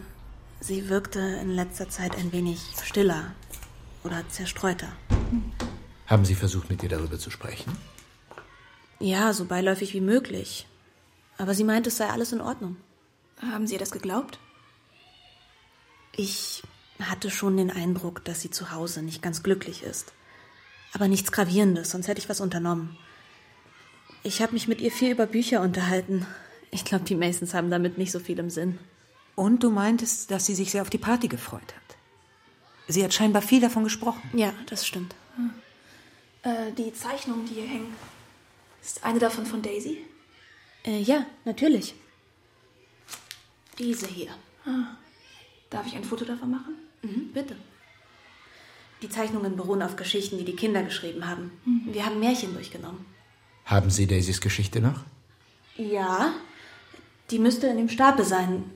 sie 0.59 0.89
wirkte 0.89 1.19
in 1.19 1.51
letzter 1.51 1.89
Zeit 1.89 2.17
ein 2.17 2.33
wenig 2.33 2.59
stiller 2.83 3.33
oder 4.03 4.27
zerstreuter. 4.27 4.91
Haben 6.05 6.25
Sie 6.25 6.35
versucht, 6.35 6.69
mit 6.69 6.83
ihr 6.83 6.89
darüber 6.89 7.17
zu 7.17 7.29
sprechen? 7.29 7.71
Ja, 8.99 9.31
so 9.31 9.45
beiläufig 9.45 9.93
wie 9.93 10.01
möglich. 10.01 10.67
Aber 11.41 11.55
sie 11.55 11.63
meint, 11.63 11.87
es 11.87 11.97
sei 11.97 12.07
alles 12.07 12.33
in 12.33 12.39
Ordnung. 12.39 12.77
Haben 13.41 13.65
Sie 13.65 13.73
ihr 13.73 13.79
das 13.79 13.89
geglaubt? 13.89 14.37
Ich 16.15 16.61
hatte 16.99 17.31
schon 17.31 17.57
den 17.57 17.71
Eindruck, 17.71 18.23
dass 18.25 18.41
sie 18.41 18.51
zu 18.51 18.71
Hause 18.71 19.01
nicht 19.01 19.23
ganz 19.23 19.41
glücklich 19.41 19.81
ist. 19.81 20.13
Aber 20.93 21.07
nichts 21.07 21.31
Gravierendes, 21.31 21.89
sonst 21.89 22.07
hätte 22.07 22.21
ich 22.21 22.29
was 22.29 22.41
unternommen. 22.41 22.95
Ich 24.21 24.43
habe 24.43 24.53
mich 24.53 24.67
mit 24.67 24.81
ihr 24.81 24.91
viel 24.91 25.09
über 25.09 25.25
Bücher 25.25 25.61
unterhalten. 25.61 26.27
Ich 26.69 26.85
glaube, 26.85 27.05
die 27.05 27.15
Masons 27.15 27.55
haben 27.55 27.71
damit 27.71 27.97
nicht 27.97 28.11
so 28.11 28.19
viel 28.19 28.37
im 28.37 28.51
Sinn. 28.51 28.77
Und 29.33 29.63
du 29.63 29.71
meintest, 29.71 30.29
dass 30.29 30.45
sie 30.45 30.53
sich 30.53 30.69
sehr 30.69 30.83
auf 30.83 30.91
die 30.91 30.99
Party 30.99 31.27
gefreut 31.27 31.73
hat. 31.73 31.97
Sie 32.87 33.03
hat 33.03 33.15
scheinbar 33.15 33.41
viel 33.41 33.61
davon 33.61 33.83
gesprochen. 33.83 34.21
Ja, 34.33 34.53
das 34.67 34.85
stimmt. 34.85 35.15
Hm. 35.37 35.49
Äh, 36.43 36.71
die 36.73 36.93
Zeichnungen, 36.93 37.47
die 37.47 37.55
hier 37.55 37.67
hängen, 37.67 37.95
ist 38.83 39.03
eine 39.03 39.17
davon 39.17 39.47
von 39.47 39.63
Daisy? 39.63 40.05
Äh, 40.85 41.01
ja, 41.01 41.25
natürlich. 41.45 41.93
Diese 43.77 44.07
hier. 44.07 44.31
Ah. 44.65 44.97
Darf 45.69 45.87
ich 45.87 45.95
ein 45.95 46.03
Foto 46.03 46.25
davon 46.25 46.51
machen? 46.51 46.75
Mhm, 47.01 47.31
bitte. 47.33 47.55
Die 49.01 49.09
Zeichnungen 49.09 49.55
beruhen 49.55 49.81
auf 49.81 49.95
Geschichten, 49.95 50.37
die 50.37 50.45
die 50.45 50.55
Kinder 50.55 50.83
geschrieben 50.83 51.27
haben. 51.27 51.51
Mhm. 51.65 51.93
Wir 51.93 52.05
haben 52.05 52.19
Märchen 52.19 52.53
durchgenommen. 52.53 53.05
Haben 53.65 53.89
Sie 53.89 54.05
Daisys 54.05 54.41
Geschichte 54.41 54.81
noch? 54.81 55.01
Ja, 55.77 56.33
die 57.31 57.39
müsste 57.39 57.67
in 57.67 57.77
dem 57.77 57.89
Stapel 57.89 58.25
sein. 58.25 58.69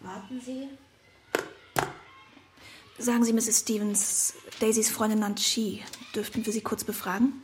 Warten 0.00 0.40
Sie. 0.40 0.68
Sagen 2.98 3.24
Sie, 3.24 3.32
Mrs. 3.32 3.60
Stevens, 3.60 4.34
Daisys 4.60 4.90
Freundin 4.90 5.20
Nancy, 5.20 5.82
dürften 6.14 6.44
wir 6.44 6.52
sie 6.52 6.60
kurz 6.60 6.84
befragen? 6.84 7.42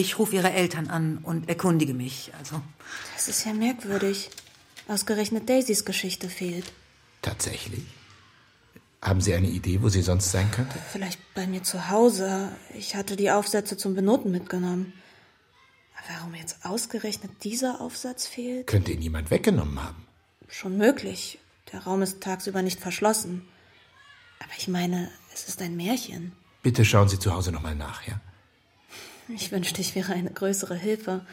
Ich 0.00 0.18
rufe 0.18 0.34
ihre 0.34 0.50
Eltern 0.50 0.88
an 0.88 1.18
und 1.18 1.50
erkundige 1.50 1.92
mich, 1.92 2.32
also. 2.38 2.62
Das 3.14 3.28
ist 3.28 3.44
ja 3.44 3.52
merkwürdig. 3.52 4.30
Ausgerechnet 4.88 5.46
Daisys 5.46 5.84
Geschichte 5.84 6.30
fehlt. 6.30 6.72
Tatsächlich? 7.20 7.84
Haben 9.02 9.20
Sie 9.20 9.34
eine 9.34 9.48
Idee, 9.48 9.82
wo 9.82 9.90
sie 9.90 10.00
sonst 10.00 10.32
sein 10.32 10.50
könnte? 10.52 10.78
Vielleicht 10.90 11.20
bei 11.34 11.46
mir 11.46 11.62
zu 11.62 11.90
Hause. 11.90 12.48
Ich 12.74 12.96
hatte 12.96 13.14
die 13.14 13.30
Aufsätze 13.30 13.76
zum 13.76 13.94
Benoten 13.94 14.30
mitgenommen. 14.30 14.94
Warum 16.08 16.34
jetzt 16.34 16.64
ausgerechnet 16.64 17.32
dieser 17.44 17.82
Aufsatz 17.82 18.26
fehlt? 18.26 18.68
Könnte 18.68 18.92
ihn 18.92 19.02
jemand 19.02 19.30
weggenommen 19.30 19.82
haben? 19.82 20.06
Schon 20.48 20.78
möglich. 20.78 21.40
Der 21.72 21.80
Raum 21.80 22.00
ist 22.00 22.22
tagsüber 22.22 22.62
nicht 22.62 22.80
verschlossen. 22.80 23.46
Aber 24.38 24.52
ich 24.56 24.66
meine, 24.66 25.10
es 25.34 25.46
ist 25.46 25.60
ein 25.60 25.76
Märchen. 25.76 26.32
Bitte 26.62 26.86
schauen 26.86 27.10
Sie 27.10 27.18
zu 27.18 27.34
Hause 27.34 27.52
nochmal 27.52 27.74
nach, 27.74 28.08
ja? 28.08 28.18
Ich 29.34 29.52
wünschte, 29.52 29.80
ich 29.80 29.94
wäre 29.94 30.12
eine 30.12 30.30
größere 30.30 30.74
Hilfe. 30.74 31.24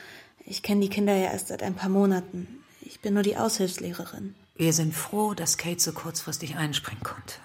Ich 0.45 0.63
kenne 0.63 0.81
die 0.81 0.89
Kinder 0.89 1.15
ja 1.15 1.31
erst 1.31 1.47
seit 1.47 1.63
ein 1.63 1.75
paar 1.75 1.89
Monaten. 1.89 2.63
Ich 2.81 2.99
bin 3.01 3.13
nur 3.13 3.23
die 3.23 3.38
Aushilfslehrerin. 3.38 4.36
Wir 4.55 4.73
sind 4.73 4.93
froh, 4.95 5.33
dass 5.33 5.57
Kate 5.57 5.79
so 5.79 5.91
kurzfristig 5.91 6.55
einspringen 6.55 7.03
konnte. 7.03 7.36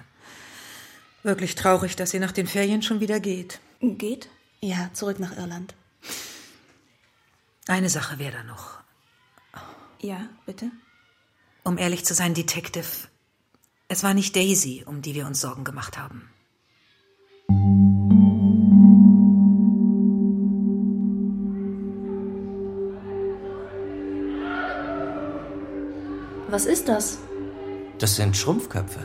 Wirklich 1.23 1.55
traurig, 1.55 1.97
dass 1.97 2.11
sie 2.11 2.19
nach 2.19 2.33
den 2.33 2.47
Ferien 2.47 2.83
schon 2.83 3.01
wieder 3.01 3.21
geht. 3.21 3.61
Geht? 3.81 4.29
Ja, 4.61 4.91
zurück 4.93 5.19
nach 5.19 5.37
Irland. 5.37 5.75
Eine 7.67 7.91
Sache 7.91 8.19
wäre 8.19 8.33
da 8.33 8.43
noch. 8.45 8.79
Ja, 10.01 10.29
bitte? 10.47 10.71
Um 11.65 11.79
ehrlich 11.79 12.05
zu 12.05 12.15
sein, 12.15 12.35
Detective, 12.35 13.09
es 13.89 14.03
war 14.03 14.15
nicht 14.15 14.35
Daisy, 14.35 14.85
um 14.85 15.03
die 15.03 15.15
wir 15.15 15.27
uns 15.27 15.41
Sorgen 15.41 15.65
gemacht 15.65 15.97
haben. 15.99 16.29
Was 26.53 26.67
ist 26.67 26.87
das? 26.87 27.19
Das 27.99 28.17
sind 28.17 28.37
Schrumpfköpfe. 28.37 29.01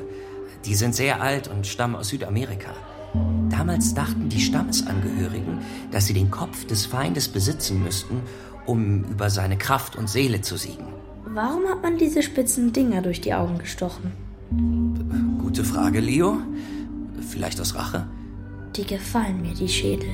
Die 0.66 0.76
sind 0.76 0.94
sehr 0.94 1.22
alt 1.22 1.48
und 1.48 1.66
stammen 1.66 1.96
aus 1.96 2.10
Südamerika. 2.10 2.72
Damals 3.50 3.94
dachten 3.94 4.28
die 4.28 4.42
Stammesangehörigen, 4.42 5.60
dass 5.90 6.08
sie 6.08 6.14
den 6.14 6.30
Kopf 6.30 6.66
des 6.66 6.86
Feindes 6.86 7.30
besitzen 7.30 7.82
müssten, 7.82 8.20
um 8.66 9.06
über 9.06 9.30
seine 9.30 9.58
Kraft 9.58 9.96
und 9.96 10.10
Seele 10.10 10.42
zu 10.42 10.58
siegen. 10.58 10.88
Warum 11.24 11.66
hat 11.70 11.82
man 11.82 11.98
diese 11.98 12.22
spitzen 12.22 12.74
Dinger 12.74 13.02
durch 13.02 13.22
die 13.22 13.34
Augen 13.34 13.60
gestochen? 13.60 14.12
Gute 15.40 15.64
Frage, 15.64 16.02
Leo. 16.02 16.40
Vielleicht 17.30 17.62
aus 17.62 17.76
Rache? 17.76 18.08
Die 18.76 18.86
gefallen 18.86 19.42
mir, 19.42 19.54
die 19.54 19.70
Schädel. 19.70 20.10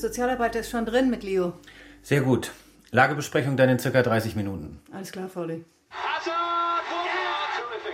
Sozialarbeiter 0.00 0.60
ist 0.60 0.70
schon 0.70 0.86
drin 0.86 1.10
mit 1.10 1.22
Leo. 1.22 1.52
Sehr 2.02 2.20
gut. 2.22 2.52
Lagebesprechung 2.90 3.56
dann 3.56 3.68
in 3.68 3.78
circa 3.78 4.02
30 4.02 4.34
Minuten. 4.36 4.80
Alles 4.92 5.12
klar, 5.12 5.28
Foley. 5.28 5.64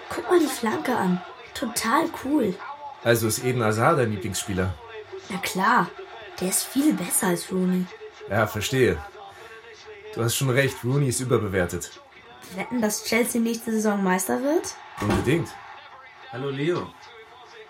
Guck 0.08 0.30
mal 0.30 0.38
die 0.38 0.46
Flanke 0.46 0.94
an. 0.94 1.20
Total 1.54 2.04
cool. 2.24 2.54
Also 3.02 3.26
ist 3.26 3.44
Eden 3.44 3.62
Azar 3.62 3.96
dein 3.96 4.12
Lieblingsspieler? 4.12 4.74
Na 5.30 5.38
klar, 5.38 5.88
der 6.40 6.48
ist 6.48 6.64
viel 6.64 6.92
besser 6.94 7.28
als 7.28 7.50
Rooney. 7.50 7.86
Ja, 8.30 8.46
verstehe. 8.46 8.98
Du 10.14 10.22
hast 10.22 10.36
schon 10.36 10.50
recht, 10.50 10.84
Rooney 10.84 11.08
ist 11.08 11.20
überbewertet. 11.20 11.90
Wetten, 12.54 12.80
dass 12.80 13.04
Chelsea 13.04 13.40
nächste 13.40 13.72
Saison 13.72 14.02
Meister 14.02 14.42
wird? 14.42 14.74
Unbedingt. 15.00 15.48
Hallo 16.32 16.50
Leo. 16.50 16.88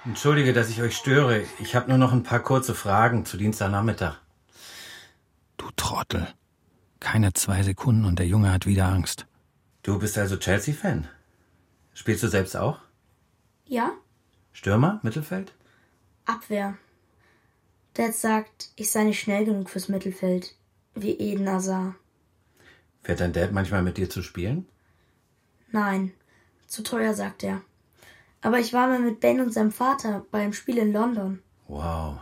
Entschuldige, 0.04 0.52
dass 0.52 0.68
ich 0.68 0.82
euch 0.82 0.96
störe. 0.96 1.44
Ich 1.58 1.74
habe 1.74 1.88
nur 1.88 1.98
noch 1.98 2.12
ein 2.12 2.22
paar 2.22 2.40
kurze 2.40 2.74
Fragen 2.74 3.24
zu 3.24 3.38
Dienstagnachmittag. 3.38 4.20
Du 5.64 5.70
Trottel. 5.76 6.28
Keine 7.00 7.32
zwei 7.32 7.62
Sekunden 7.62 8.04
und 8.04 8.18
der 8.18 8.26
Junge 8.26 8.52
hat 8.52 8.66
wieder 8.66 8.84
Angst. 8.84 9.24
Du 9.82 9.98
bist 9.98 10.18
also 10.18 10.36
Chelsea-Fan? 10.36 11.08
Spielst 11.94 12.22
du 12.22 12.28
selbst 12.28 12.54
auch? 12.54 12.80
Ja, 13.64 13.92
Stürmer? 14.52 15.00
Mittelfeld? 15.02 15.54
Abwehr. 16.26 16.76
Dad 17.94 18.14
sagt, 18.14 18.72
ich 18.76 18.90
sei 18.90 19.04
nicht 19.04 19.18
schnell 19.18 19.46
genug 19.46 19.70
fürs 19.70 19.88
Mittelfeld. 19.88 20.54
Wie 20.94 21.12
Eden 21.12 21.48
Azar. 21.48 21.94
Fährt 23.02 23.20
dein 23.20 23.32
Dad 23.32 23.52
manchmal 23.52 23.82
mit 23.82 23.96
dir 23.96 24.10
zu 24.10 24.22
spielen? 24.22 24.68
Nein, 25.72 26.12
zu 26.66 26.82
teuer, 26.82 27.14
sagt 27.14 27.42
er. 27.42 27.62
Aber 28.42 28.58
ich 28.58 28.74
war 28.74 28.86
mal 28.88 29.00
mit 29.00 29.20
Ben 29.20 29.40
und 29.40 29.54
seinem 29.54 29.72
Vater 29.72 30.26
beim 30.30 30.52
Spiel 30.52 30.76
in 30.76 30.92
London. 30.92 31.42
Wow. 31.68 32.20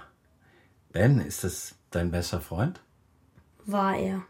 Ben, 0.93 1.21
ist 1.21 1.43
das 1.43 1.75
dein 1.91 2.13
bester 2.13 2.41
Freund? 2.41 2.81
War 3.67 3.97
er. 3.97 4.23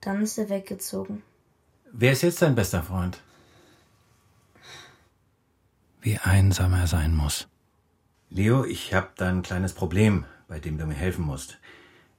Dann 0.00 0.22
ist 0.22 0.38
er 0.38 0.48
weggezogen. 0.48 1.22
Wer 1.92 2.12
ist 2.12 2.22
jetzt 2.22 2.42
dein 2.42 2.54
bester 2.54 2.82
Freund? 2.82 3.20
Wie 6.02 6.18
einsam 6.18 6.72
er 6.74 6.86
sein 6.86 7.14
muss. 7.14 7.48
Leo, 8.30 8.64
ich 8.64 8.94
habe 8.94 9.08
da 9.16 9.28
ein 9.28 9.42
kleines 9.42 9.72
Problem, 9.72 10.24
bei 10.46 10.60
dem 10.60 10.78
du 10.78 10.86
mir 10.86 10.94
helfen 10.94 11.24
musst. 11.24 11.58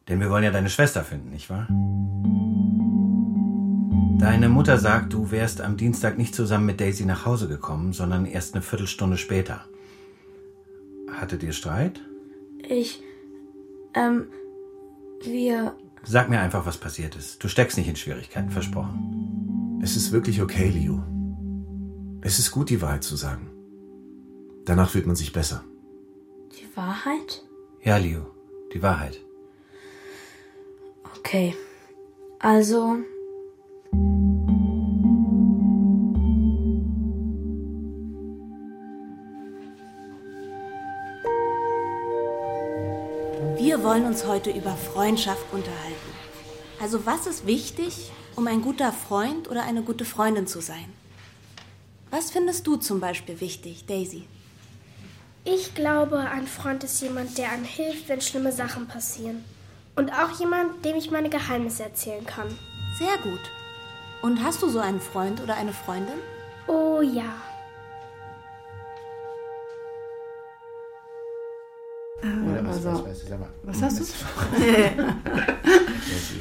Denn 0.08 0.20
wir 0.20 0.30
wollen 0.30 0.44
ja 0.44 0.52
deine 0.52 0.70
Schwester 0.70 1.04
finden, 1.04 1.30
nicht 1.30 1.50
wahr? 1.50 1.68
Deine 4.20 4.50
Mutter 4.50 4.78
sagt, 4.80 5.14
du 5.14 5.32
wärst 5.32 5.62
am 5.62 5.78
Dienstag 5.78 6.18
nicht 6.18 6.34
zusammen 6.34 6.66
mit 6.66 6.82
Daisy 6.82 7.06
nach 7.06 7.26
Hause 7.26 7.48
gekommen, 7.48 7.94
sondern 7.94 8.26
erst 8.26 8.56
eine 8.56 8.64
Viertelstunde 8.64 9.18
später. 9.18 9.66
Hattet 11.14 11.44
ihr 11.44 11.54
Streit? 11.54 12.02
Ich. 12.68 13.02
Ähm. 13.94 14.28
Wir. 15.24 15.76
Sag 16.10 16.30
mir 16.30 16.40
einfach, 16.40 16.66
was 16.66 16.78
passiert 16.78 17.18
ist. 17.18 17.44
Du 17.44 17.50
steckst 17.50 17.78
nicht 17.78 17.90
in 17.90 17.98
Schwierigkeiten, 17.98 18.50
versprochen. 18.50 19.82
Es 19.84 19.98
ist 19.98 20.14
wirklich 20.14 20.42
okay, 20.42 20.70
Leo. 20.70 21.04
Es 22.22 22.40
ist 22.40 22.52
gut, 22.52 22.70
die 22.70 22.82
Wahrheit 22.82 23.04
zu 23.04 23.18
sagen. 23.18 23.50
Danach 24.64 24.90
fühlt 24.90 25.06
man 25.06 25.18
sich 25.18 25.34
besser. 25.34 25.66
Die 26.54 26.78
Wahrheit? 26.78 27.44
Ja, 27.84 27.98
Leo, 27.98 28.26
die 28.74 28.82
Wahrheit. 28.82 29.20
Okay. 31.18 31.54
Also. 32.40 33.00
Wollen 43.88 44.06
uns 44.06 44.26
heute 44.26 44.52
über 44.52 44.76
Freundschaft 44.76 45.46
unterhalten. 45.54 46.12
Also 46.82 47.06
was 47.06 47.26
ist 47.26 47.48
wichtig, 47.48 48.12
um 48.36 48.46
ein 48.46 48.62
guter 48.62 48.92
Freund 48.92 49.50
oder 49.50 49.64
eine 49.64 49.82
gute 49.82 50.04
Freundin 50.04 50.46
zu 50.46 50.60
sein? 50.60 50.92
Was 52.12 52.32
findest 52.32 52.68
du 52.68 52.76
zum 52.76 53.00
Beispiel 53.00 53.40
wichtig, 53.40 53.86
Daisy? 53.86 54.28
Ich 55.46 55.74
glaube, 55.74 56.20
ein 56.20 56.48
Freund 56.48 56.84
ist 56.84 57.02
jemand, 57.02 57.38
der 57.38 57.50
einem 57.50 57.64
hilft, 57.64 58.10
wenn 58.10 58.20
schlimme 58.20 58.52
Sachen 58.52 58.90
passieren. 58.90 59.46
Und 59.96 60.12
auch 60.12 60.38
jemand, 60.38 60.84
dem 60.84 60.98
ich 60.98 61.10
meine 61.10 61.30
Geheimnisse 61.30 61.84
erzählen 61.84 62.26
kann. 62.26 62.50
Sehr 63.00 63.18
gut. 63.24 63.40
Und 64.22 64.44
hast 64.44 64.62
du 64.62 64.68
so 64.68 64.80
einen 64.80 65.00
Freund 65.00 65.42
oder 65.42 65.56
eine 65.56 65.72
Freundin? 65.72 66.20
Oh 66.68 67.00
ja. 67.02 67.34
Also, 72.22 73.06
was 73.64 73.82
hast 73.82 74.00
du? 74.00 74.04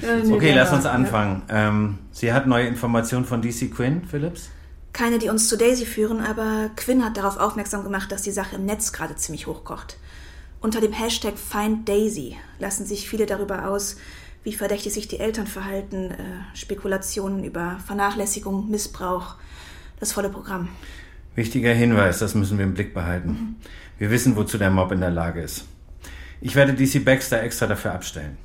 Okay, 0.32 0.52
lass 0.54 0.72
uns 0.72 0.86
anfangen. 0.86 1.42
Ähm, 1.48 1.98
sie 2.12 2.32
hat 2.32 2.46
neue 2.46 2.66
Informationen 2.66 3.24
von 3.24 3.42
DC 3.42 3.74
Quinn, 3.74 4.02
Phillips? 4.08 4.50
Keine, 4.92 5.18
die 5.18 5.28
uns 5.28 5.48
zu 5.48 5.58
Daisy 5.58 5.84
führen, 5.84 6.20
aber 6.20 6.70
Quinn 6.76 7.04
hat 7.04 7.16
darauf 7.16 7.36
aufmerksam 7.36 7.84
gemacht, 7.84 8.10
dass 8.10 8.22
die 8.22 8.30
Sache 8.30 8.56
im 8.56 8.64
Netz 8.64 8.92
gerade 8.92 9.16
ziemlich 9.16 9.46
hochkocht. 9.46 9.98
Unter 10.60 10.80
dem 10.80 10.92
Hashtag 10.92 11.34
Find 11.36 11.88
Daisy 11.88 12.36
lassen 12.58 12.86
sich 12.86 13.08
viele 13.08 13.26
darüber 13.26 13.68
aus, 13.68 13.96
wie 14.42 14.52
verdächtig 14.52 14.94
sich 14.94 15.08
die 15.08 15.18
Eltern 15.18 15.46
verhalten, 15.46 16.12
äh, 16.12 16.56
Spekulationen 16.56 17.44
über 17.44 17.78
Vernachlässigung, 17.84 18.70
Missbrauch, 18.70 19.34
das 20.00 20.12
volle 20.12 20.30
Programm. 20.30 20.68
Wichtiger 21.34 21.74
Hinweis, 21.74 22.20
das 22.20 22.34
müssen 22.34 22.56
wir 22.56 22.64
im 22.64 22.72
Blick 22.72 22.94
behalten. 22.94 23.56
Wir 23.98 24.10
wissen, 24.10 24.36
wozu 24.36 24.58
der 24.58 24.70
Mob 24.70 24.92
in 24.92 25.00
der 25.00 25.10
Lage 25.10 25.40
ist. 25.40 25.64
Ich 26.42 26.54
werde 26.54 26.74
DC 26.74 27.02
Baxter 27.02 27.42
extra 27.42 27.66
dafür 27.66 27.94
abstellen. 27.94 28.36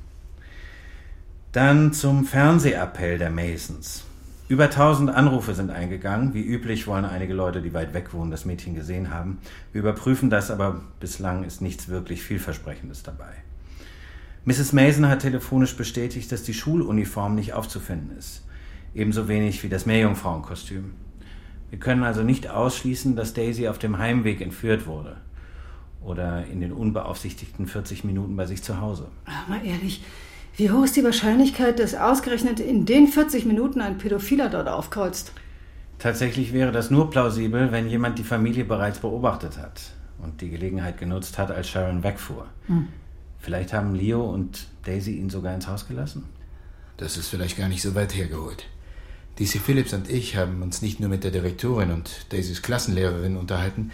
Dann 1.52 1.92
zum 1.92 2.24
Fernsehappell 2.24 3.18
der 3.18 3.28
Masons. 3.28 4.04
Über 4.48 4.64
1000 4.64 5.10
Anrufe 5.10 5.54
sind 5.54 5.70
eingegangen. 5.70 6.32
Wie 6.32 6.42
üblich 6.42 6.86
wollen 6.86 7.04
einige 7.04 7.34
Leute, 7.34 7.60
die 7.60 7.74
weit 7.74 7.92
weg 7.92 8.14
wohnen, 8.14 8.30
das 8.30 8.46
Mädchen 8.46 8.74
gesehen 8.74 9.12
haben. 9.12 9.40
Wir 9.72 9.80
überprüfen 9.80 10.30
das, 10.30 10.50
aber 10.50 10.80
bislang 11.00 11.44
ist 11.44 11.60
nichts 11.60 11.88
wirklich 11.88 12.22
vielversprechendes 12.22 13.02
dabei. 13.02 13.34
Mrs. 14.46 14.72
Mason 14.72 15.08
hat 15.08 15.20
telefonisch 15.20 15.76
bestätigt, 15.76 16.32
dass 16.32 16.42
die 16.42 16.54
Schuluniform 16.54 17.34
nicht 17.34 17.52
aufzufinden 17.52 18.16
ist. 18.16 18.42
Ebenso 18.94 19.28
wenig 19.28 19.62
wie 19.62 19.68
das 19.68 19.84
Meerjungfrauenkostüm. 19.84 20.94
Wir 21.68 21.78
können 21.78 22.04
also 22.04 22.22
nicht 22.22 22.48
ausschließen, 22.48 23.16
dass 23.16 23.34
Daisy 23.34 23.68
auf 23.68 23.78
dem 23.78 23.98
Heimweg 23.98 24.40
entführt 24.40 24.86
wurde. 24.86 25.18
Oder 26.04 26.46
in 26.46 26.60
den 26.60 26.72
unbeaufsichtigten 26.72 27.66
40 27.66 28.04
Minuten 28.04 28.34
bei 28.36 28.46
sich 28.46 28.62
zu 28.62 28.80
Hause. 28.80 29.08
Ach, 29.26 29.48
mal 29.48 29.64
ehrlich, 29.64 30.02
Wie 30.56 30.70
hoch 30.70 30.84
ist 30.84 30.96
die 30.96 31.04
Wahrscheinlichkeit, 31.04 31.78
dass 31.78 31.94
ausgerechnet 31.94 32.60
in 32.60 32.84
den 32.84 33.08
40 33.08 33.46
Minuten 33.46 33.80
ein 33.80 33.96
Pädophiler 33.96 34.50
dort 34.50 34.68
aufkreuzt? 34.68 35.32
Tatsächlich 35.98 36.52
wäre 36.52 36.72
das 36.72 36.90
nur 36.90 37.10
plausibel, 37.10 37.72
wenn 37.72 37.88
jemand 37.88 38.18
die 38.18 38.24
Familie 38.24 38.64
bereits 38.64 38.98
beobachtet 38.98 39.56
hat 39.56 39.80
und 40.22 40.40
die 40.40 40.50
Gelegenheit 40.50 40.98
genutzt 40.98 41.38
hat, 41.38 41.50
als 41.50 41.68
Sharon 41.68 42.02
wegfuhr. 42.02 42.46
Hm. 42.66 42.88
Vielleicht 43.38 43.72
haben 43.72 43.94
Leo 43.94 44.28
und 44.28 44.66
Daisy 44.84 45.12
ihn 45.12 45.30
sogar 45.30 45.54
ins 45.54 45.68
Haus 45.68 45.88
gelassen? 45.88 46.24
Das 46.96 47.16
ist 47.16 47.28
vielleicht 47.28 47.56
gar 47.56 47.68
nicht 47.68 47.82
so 47.82 47.94
weit 47.94 48.14
hergeholt. 48.14 48.66
DC 49.38 49.58
Phillips 49.58 49.94
und 49.94 50.10
ich 50.10 50.36
haben 50.36 50.60
uns 50.60 50.82
nicht 50.82 51.00
nur 51.00 51.08
mit 51.08 51.24
der 51.24 51.30
Direktorin 51.30 51.90
und 51.90 52.32
Daisys 52.32 52.60
Klassenlehrerin 52.60 53.36
unterhalten, 53.36 53.90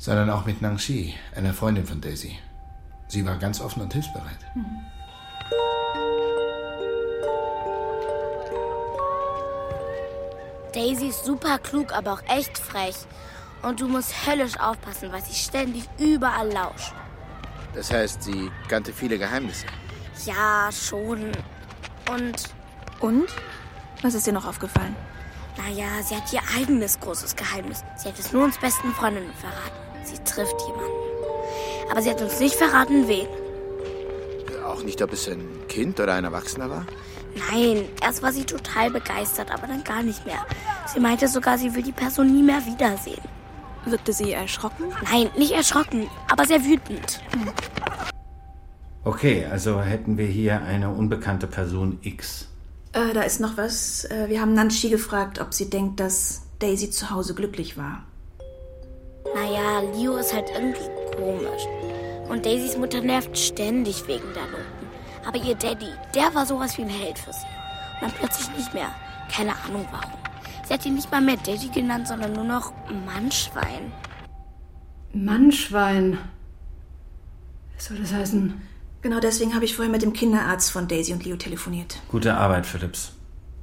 sondern 0.00 0.30
auch 0.30 0.46
mit 0.46 0.62
Nang 0.62 0.78
Shi, 0.78 1.14
einer 1.36 1.52
Freundin 1.52 1.86
von 1.86 2.00
Daisy. 2.00 2.38
Sie 3.06 3.24
war 3.26 3.36
ganz 3.36 3.60
offen 3.60 3.82
und 3.82 3.92
hilfsbereit. 3.92 4.38
Mhm. 4.54 4.64
Daisy 10.72 11.08
ist 11.08 11.26
super 11.26 11.58
klug, 11.58 11.92
aber 11.92 12.14
auch 12.14 12.22
echt 12.28 12.56
frech. 12.56 12.96
Und 13.62 13.80
du 13.80 13.88
musst 13.88 14.26
höllisch 14.26 14.58
aufpassen, 14.58 15.12
weil 15.12 15.22
sie 15.22 15.34
ständig 15.34 15.84
überall 15.98 16.50
lauscht. 16.50 16.94
Das 17.74 17.92
heißt, 17.92 18.22
sie 18.22 18.50
kannte 18.68 18.94
viele 18.94 19.18
Geheimnisse. 19.18 19.66
Ja, 20.24 20.70
schon. 20.72 21.32
Und. 22.10 22.54
Und? 23.00 23.28
Was 24.00 24.14
ist 24.14 24.26
dir 24.26 24.32
noch 24.32 24.46
aufgefallen? 24.46 24.96
Naja, 25.58 26.02
sie 26.02 26.16
hat 26.16 26.32
ihr 26.32 26.40
eigenes 26.56 26.98
großes 27.00 27.36
Geheimnis. 27.36 27.84
Sie 27.96 28.08
hat 28.08 28.18
es 28.18 28.32
nur 28.32 28.44
uns 28.44 28.56
besten 28.56 28.92
Freundinnen 28.92 29.34
verraten. 29.34 29.89
Sie 30.10 30.22
trifft 30.24 30.60
jemanden. 30.66 30.90
Aber 31.90 32.02
sie 32.02 32.10
hat 32.10 32.20
uns 32.22 32.38
nicht 32.40 32.54
verraten, 32.54 33.08
wen. 33.08 33.26
Auch 34.64 34.82
nicht, 34.82 35.02
ob 35.02 35.12
es 35.12 35.28
ein 35.28 35.44
Kind 35.68 35.98
oder 35.98 36.14
ein 36.14 36.24
Erwachsener 36.24 36.70
war? 36.70 36.86
Nein, 37.50 37.88
erst 38.02 38.22
war 38.22 38.32
sie 38.32 38.44
total 38.44 38.90
begeistert, 38.90 39.50
aber 39.52 39.66
dann 39.66 39.84
gar 39.84 40.02
nicht 40.02 40.24
mehr. 40.26 40.44
Sie 40.92 41.00
meinte 41.00 41.28
sogar, 41.28 41.58
sie 41.58 41.74
will 41.74 41.82
die 41.82 41.92
Person 41.92 42.32
nie 42.32 42.42
mehr 42.42 42.64
wiedersehen. 42.66 43.22
Wirkte 43.84 44.12
sie 44.12 44.32
erschrocken? 44.32 44.86
Nein, 45.10 45.30
nicht 45.36 45.52
erschrocken, 45.52 46.08
aber 46.28 46.44
sehr 46.44 46.64
wütend. 46.64 47.20
Okay, 49.04 49.46
also 49.46 49.80
hätten 49.80 50.18
wir 50.18 50.26
hier 50.26 50.62
eine 50.62 50.90
unbekannte 50.90 51.46
Person 51.46 51.98
X. 52.02 52.48
Äh, 52.92 53.14
da 53.14 53.22
ist 53.22 53.40
noch 53.40 53.56
was. 53.56 54.04
Äh, 54.04 54.28
wir 54.28 54.40
haben 54.40 54.52
Nanchi 54.52 54.90
gefragt, 54.90 55.40
ob 55.40 55.54
sie 55.54 55.70
denkt, 55.70 56.00
dass 56.00 56.42
Daisy 56.58 56.90
zu 56.90 57.10
Hause 57.10 57.34
glücklich 57.34 57.78
war. 57.78 58.04
Naja, 59.34 59.80
Leo 59.94 60.16
ist 60.16 60.32
halt 60.34 60.50
irgendwie 60.54 60.88
komisch. 61.16 61.62
Und 62.28 62.46
Daisys 62.46 62.76
Mutter 62.76 63.00
nervt 63.00 63.36
ständig 63.36 64.06
wegen 64.06 64.32
der 64.34 64.46
Noten. 64.46 64.86
Aber 65.26 65.36
ihr 65.36 65.54
Daddy, 65.54 65.90
der 66.14 66.34
war 66.34 66.46
sowas 66.46 66.76
wie 66.78 66.82
ein 66.82 66.88
Held 66.88 67.18
für 67.18 67.32
sie. 67.32 67.46
Und 68.00 68.02
dann 68.02 68.12
plötzlich 68.12 68.56
nicht 68.56 68.72
mehr. 68.72 68.88
Keine 69.30 69.52
Ahnung 69.64 69.86
warum. 69.90 70.18
Sie 70.66 70.74
hat 70.74 70.86
ihn 70.86 70.94
nicht 70.94 71.10
mal 71.10 71.20
mehr 71.20 71.36
Daddy 71.36 71.68
genannt, 71.68 72.08
sondern 72.08 72.32
nur 72.32 72.44
noch 72.44 72.72
Mannschwein. 73.06 73.92
Mannschwein? 75.12 76.18
Was 77.76 77.86
soll 77.86 77.98
das 77.98 78.12
heißen? 78.12 78.60
Genau 79.02 79.18
deswegen 79.18 79.54
habe 79.54 79.64
ich 79.64 79.74
vorher 79.74 79.90
mit 79.90 80.02
dem 80.02 80.12
Kinderarzt 80.12 80.70
von 80.70 80.86
Daisy 80.86 81.12
und 81.12 81.24
Leo 81.24 81.36
telefoniert. 81.36 82.00
Gute 82.10 82.34
Arbeit, 82.34 82.66
Phillips. 82.66 83.12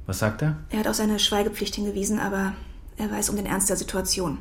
Was 0.06 0.18
sagt 0.18 0.42
er? 0.42 0.56
Er 0.70 0.80
hat 0.80 0.88
auf 0.88 0.96
seine 0.96 1.18
Schweigepflicht 1.18 1.74
hingewiesen, 1.74 2.18
aber 2.18 2.54
er 2.96 3.10
weiß 3.10 3.30
um 3.30 3.36
den 3.36 3.46
Ernst 3.46 3.70
der 3.70 3.76
Situation. 3.76 4.38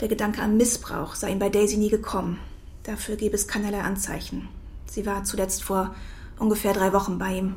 Der 0.00 0.08
Gedanke 0.08 0.42
an 0.42 0.56
Missbrauch 0.56 1.14
sei 1.14 1.30
ihm 1.30 1.38
bei 1.38 1.48
Daisy 1.48 1.78
nie 1.78 1.88
gekommen. 1.88 2.38
Dafür 2.82 3.16
gäbe 3.16 3.34
es 3.34 3.48
keinerlei 3.48 3.80
Anzeichen. 3.80 4.48
Sie 4.86 5.06
war 5.06 5.24
zuletzt 5.24 5.64
vor 5.64 5.94
ungefähr 6.38 6.74
drei 6.74 6.92
Wochen 6.92 7.18
bei 7.18 7.38
ihm. 7.38 7.56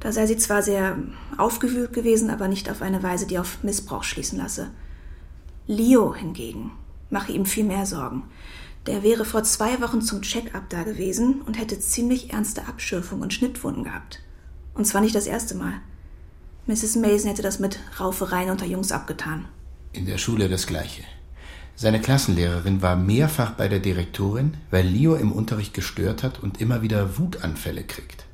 Da 0.00 0.12
sei 0.12 0.26
sie 0.26 0.36
zwar 0.36 0.62
sehr 0.62 0.96
aufgewühlt 1.36 1.92
gewesen, 1.92 2.30
aber 2.30 2.48
nicht 2.48 2.70
auf 2.70 2.82
eine 2.82 3.02
Weise, 3.02 3.26
die 3.26 3.38
auf 3.38 3.62
Missbrauch 3.62 4.04
schließen 4.04 4.38
lasse. 4.38 4.70
Leo 5.66 6.14
hingegen 6.14 6.72
mache 7.10 7.32
ihm 7.32 7.44
viel 7.44 7.64
mehr 7.64 7.84
Sorgen. 7.84 8.24
Der 8.86 9.02
wäre 9.02 9.24
vor 9.24 9.42
zwei 9.42 9.80
Wochen 9.82 10.00
zum 10.00 10.22
Check-up 10.22 10.70
da 10.70 10.82
gewesen 10.82 11.42
und 11.42 11.58
hätte 11.58 11.78
ziemlich 11.78 12.32
ernste 12.32 12.66
Abschürfungen 12.66 13.22
und 13.22 13.34
Schnittwunden 13.34 13.84
gehabt. 13.84 14.20
Und 14.74 14.86
zwar 14.86 15.00
nicht 15.00 15.14
das 15.14 15.26
erste 15.26 15.54
Mal. 15.54 15.74
Mrs. 16.66 16.96
Mason 16.96 17.28
hätte 17.28 17.42
das 17.42 17.58
mit 17.58 17.78
Raufereien 17.98 18.50
unter 18.50 18.66
Jungs 18.66 18.92
abgetan. 18.92 19.46
In 19.92 20.06
der 20.06 20.18
Schule 20.18 20.48
das 20.48 20.66
Gleiche. 20.66 21.02
Seine 21.80 22.00
Klassenlehrerin 22.00 22.82
war 22.82 22.96
mehrfach 22.96 23.52
bei 23.52 23.68
der 23.68 23.78
Direktorin, 23.78 24.54
weil 24.72 24.84
Leo 24.84 25.14
im 25.14 25.30
Unterricht 25.30 25.74
gestört 25.74 26.24
hat 26.24 26.40
und 26.40 26.60
immer 26.60 26.82
wieder 26.82 27.18
Wutanfälle 27.18 27.84
kriegt. 27.84 28.24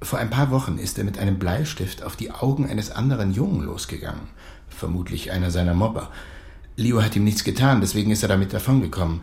Vor 0.00 0.20
ein 0.20 0.30
paar 0.30 0.52
Wochen 0.52 0.78
ist 0.78 0.96
er 0.96 1.02
mit 1.02 1.18
einem 1.18 1.40
Bleistift 1.40 2.04
auf 2.04 2.14
die 2.14 2.30
Augen 2.30 2.70
eines 2.70 2.92
anderen 2.92 3.34
Jungen 3.34 3.62
losgegangen, 3.62 4.28
vermutlich 4.68 5.32
einer 5.32 5.50
seiner 5.50 5.74
Mobber. 5.74 6.12
Leo 6.76 7.02
hat 7.02 7.16
ihm 7.16 7.24
nichts 7.24 7.42
getan, 7.42 7.80
deswegen 7.80 8.12
ist 8.12 8.22
er 8.22 8.28
damit 8.28 8.52
davongekommen. 8.52 9.22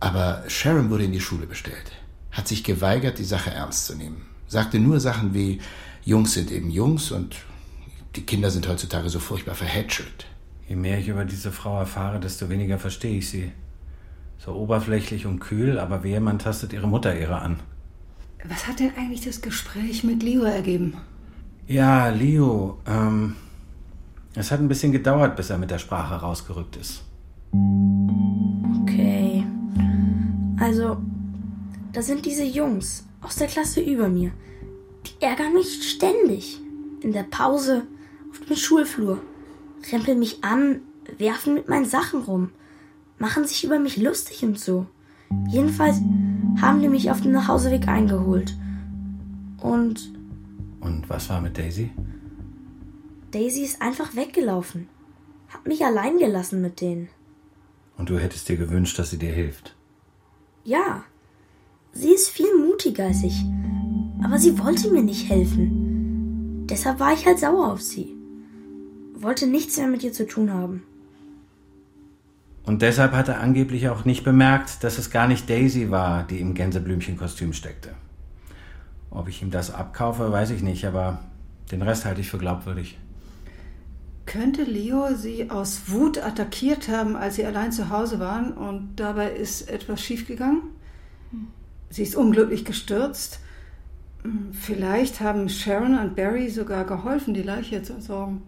Aber 0.00 0.42
Sharon 0.48 0.90
wurde 0.90 1.04
in 1.04 1.12
die 1.12 1.20
Schule 1.20 1.46
bestellt, 1.46 1.92
hat 2.32 2.48
sich 2.48 2.64
geweigert, 2.64 3.20
die 3.20 3.24
Sache 3.24 3.52
ernst 3.52 3.86
zu 3.86 3.94
nehmen, 3.94 4.26
sagte 4.48 4.80
nur 4.80 4.98
Sachen 4.98 5.34
wie 5.34 5.60
Jungs 6.04 6.32
sind 6.32 6.50
eben 6.50 6.68
Jungs 6.68 7.12
und 7.12 7.36
die 8.16 8.26
Kinder 8.26 8.50
sind 8.50 8.66
heutzutage 8.66 9.08
so 9.08 9.20
furchtbar 9.20 9.54
verhätschelt. 9.54 10.26
Je 10.68 10.76
mehr 10.76 10.98
ich 10.98 11.08
über 11.08 11.24
diese 11.24 11.52
Frau 11.52 11.78
erfahre, 11.78 12.20
desto 12.20 12.48
weniger 12.48 12.78
verstehe 12.78 13.18
ich 13.18 13.28
sie. 13.28 13.52
So 14.38 14.54
oberflächlich 14.54 15.26
und 15.26 15.40
kühl, 15.40 15.78
aber 15.78 16.02
vehement 16.02 16.40
tastet 16.42 16.72
ihre 16.72 16.88
Mutter 16.88 17.18
ihre 17.18 17.38
an. 17.38 17.60
Was 18.46 18.66
hat 18.66 18.80
denn 18.80 18.92
eigentlich 18.96 19.22
das 19.22 19.40
Gespräch 19.40 20.04
mit 20.04 20.22
Leo 20.22 20.42
ergeben? 20.42 20.94
Ja, 21.66 22.08
Leo, 22.08 22.78
ähm, 22.86 23.36
es 24.34 24.50
hat 24.50 24.60
ein 24.60 24.68
bisschen 24.68 24.92
gedauert, 24.92 25.36
bis 25.36 25.50
er 25.50 25.58
mit 25.58 25.70
der 25.70 25.78
Sprache 25.78 26.14
rausgerückt 26.16 26.76
ist. 26.76 27.04
Okay. 28.82 29.46
Also, 30.58 30.98
da 31.92 32.02
sind 32.02 32.26
diese 32.26 32.44
Jungs 32.44 33.06
aus 33.22 33.36
der 33.36 33.46
Klasse 33.46 33.80
über 33.80 34.08
mir. 34.08 34.32
Die 35.06 35.24
ärgern 35.24 35.54
mich 35.54 35.90
ständig. 35.90 36.60
In 37.00 37.12
der 37.12 37.24
Pause, 37.24 37.82
auf 38.30 38.40
dem 38.46 38.56
Schulflur 38.56 39.20
rempeln 39.92 40.18
mich 40.18 40.42
an, 40.44 40.80
werfen 41.18 41.54
mit 41.54 41.68
meinen 41.68 41.84
Sachen 41.84 42.22
rum, 42.22 42.50
machen 43.18 43.46
sich 43.46 43.64
über 43.64 43.78
mich 43.78 43.96
lustig 43.96 44.44
und 44.44 44.58
so. 44.58 44.86
Jedenfalls 45.48 46.00
haben 46.60 46.80
die 46.80 46.88
mich 46.88 47.10
auf 47.10 47.20
dem 47.20 47.32
Nachhauseweg 47.32 47.88
eingeholt. 47.88 48.56
Und. 49.60 50.12
Und 50.80 51.08
was 51.08 51.28
war 51.28 51.40
mit 51.40 51.58
Daisy? 51.58 51.90
Daisy 53.30 53.62
ist 53.62 53.82
einfach 53.82 54.14
weggelaufen. 54.14 54.88
Hat 55.48 55.66
mich 55.66 55.84
allein 55.84 56.18
gelassen 56.18 56.60
mit 56.60 56.80
denen. 56.80 57.08
Und 57.96 58.10
du 58.10 58.18
hättest 58.18 58.48
dir 58.48 58.56
gewünscht, 58.56 58.98
dass 58.98 59.10
sie 59.10 59.18
dir 59.18 59.32
hilft? 59.32 59.74
Ja. 60.64 61.04
Sie 61.92 62.12
ist 62.12 62.28
viel 62.28 62.56
mutiger 62.58 63.06
als 63.06 63.22
ich. 63.22 63.44
Aber 64.22 64.38
sie 64.38 64.58
wollte 64.58 64.90
mir 64.90 65.02
nicht 65.02 65.28
helfen. 65.28 66.66
Deshalb 66.68 66.98
war 66.98 67.12
ich 67.12 67.26
halt 67.26 67.38
sauer 67.38 67.72
auf 67.72 67.82
sie 67.82 68.13
wollte 69.14 69.46
nichts 69.46 69.76
mehr 69.76 69.86
mit 69.86 70.02
ihr 70.02 70.12
zu 70.12 70.26
tun 70.26 70.52
haben. 70.52 70.82
Und 72.64 72.82
deshalb 72.82 73.12
hat 73.12 73.28
er 73.28 73.40
angeblich 73.40 73.88
auch 73.88 74.04
nicht 74.04 74.24
bemerkt, 74.24 74.82
dass 74.84 74.98
es 74.98 75.10
gar 75.10 75.28
nicht 75.28 75.50
Daisy 75.50 75.90
war, 75.90 76.22
die 76.24 76.40
im 76.40 76.54
Gänseblümchenkostüm 76.54 77.52
steckte. 77.52 77.90
Ob 79.10 79.28
ich 79.28 79.42
ihm 79.42 79.50
das 79.50 79.72
abkaufe, 79.72 80.32
weiß 80.32 80.50
ich 80.50 80.62
nicht, 80.62 80.86
aber 80.86 81.20
den 81.70 81.82
Rest 81.82 82.04
halte 82.04 82.22
ich 82.22 82.30
für 82.30 82.38
glaubwürdig. 82.38 82.98
Könnte 84.26 84.64
Leo 84.64 85.14
sie 85.14 85.50
aus 85.50 85.82
Wut 85.88 86.18
attackiert 86.18 86.88
haben, 86.88 87.14
als 87.14 87.36
sie 87.36 87.44
allein 87.44 87.70
zu 87.70 87.90
Hause 87.90 88.18
waren 88.18 88.52
und 88.52 88.96
dabei 88.96 89.30
ist 89.30 89.68
etwas 89.68 90.00
schiefgegangen? 90.00 90.62
Sie 91.90 92.02
ist 92.02 92.16
unglücklich 92.16 92.64
gestürzt. 92.64 93.40
Vielleicht 94.52 95.20
haben 95.20 95.50
Sharon 95.50 95.98
und 95.98 96.16
Barry 96.16 96.48
sogar 96.48 96.84
geholfen, 96.84 97.34
die 97.34 97.42
Leiche 97.42 97.82
zu 97.82 97.92
entsorgen. 97.92 98.42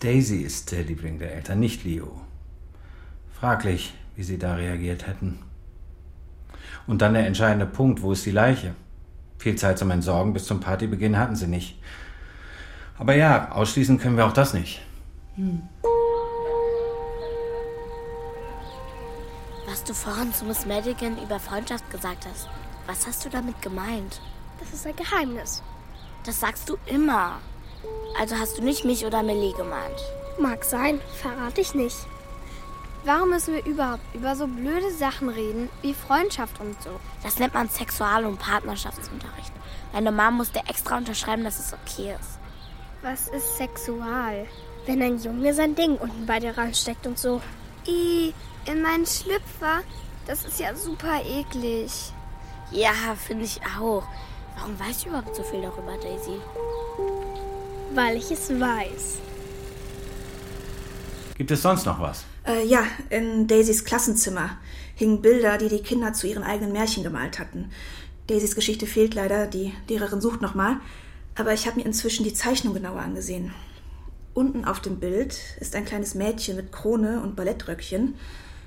Daisy 0.00 0.42
ist 0.42 0.72
der 0.72 0.84
Liebling 0.84 1.18
der 1.18 1.34
Eltern, 1.34 1.58
nicht 1.58 1.84
Leo. 1.84 2.20
Fraglich, 3.32 3.94
wie 4.14 4.22
sie 4.22 4.38
da 4.38 4.54
reagiert 4.54 5.06
hätten. 5.06 5.38
Und 6.86 7.02
dann 7.02 7.14
der 7.14 7.26
entscheidende 7.26 7.66
Punkt, 7.66 8.02
wo 8.02 8.12
ist 8.12 8.26
die 8.26 8.30
Leiche? 8.30 8.74
Viel 9.38 9.56
Zeit 9.56 9.78
zum 9.78 9.90
Entsorgen 9.90 10.32
bis 10.32 10.44
zum 10.44 10.60
Partybeginn 10.60 11.18
hatten 11.18 11.36
sie 11.36 11.46
nicht. 11.46 11.78
Aber 12.98 13.14
ja, 13.14 13.52
ausschließen 13.52 13.98
können 13.98 14.16
wir 14.16 14.26
auch 14.26 14.32
das 14.32 14.54
nicht. 14.54 14.82
Hm. 15.36 15.62
Was 19.66 19.84
du 19.84 19.94
vorhin 19.94 20.32
zu 20.32 20.44
Miss 20.44 20.64
Madigan 20.64 21.22
über 21.22 21.40
Freundschaft 21.40 21.90
gesagt 21.90 22.26
hast, 22.26 22.48
was 22.86 23.06
hast 23.06 23.24
du 23.24 23.28
damit 23.28 23.60
gemeint? 23.60 24.20
Das 24.60 24.72
ist 24.72 24.86
ein 24.86 24.96
Geheimnis. 24.96 25.62
Das 26.24 26.40
sagst 26.40 26.68
du 26.68 26.76
immer. 26.86 27.40
Also 28.18 28.36
hast 28.36 28.58
du 28.58 28.62
nicht 28.62 28.84
mich 28.84 29.04
oder 29.04 29.22
Millie 29.22 29.52
gemeint? 29.52 30.00
Mag 30.38 30.64
sein, 30.64 31.00
verrate 31.20 31.60
ich 31.60 31.74
nicht. 31.74 31.96
Warum 33.04 33.30
müssen 33.30 33.54
wir 33.54 33.64
überhaupt 33.64 34.02
über 34.14 34.34
so 34.34 34.46
blöde 34.46 34.90
Sachen 34.90 35.28
reden, 35.28 35.68
wie 35.80 35.94
Freundschaft 35.94 36.60
und 36.60 36.82
so? 36.82 36.90
Das 37.22 37.38
nennt 37.38 37.54
man 37.54 37.68
Sexual- 37.68 38.24
und 38.24 38.38
Partnerschaftsunterricht. 38.38 39.52
Meine 39.92 40.10
Mama 40.10 40.38
musste 40.38 40.60
extra 40.66 40.96
unterschreiben, 40.96 41.44
dass 41.44 41.58
es 41.58 41.72
okay 41.72 42.14
ist. 42.20 42.38
Was 43.02 43.28
ist 43.28 43.56
sexual? 43.56 44.46
Wenn 44.86 45.02
ein 45.02 45.18
Junge 45.22 45.54
sein 45.54 45.74
Ding 45.74 45.96
unten 45.96 46.26
bei 46.26 46.40
dir 46.40 46.58
reinsteckt 46.58 47.06
und 47.06 47.18
so. 47.18 47.40
I, 47.86 48.34
in 48.64 48.82
meinen 48.82 49.06
Schlüpfer? 49.06 49.82
Das 50.26 50.44
ist 50.44 50.58
ja 50.58 50.74
super 50.74 51.20
eklig. 51.24 52.12
Ja, 52.72 52.92
finde 53.16 53.44
ich 53.44 53.60
auch. 53.78 54.02
Warum 54.56 54.78
weißt 54.80 55.04
du 55.04 55.10
überhaupt 55.10 55.36
so 55.36 55.44
viel 55.44 55.62
darüber, 55.62 55.96
Daisy? 55.98 56.40
Weil 57.96 58.18
ich 58.18 58.30
es 58.30 58.50
weiß. 58.50 59.16
Gibt 61.38 61.50
es 61.50 61.62
sonst 61.62 61.86
noch 61.86 61.98
was? 61.98 62.24
Äh, 62.46 62.66
ja, 62.66 62.84
in 63.08 63.46
Daisys 63.46 63.86
Klassenzimmer 63.86 64.58
hingen 64.96 65.22
Bilder, 65.22 65.56
die 65.56 65.70
die 65.70 65.80
Kinder 65.80 66.12
zu 66.12 66.26
ihren 66.26 66.42
eigenen 66.42 66.72
Märchen 66.72 67.02
gemalt 67.02 67.38
hatten. 67.38 67.70
Daisys 68.26 68.54
Geschichte 68.54 68.86
fehlt 68.86 69.14
leider, 69.14 69.46
die 69.46 69.72
Lehrerin 69.88 70.20
sucht 70.20 70.42
nochmal, 70.42 70.76
aber 71.36 71.54
ich 71.54 71.66
habe 71.66 71.80
mir 71.80 71.86
inzwischen 71.86 72.24
die 72.24 72.34
Zeichnung 72.34 72.74
genauer 72.74 73.00
angesehen. 73.00 73.54
Unten 74.34 74.66
auf 74.66 74.80
dem 74.80 75.00
Bild 75.00 75.38
ist 75.60 75.74
ein 75.74 75.86
kleines 75.86 76.14
Mädchen 76.14 76.56
mit 76.56 76.72
Krone 76.72 77.22
und 77.22 77.34
Ballettröckchen. 77.34 78.16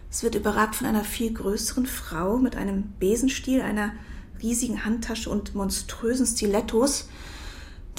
Es 0.10 0.24
wird 0.24 0.34
überragt 0.34 0.76
von 0.76 0.88
einer 0.88 1.04
viel 1.04 1.32
größeren 1.32 1.86
Frau 1.86 2.38
mit 2.38 2.56
einem 2.56 2.94
Besenstiel, 3.00 3.62
einer 3.62 3.92
riesigen 4.42 4.86
Handtasche 4.86 5.30
und 5.30 5.54
monströsen 5.54 6.26
Stilettos. 6.26 7.10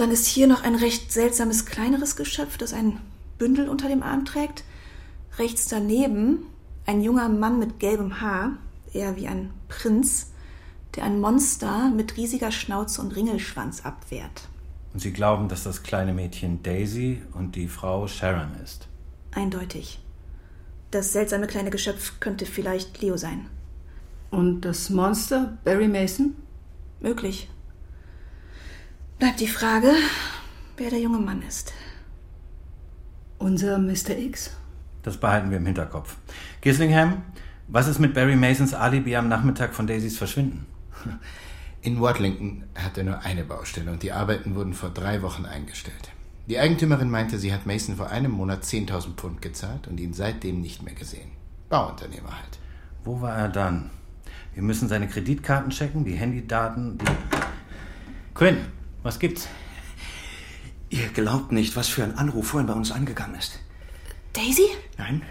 Dann 0.00 0.12
ist 0.12 0.24
hier 0.24 0.46
noch 0.46 0.62
ein 0.62 0.76
recht 0.76 1.12
seltsames 1.12 1.66
kleineres 1.66 2.16
Geschöpf, 2.16 2.56
das 2.56 2.72
ein 2.72 2.98
Bündel 3.36 3.68
unter 3.68 3.86
dem 3.86 4.02
Arm 4.02 4.24
trägt. 4.24 4.64
Rechts 5.36 5.68
daneben 5.68 6.46
ein 6.86 7.02
junger 7.02 7.28
Mann 7.28 7.58
mit 7.58 7.80
gelbem 7.80 8.22
Haar, 8.22 8.52
eher 8.94 9.16
wie 9.16 9.28
ein 9.28 9.50
Prinz, 9.68 10.30
der 10.96 11.04
ein 11.04 11.20
Monster 11.20 11.90
mit 11.90 12.16
riesiger 12.16 12.50
Schnauze 12.50 13.02
und 13.02 13.14
Ringelschwanz 13.14 13.84
abwehrt. 13.84 14.48
Und 14.94 15.00
Sie 15.00 15.12
glauben, 15.12 15.48
dass 15.48 15.64
das 15.64 15.82
kleine 15.82 16.14
Mädchen 16.14 16.62
Daisy 16.62 17.20
und 17.34 17.54
die 17.54 17.68
Frau 17.68 18.08
Sharon 18.08 18.54
ist? 18.64 18.88
Eindeutig. 19.32 20.00
Das 20.92 21.12
seltsame 21.12 21.46
kleine 21.46 21.68
Geschöpf 21.68 22.20
könnte 22.20 22.46
vielleicht 22.46 23.02
Leo 23.02 23.18
sein. 23.18 23.48
Und 24.30 24.62
das 24.62 24.88
Monster 24.88 25.58
Barry 25.62 25.88
Mason? 25.88 26.36
Möglich. 27.00 27.50
Bleibt 29.20 29.40
die 29.40 29.48
Frage, 29.48 29.92
wer 30.78 30.88
der 30.88 30.98
junge 30.98 31.18
Mann 31.18 31.42
ist. 31.42 31.74
Unser 33.36 33.78
Mr. 33.78 34.16
X? 34.16 34.52
Das 35.02 35.18
behalten 35.18 35.50
wir 35.50 35.58
im 35.58 35.66
Hinterkopf. 35.66 36.16
Gislingham, 36.62 37.20
was 37.68 37.86
ist 37.86 37.98
mit 37.98 38.14
Barry 38.14 38.34
Masons 38.34 38.72
Alibi 38.72 39.14
am 39.16 39.28
Nachmittag 39.28 39.74
von 39.74 39.86
Daisys 39.86 40.16
Verschwinden? 40.16 40.64
In 41.82 42.00
Watlington 42.00 42.64
hat 42.74 42.96
er 42.96 43.04
nur 43.04 43.20
eine 43.20 43.44
Baustelle 43.44 43.90
und 43.90 44.02
die 44.02 44.12
Arbeiten 44.12 44.54
wurden 44.54 44.72
vor 44.72 44.88
drei 44.88 45.20
Wochen 45.20 45.44
eingestellt. 45.44 46.12
Die 46.48 46.58
Eigentümerin 46.58 47.10
meinte, 47.10 47.38
sie 47.38 47.52
hat 47.52 47.66
Mason 47.66 47.96
vor 47.96 48.08
einem 48.08 48.32
Monat 48.32 48.64
10.000 48.64 49.16
Pfund 49.16 49.42
gezahlt 49.42 49.86
und 49.86 50.00
ihn 50.00 50.14
seitdem 50.14 50.62
nicht 50.62 50.82
mehr 50.82 50.94
gesehen. 50.94 51.30
Bauunternehmer 51.68 52.38
halt. 52.38 52.58
Wo 53.04 53.20
war 53.20 53.36
er 53.36 53.50
dann? 53.50 53.90
Wir 54.54 54.62
müssen 54.62 54.88
seine 54.88 55.08
Kreditkarten 55.08 55.68
checken, 55.72 56.06
die 56.06 56.14
Handydaten, 56.14 56.96
die... 56.96 57.04
Quinn, 58.32 58.56
was 59.02 59.18
gibt's? 59.18 59.48
Ihr 60.88 61.08
glaubt 61.08 61.52
nicht, 61.52 61.76
was 61.76 61.88
für 61.88 62.02
ein 62.02 62.16
Anruf 62.18 62.48
vorhin 62.48 62.66
bei 62.66 62.74
uns 62.74 62.90
angegangen 62.90 63.36
ist. 63.36 63.60
Daisy? 64.32 64.68
Nein, 64.98 65.22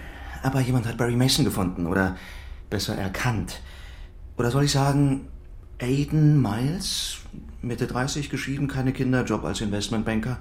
aber 0.43 0.61
jemand 0.61 0.87
hat 0.87 0.97
Barry 0.97 1.15
Mason 1.15 1.45
gefunden 1.45 1.85
oder 1.85 2.17
besser 2.69 2.95
erkannt. 2.95 3.61
Oder 4.37 4.51
soll 4.51 4.63
ich 4.63 4.71
sagen, 4.71 5.27
Aiden 5.79 6.41
Miles, 6.41 7.17
Mitte 7.61 7.87
30, 7.87 8.29
geschieden, 8.29 8.67
keine 8.67 8.93
Kinder, 8.93 9.23
Job 9.23 9.43
als 9.43 9.61
Investmentbanker, 9.61 10.39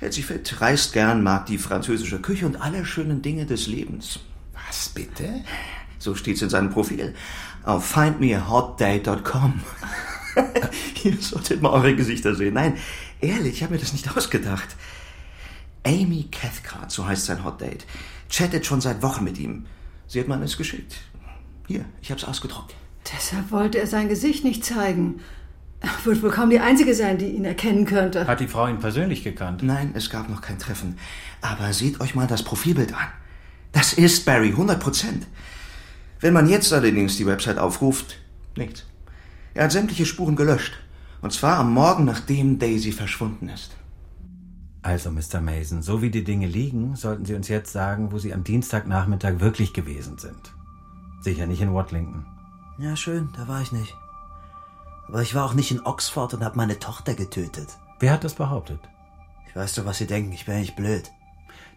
hält 0.00 0.12
sich 0.12 0.26
fit, 0.26 0.60
reist 0.60 0.92
gern, 0.92 1.22
mag 1.22 1.46
die 1.46 1.58
französische 1.58 2.20
Küche 2.20 2.46
und 2.46 2.60
alle 2.60 2.84
schönen 2.84 3.22
Dinge 3.22 3.46
des 3.46 3.66
Lebens. 3.66 4.20
Was 4.66 4.88
bitte? 4.88 5.44
So 5.98 6.14
steht's 6.14 6.42
in 6.42 6.50
seinem 6.50 6.70
Profil 6.70 7.14
auf 7.64 7.84
findmehotdate.com. 7.86 9.60
Ihr 11.04 11.16
solltet 11.20 11.62
mal 11.62 11.70
eure 11.70 11.94
Gesichter 11.94 12.34
sehen. 12.34 12.54
Nein, 12.54 12.76
ehrlich, 13.20 13.54
ich 13.54 13.62
habe 13.62 13.74
mir 13.74 13.80
das 13.80 13.92
nicht 13.92 14.16
ausgedacht. 14.16 14.68
Amy 15.84 16.28
Cathcart, 16.30 16.90
so 16.90 17.06
heißt 17.06 17.26
sein 17.26 17.44
Hot 17.44 17.60
Date, 17.60 17.86
chattet 18.28 18.66
schon 18.66 18.80
seit 18.80 19.02
Wochen 19.02 19.24
mit 19.24 19.38
ihm. 19.38 19.66
Sie 20.06 20.20
hat 20.20 20.28
mir 20.28 20.34
alles 20.34 20.56
geschickt. 20.56 20.96
Hier, 21.66 21.84
ich 22.02 22.10
habe 22.10 22.20
es 22.20 22.26
ausgedruckt. 22.26 22.74
Deshalb 23.12 23.50
wollte 23.50 23.78
er 23.78 23.86
sein 23.86 24.08
Gesicht 24.08 24.44
nicht 24.44 24.64
zeigen. 24.64 25.20
Er 25.80 25.90
wird 26.04 26.22
wohl 26.22 26.30
kaum 26.30 26.50
die 26.50 26.58
Einzige 26.58 26.94
sein, 26.94 27.18
die 27.18 27.28
ihn 27.28 27.44
erkennen 27.44 27.84
könnte. 27.84 28.26
Hat 28.26 28.40
die 28.40 28.48
Frau 28.48 28.66
ihn 28.66 28.80
persönlich 28.80 29.22
gekannt? 29.22 29.62
Nein, 29.62 29.92
es 29.94 30.10
gab 30.10 30.28
noch 30.28 30.40
kein 30.40 30.58
Treffen. 30.58 30.98
Aber 31.40 31.72
seht 31.72 32.00
euch 32.00 32.14
mal 32.14 32.26
das 32.26 32.42
Profilbild 32.42 32.92
an. 32.92 33.06
Das 33.72 33.92
ist 33.92 34.24
Barry, 34.24 34.48
100 34.48 34.80
Prozent. 34.80 35.26
Wenn 36.20 36.32
man 36.32 36.48
jetzt 36.48 36.72
allerdings 36.72 37.16
die 37.16 37.26
Website 37.26 37.58
aufruft, 37.58 38.18
nichts. 38.56 38.84
Er 39.58 39.64
hat 39.64 39.72
sämtliche 39.72 40.06
Spuren 40.06 40.36
gelöscht. 40.36 40.78
Und 41.20 41.32
zwar 41.32 41.58
am 41.58 41.74
Morgen, 41.74 42.04
nachdem 42.04 42.60
Daisy 42.60 42.92
verschwunden 42.92 43.48
ist. 43.48 43.76
Also, 44.82 45.10
Mr. 45.10 45.40
Mason, 45.40 45.82
so 45.82 46.00
wie 46.00 46.10
die 46.10 46.22
Dinge 46.22 46.46
liegen, 46.46 46.94
sollten 46.94 47.24
Sie 47.24 47.34
uns 47.34 47.48
jetzt 47.48 47.72
sagen, 47.72 48.12
wo 48.12 48.18
Sie 48.18 48.32
am 48.32 48.44
Dienstagnachmittag 48.44 49.40
wirklich 49.40 49.72
gewesen 49.72 50.16
sind. 50.16 50.54
Sicher 51.22 51.48
nicht 51.48 51.60
in 51.60 51.74
Watlington. 51.74 52.24
Ja, 52.78 52.94
schön, 52.94 53.30
da 53.36 53.48
war 53.48 53.60
ich 53.60 53.72
nicht. 53.72 53.96
Aber 55.08 55.22
ich 55.22 55.34
war 55.34 55.44
auch 55.44 55.54
nicht 55.54 55.72
in 55.72 55.84
Oxford 55.84 56.34
und 56.34 56.44
habe 56.44 56.56
meine 56.56 56.78
Tochter 56.78 57.14
getötet. 57.14 57.78
Wer 57.98 58.12
hat 58.12 58.22
das 58.22 58.34
behauptet? 58.34 58.78
Ich 59.48 59.56
weiß 59.56 59.74
doch, 59.74 59.86
was 59.86 59.98
Sie 59.98 60.06
denken, 60.06 60.30
ich 60.30 60.44
bin 60.44 60.54
ja 60.54 60.60
nicht 60.60 60.76
blöd. 60.76 61.10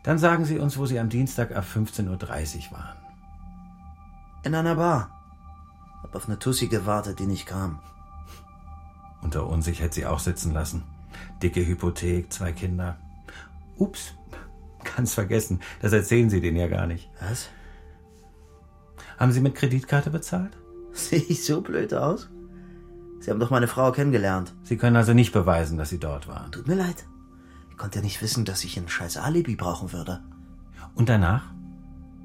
Dann 0.04 0.20
sagen 0.20 0.46
Sie 0.46 0.60
uns, 0.60 0.78
wo 0.78 0.86
Sie 0.86 1.00
am 1.00 1.10
Dienstag 1.10 1.56
ab 1.56 1.66
15.30 1.66 2.08
Uhr 2.10 2.78
waren. 2.78 2.98
In 4.44 4.54
einer 4.54 4.76
Bar. 4.76 5.21
Hab 6.12 6.18
auf 6.18 6.28
eine 6.28 6.40
Tussi 6.40 6.68
gewartet, 6.68 7.20
die 7.20 7.26
nicht 7.26 7.46
kam. 7.46 7.80
Unter 9.22 9.48
uns, 9.48 9.66
ich 9.68 9.80
hätte 9.80 9.96
sie 9.96 10.06
auch 10.06 10.20
sitzen 10.20 10.52
lassen. 10.52 10.84
Dicke 11.42 11.66
Hypothek, 11.66 12.34
zwei 12.34 12.52
Kinder. 12.52 12.98
Ups, 13.78 14.14
ganz 14.96 15.14
vergessen. 15.14 15.62
Das 15.82 15.94
erzählen 15.94 16.30
Sie 16.30 16.42
denen 16.42 16.58
ja 16.58 16.68
gar 16.68 16.86
nicht. 16.86 17.10
Was? 17.22 17.48
Haben 19.18 19.32
Sie 19.32 19.40
mit 19.40 19.56
Kreditkarte 19.56 20.10
bezahlt? 20.10 20.58
Sehe 20.92 21.20
ich 21.22 21.46
so 21.46 21.62
blöd 21.62 21.94
aus? 21.94 22.30
Sie 23.22 23.32
haben 23.32 23.40
doch 23.40 23.50
meine 23.50 23.68
Frau 23.70 23.94
kennengelernt. 23.94 24.54
Sie 24.64 24.76
können 24.76 24.98
also 24.98 25.14
nicht 25.14 25.32
beweisen, 25.32 25.78
dass 25.78 25.92
Sie 25.92 26.00
dort 26.00 26.28
waren. 26.28 26.52
Tut 26.52 26.68
mir 26.68 26.76
leid. 26.76 27.06
Ich 27.70 27.78
konnte 27.78 28.00
ja 28.00 28.04
nicht 28.04 28.22
wissen, 28.22 28.44
dass 28.44 28.66
ich 28.66 28.78
ein 28.78 28.90
scheiß 28.90 29.16
Alibi 29.16 29.56
brauchen 29.56 29.94
würde. 29.94 30.22
Und 30.94 31.08
danach? 31.08 31.51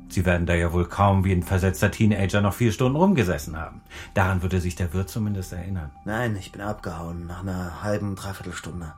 Sie 0.09 0.25
werden 0.25 0.47
da 0.47 0.55
ja 0.55 0.73
wohl 0.73 0.87
kaum 0.87 1.25
wie 1.25 1.33
ein 1.33 1.43
versetzter 1.43 1.91
Teenager 1.91 2.41
noch 2.41 2.55
vier 2.55 2.73
Stunden 2.73 2.97
rumgesessen 2.97 3.57
haben. 3.57 3.81
Daran 4.15 4.43
würde 4.43 4.61
sich 4.61 4.77
der 4.77 4.93
Wirt 4.93 5.11
zumindest 5.11 5.53
erinnern. 5.53 5.91
Nein, 6.05 6.37
ich 6.37 6.53
bin 6.53 6.63
abgehauen 6.63 7.27
nach 7.27 7.41
einer 7.43 7.83
halben, 7.83 8.15
dreiviertel 8.15 8.53
Stunde. 8.53 8.95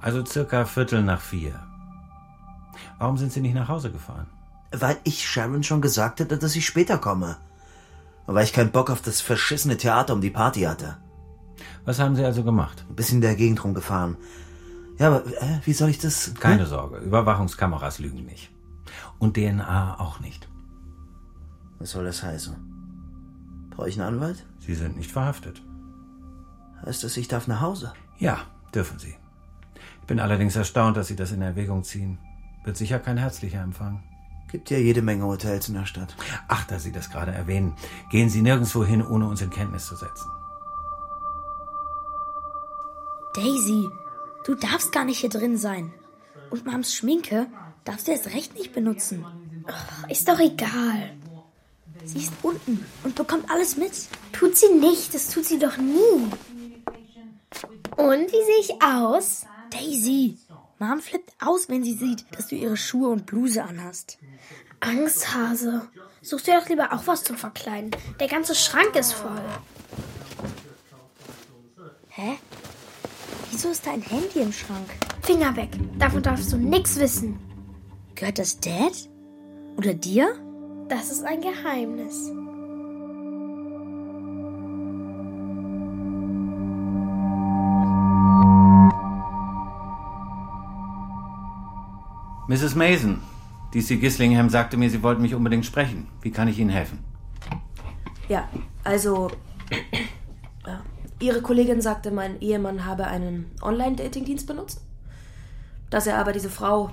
Also 0.00 0.24
circa 0.24 0.64
Viertel 0.64 1.02
nach 1.02 1.20
vier. 1.20 1.60
Warum 2.98 3.16
sind 3.16 3.32
Sie 3.32 3.40
nicht 3.40 3.54
nach 3.54 3.68
Hause 3.68 3.90
gefahren? 3.90 4.26
Weil 4.72 4.98
ich 5.04 5.26
Sharon 5.26 5.62
schon 5.62 5.80
gesagt 5.80 6.20
hatte, 6.20 6.38
dass 6.38 6.56
ich 6.56 6.66
später 6.66 6.98
komme. 6.98 7.36
Und 8.26 8.34
weil 8.34 8.44
ich 8.44 8.52
keinen 8.52 8.72
Bock 8.72 8.90
auf 8.90 9.00
das 9.00 9.20
verschissene 9.20 9.76
Theater 9.76 10.12
um 10.12 10.20
die 10.20 10.30
Party 10.30 10.62
hatte. 10.62 10.98
Was 11.84 11.98
haben 11.98 12.16
Sie 12.16 12.24
also 12.24 12.44
gemacht? 12.44 12.84
Ein 12.88 12.96
bisschen 12.96 13.16
in 13.16 13.22
der 13.22 13.34
Gegend 13.34 13.64
rumgefahren. 13.64 14.16
Ja, 14.98 15.08
aber 15.08 15.26
äh, 15.26 15.60
wie 15.64 15.72
soll 15.72 15.88
ich 15.88 15.98
das... 15.98 16.34
Keine 16.38 16.62
hm? 16.62 16.68
Sorge, 16.68 16.98
Überwachungskameras 16.98 17.98
lügen 17.98 18.26
nicht. 18.26 18.50
Und 19.18 19.36
DNA 19.36 19.98
auch 19.98 20.20
nicht. 20.20 20.47
Was 21.78 21.90
soll 21.90 22.04
das 22.04 22.22
heißen? 22.22 22.56
Brauche 23.70 23.88
ich 23.88 24.00
einen 24.00 24.14
Anwalt? 24.14 24.44
Sie 24.58 24.74
sind 24.74 24.96
nicht 24.96 25.12
verhaftet. 25.12 25.62
Heißt 26.84 27.04
das, 27.04 27.16
ich 27.16 27.28
darf 27.28 27.46
nach 27.46 27.60
Hause? 27.60 27.92
Ja, 28.18 28.40
dürfen 28.74 28.98
Sie. 28.98 29.14
Ich 30.00 30.06
bin 30.06 30.20
allerdings 30.20 30.56
erstaunt, 30.56 30.96
dass 30.96 31.08
Sie 31.08 31.16
das 31.16 31.32
in 31.32 31.42
Erwägung 31.42 31.84
ziehen. 31.84 32.18
Wird 32.64 32.76
sicher 32.76 32.98
kein 32.98 33.18
herzlicher 33.18 33.62
Empfang. 33.62 34.02
Gibt 34.50 34.70
ja 34.70 34.78
jede 34.78 35.02
Menge 35.02 35.24
Hotels 35.24 35.68
in 35.68 35.74
der 35.74 35.84
Stadt. 35.84 36.16
Ach, 36.48 36.64
da 36.64 36.78
Sie 36.78 36.92
das 36.92 37.10
gerade 37.10 37.32
erwähnen. 37.32 37.74
Gehen 38.10 38.30
Sie 38.30 38.40
nirgendwo 38.40 38.84
hin, 38.84 39.06
ohne 39.06 39.28
uns 39.28 39.42
in 39.42 39.50
Kenntnis 39.50 39.86
zu 39.86 39.94
setzen. 39.94 40.30
Daisy, 43.34 43.88
du 44.44 44.54
darfst 44.54 44.90
gar 44.90 45.04
nicht 45.04 45.18
hier 45.18 45.30
drin 45.30 45.58
sein. 45.58 45.92
Und 46.50 46.64
Mams 46.64 46.94
Schminke 46.94 47.46
darfst 47.84 48.08
du 48.08 48.12
erst 48.12 48.28
recht 48.34 48.54
nicht 48.54 48.72
benutzen. 48.72 49.24
Ach, 49.66 50.08
ist 50.08 50.26
doch 50.28 50.40
egal. 50.40 51.14
Sie 52.08 52.20
ist 52.20 52.32
unten 52.42 52.86
und 53.04 53.14
bekommt 53.14 53.50
alles 53.50 53.76
mit. 53.76 53.92
Tut 54.32 54.56
sie 54.56 54.72
nicht, 54.72 55.12
das 55.12 55.28
tut 55.28 55.44
sie 55.44 55.58
doch 55.58 55.76
nie. 55.76 56.30
Und 57.96 58.32
wie 58.32 58.44
sehe 58.44 58.60
ich 58.60 58.82
aus? 58.82 59.44
Daisy, 59.70 60.38
Mom 60.78 61.00
flippt 61.00 61.34
aus, 61.38 61.68
wenn 61.68 61.84
sie 61.84 61.92
sieht, 61.92 62.24
dass 62.30 62.46
du 62.46 62.54
ihre 62.54 62.78
Schuhe 62.78 63.10
und 63.10 63.26
Bluse 63.26 63.62
anhast. 63.62 64.18
Angsthase. 64.80 65.86
Such 66.22 66.40
dir 66.42 66.58
doch 66.58 66.68
lieber 66.70 66.94
auch 66.94 67.06
was 67.06 67.24
zum 67.24 67.36
Verkleiden. 67.36 67.90
Der 68.18 68.28
ganze 68.28 68.54
Schrank 68.54 68.96
ist 68.96 69.12
voll. 69.12 69.42
Hä? 72.08 72.38
Wieso 73.50 73.68
ist 73.68 73.86
da 73.86 73.92
ein 73.92 74.02
Handy 74.02 74.40
im 74.40 74.52
Schrank? 74.52 74.88
Finger 75.22 75.54
weg. 75.56 75.70
Davon 75.98 76.22
darfst 76.22 76.50
du 76.52 76.56
nichts 76.56 76.98
wissen. 76.98 77.38
Gehört 78.14 78.38
das 78.38 78.58
Dad? 78.60 79.10
Oder 79.76 79.92
dir? 79.92 80.47
Das 80.88 81.10
ist 81.10 81.22
ein 81.24 81.42
Geheimnis. 81.42 82.32
Mrs. 92.48 92.74
Mason, 92.74 93.20
DC 93.74 94.00
Gislingham 94.00 94.48
sagte 94.48 94.78
mir, 94.78 94.88
Sie 94.88 95.02
wollten 95.02 95.20
mich 95.20 95.34
unbedingt 95.34 95.66
sprechen. 95.66 96.08
Wie 96.22 96.30
kann 96.30 96.48
ich 96.48 96.58
Ihnen 96.58 96.70
helfen? 96.70 97.04
Ja, 98.28 98.48
also. 98.82 99.30
Ihre 101.20 101.42
Kollegin 101.42 101.82
sagte, 101.82 102.10
mein 102.10 102.40
Ehemann 102.40 102.86
habe 102.86 103.08
einen 103.08 103.50
Online-Dating-Dienst 103.60 104.46
benutzt. 104.46 104.80
Dass 105.90 106.06
er 106.06 106.16
aber 106.16 106.32
diese 106.32 106.48
Frau, 106.48 106.90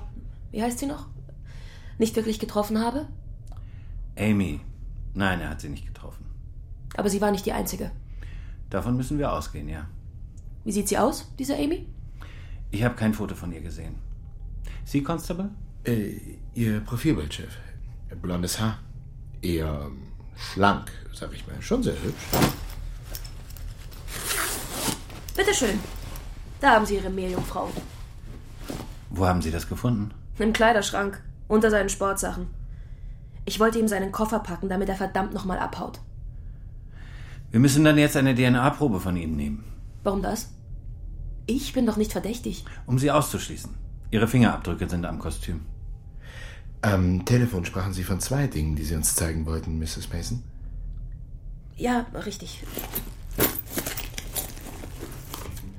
wie 0.50 0.62
heißt 0.62 0.80
sie 0.80 0.86
noch? 0.86 1.06
Nicht 1.96 2.16
wirklich 2.16 2.38
getroffen 2.38 2.84
habe. 2.84 3.06
Amy. 4.18 4.60
Nein, 5.14 5.40
er 5.40 5.50
hat 5.50 5.60
sie 5.60 5.68
nicht 5.68 5.86
getroffen. 5.86 6.24
Aber 6.96 7.08
sie 7.08 7.20
war 7.20 7.30
nicht 7.30 7.46
die 7.46 7.52
Einzige. 7.52 7.90
Davon 8.70 8.96
müssen 8.96 9.18
wir 9.18 9.32
ausgehen, 9.32 9.68
ja. 9.68 9.86
Wie 10.64 10.72
sieht 10.72 10.88
sie 10.88 10.98
aus, 10.98 11.32
diese 11.38 11.56
Amy? 11.56 11.86
Ich 12.70 12.82
habe 12.82 12.96
kein 12.96 13.14
Foto 13.14 13.34
von 13.34 13.52
ihr 13.52 13.60
gesehen. 13.60 13.94
Sie, 14.84 15.02
Constable? 15.02 15.50
Äh, 15.84 16.18
ihr 16.54 16.80
Profilbildchef. 16.80 17.56
Blondes 18.20 18.58
Haar. 18.60 18.78
Eher 19.42 19.82
ähm, 19.86 20.02
schlank, 20.36 20.90
sag 21.12 21.32
ich 21.32 21.46
mal. 21.46 21.60
Schon 21.60 21.82
sehr 21.82 21.94
hübsch. 22.02 22.24
Bitteschön. 25.36 25.78
Da 26.60 26.72
haben 26.72 26.86
Sie 26.86 26.96
Ihre 26.96 27.10
Meerjungfrau. 27.10 27.70
Wo 29.10 29.26
haben 29.26 29.42
Sie 29.42 29.50
das 29.50 29.68
gefunden? 29.68 30.10
Im 30.38 30.52
Kleiderschrank. 30.52 31.22
Unter 31.48 31.70
seinen 31.70 31.88
Sportsachen. 31.88 32.48
Ich 33.46 33.58
wollte 33.60 33.78
ihm 33.78 33.88
seinen 33.88 34.12
Koffer 34.12 34.40
packen, 34.40 34.68
damit 34.68 34.88
er 34.88 34.96
verdammt 34.96 35.32
nochmal 35.32 35.58
abhaut. 35.58 36.00
Wir 37.50 37.60
müssen 37.60 37.84
dann 37.84 37.96
jetzt 37.96 38.16
eine 38.16 38.34
DNA-Probe 38.34 39.00
von 39.00 39.16
Ihnen 39.16 39.36
nehmen, 39.36 39.64
Warum 40.02 40.20
das? 40.22 40.50
Ich 41.46 41.72
bin 41.72 41.86
doch 41.86 41.96
nicht 41.96 42.12
verdächtig. 42.12 42.64
um 42.86 42.98
Sie 42.98 43.10
auszuschließen. 43.10 43.70
Ihre 44.10 44.28
Fingerabdrücke 44.28 44.88
sind 44.88 45.04
am 45.04 45.18
Kostüm. 45.18 45.62
Am 46.82 47.24
Telefon 47.24 47.64
sprachen 47.64 47.92
Sie 47.92 48.02
von 48.04 48.20
zwei 48.20 48.46
Dingen, 48.48 48.76
die 48.76 48.84
Sie 48.84 48.94
uns 48.94 49.14
zeigen 49.14 49.46
wollten, 49.46 49.78
Mrs. 49.78 50.12
Mason. 50.12 50.42
Ja, 51.76 52.06
richtig. 52.24 52.62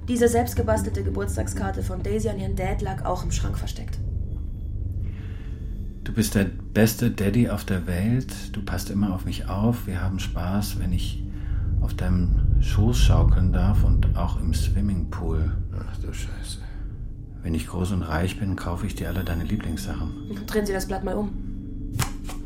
Diese 0.07 0.27
selbstgebastelte 0.29 1.03
Geburtstagskarte 1.03 1.83
von 1.83 2.01
Daisy 2.01 2.29
an 2.29 2.39
ihren 2.39 2.55
Dad 2.55 2.81
lag 2.81 3.03
auch 3.05 3.23
im 3.23 3.31
Schrank 3.31 3.57
versteckt. 3.57 3.97
Du 6.07 6.13
bist 6.13 6.35
der 6.35 6.45
beste 6.45 7.11
Daddy 7.11 7.49
auf 7.49 7.65
der 7.65 7.85
Welt. 7.85 8.33
Du 8.53 8.61
passt 8.61 8.89
immer 8.89 9.13
auf 9.13 9.25
mich 9.25 9.49
auf. 9.49 9.87
Wir 9.87 10.01
haben 10.01 10.19
Spaß, 10.19 10.79
wenn 10.79 10.93
ich 10.93 11.21
auf 11.81 11.95
deinem 11.95 12.61
Schoß 12.61 12.97
schaukeln 12.97 13.51
darf 13.51 13.83
und 13.83 14.15
auch 14.15 14.39
im 14.39 14.53
Swimmingpool. 14.53 15.51
Ach 15.77 15.97
du 15.97 16.13
Scheiße. 16.13 16.59
Wenn 17.43 17.53
ich 17.53 17.67
groß 17.67 17.91
und 17.91 18.03
reich 18.03 18.39
bin, 18.39 18.55
kaufe 18.55 18.87
ich 18.87 18.95
dir 18.95 19.09
alle 19.09 19.25
deine 19.25 19.43
Lieblingssachen. 19.43 20.13
Drehen 20.47 20.65
Sie 20.65 20.71
das 20.71 20.87
Blatt 20.87 21.03
mal 21.03 21.15
um. 21.15 21.29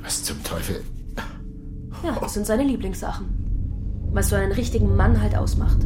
Was 0.01 0.23
zum 0.23 0.43
Teufel? 0.43 0.81
Ja, 2.03 2.17
das 2.19 2.33
sind 2.33 2.47
seine 2.47 2.63
Lieblingssachen. 2.63 3.27
Was 4.11 4.29
so 4.29 4.37
einen 4.37 4.53
richtigen 4.53 4.95
Mann 4.95 5.21
halt 5.21 5.37
ausmacht. 5.37 5.77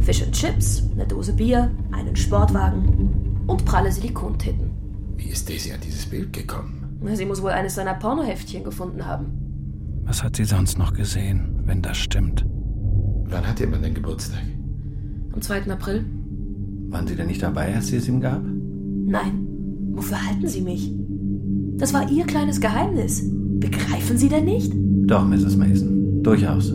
Fish 0.00 0.20
and 0.20 0.32
Chips, 0.32 0.82
eine 0.92 1.06
Dose 1.06 1.34
Bier, 1.34 1.70
einen 1.92 2.16
Sportwagen 2.16 3.44
und 3.46 3.64
pralle 3.64 3.92
Silikontitten. 3.92 4.72
Wie 5.16 5.28
ist 5.28 5.48
Daisy 5.48 5.70
an 5.70 5.80
dieses 5.80 6.06
Bild 6.06 6.32
gekommen? 6.32 6.84
Sie 7.12 7.26
muss 7.26 7.42
wohl 7.42 7.50
eines 7.50 7.74
seiner 7.74 7.94
Pornoheftchen 7.94 8.64
gefunden 8.64 9.06
haben. 9.06 9.26
Was 10.04 10.22
hat 10.22 10.36
sie 10.36 10.44
sonst 10.44 10.78
noch 10.78 10.92
gesehen, 10.94 11.60
wenn 11.64 11.82
das 11.82 11.96
stimmt? 11.96 12.44
Wann 13.26 13.46
hat 13.46 13.60
ihr 13.60 13.66
Mann 13.66 13.82
denn 13.82 13.94
Geburtstag? 13.94 14.42
Am 15.32 15.40
2. 15.40 15.70
April? 15.70 16.04
Waren 16.88 17.06
Sie 17.06 17.16
denn 17.16 17.26
nicht 17.26 17.42
dabei, 17.42 17.74
als 17.74 17.88
sie 17.88 17.96
es 17.96 18.08
ihm 18.08 18.20
gab? 18.20 18.42
Nein. 18.42 19.46
Wofür 19.92 20.24
halten 20.26 20.46
Sie 20.46 20.60
mich? 20.60 20.92
Das 21.76 21.92
war 21.92 22.10
Ihr 22.10 22.24
kleines 22.24 22.60
Geheimnis. 22.60 23.22
Begreifen 23.58 24.16
Sie 24.16 24.28
denn 24.28 24.44
nicht? 24.44 24.72
Doch, 25.06 25.24
Mrs. 25.24 25.56
Mason. 25.56 26.22
Durchaus. 26.22 26.72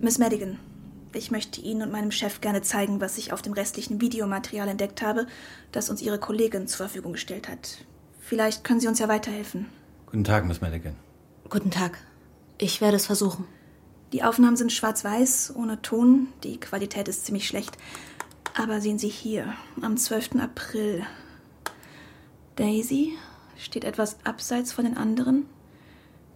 Miss 0.00 0.18
Madigan, 0.18 0.58
ich 1.18 1.30
möchte 1.30 1.60
Ihnen 1.60 1.82
und 1.82 1.92
meinem 1.92 2.10
Chef 2.10 2.40
gerne 2.40 2.62
zeigen, 2.62 3.00
was 3.00 3.18
ich 3.18 3.32
auf 3.32 3.42
dem 3.42 3.52
restlichen 3.52 4.00
Videomaterial 4.00 4.68
entdeckt 4.68 5.02
habe, 5.02 5.26
das 5.72 5.90
uns 5.90 6.02
Ihre 6.02 6.18
Kollegin 6.18 6.66
zur 6.66 6.86
Verfügung 6.86 7.12
gestellt 7.12 7.48
hat. 7.48 7.78
Vielleicht 8.20 8.64
können 8.64 8.80
Sie 8.80 8.88
uns 8.88 8.98
ja 8.98 9.08
weiterhelfen. 9.08 9.66
Guten 10.06 10.24
Tag, 10.24 10.44
Miss 10.46 10.60
Madigan. 10.60 10.96
Guten 11.48 11.70
Tag. 11.70 11.98
Ich 12.58 12.80
werde 12.80 12.96
es 12.96 13.06
versuchen. 13.06 13.46
Die 14.12 14.22
Aufnahmen 14.22 14.56
sind 14.56 14.72
schwarz-weiß, 14.72 15.54
ohne 15.56 15.82
Ton. 15.82 16.28
Die 16.42 16.58
Qualität 16.60 17.08
ist 17.08 17.26
ziemlich 17.26 17.48
schlecht. 17.48 17.76
Aber 18.56 18.80
sehen 18.80 18.98
Sie 18.98 19.08
hier, 19.08 19.52
am 19.82 19.96
12. 19.96 20.36
April. 20.36 21.04
Daisy 22.56 23.14
steht 23.56 23.84
etwas 23.84 24.18
abseits 24.24 24.72
von 24.72 24.84
den 24.84 24.96
anderen. 24.96 25.46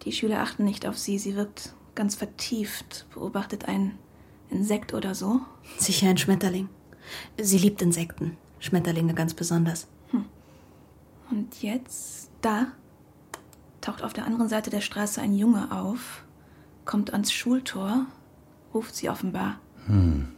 Die 0.03 0.12
Schüler 0.12 0.41
achten 0.41 0.64
nicht 0.64 0.87
auf 0.87 0.99
sie. 0.99 1.18
Sie 1.18 1.37
wirkt 1.37 1.74
ganz 1.95 2.14
vertieft, 2.14 3.07
beobachtet 3.14 3.66
ein 3.66 3.99
Insekt 4.51 4.94
oder 4.94 5.14
so. 5.14 5.40
Sicher 5.78 6.09
ein 6.09 6.18
Schmetterling. 6.18 6.68
Sie 7.40 7.59
liebt 7.59 7.82
Insekten. 7.82 8.36
Schmetterlinge 8.59 9.14
ganz 9.14 9.34
besonders. 9.34 9.86
Und 11.30 11.62
jetzt, 11.62 12.30
da, 12.40 12.68
taucht 13.80 14.03
auf 14.03 14.12
der 14.12 14.24
anderen 14.24 14.49
Seite 14.49 14.70
der 14.70 14.80
Straße 14.80 15.20
ein 15.20 15.34
Junge 15.34 15.70
auf, 15.70 16.24
kommt 16.84 17.12
ans 17.12 17.32
Schultor, 17.32 18.07
ruft 18.72 18.94
sie 18.94 19.11
offenbar. 19.11 19.59
Hm. 19.86 20.28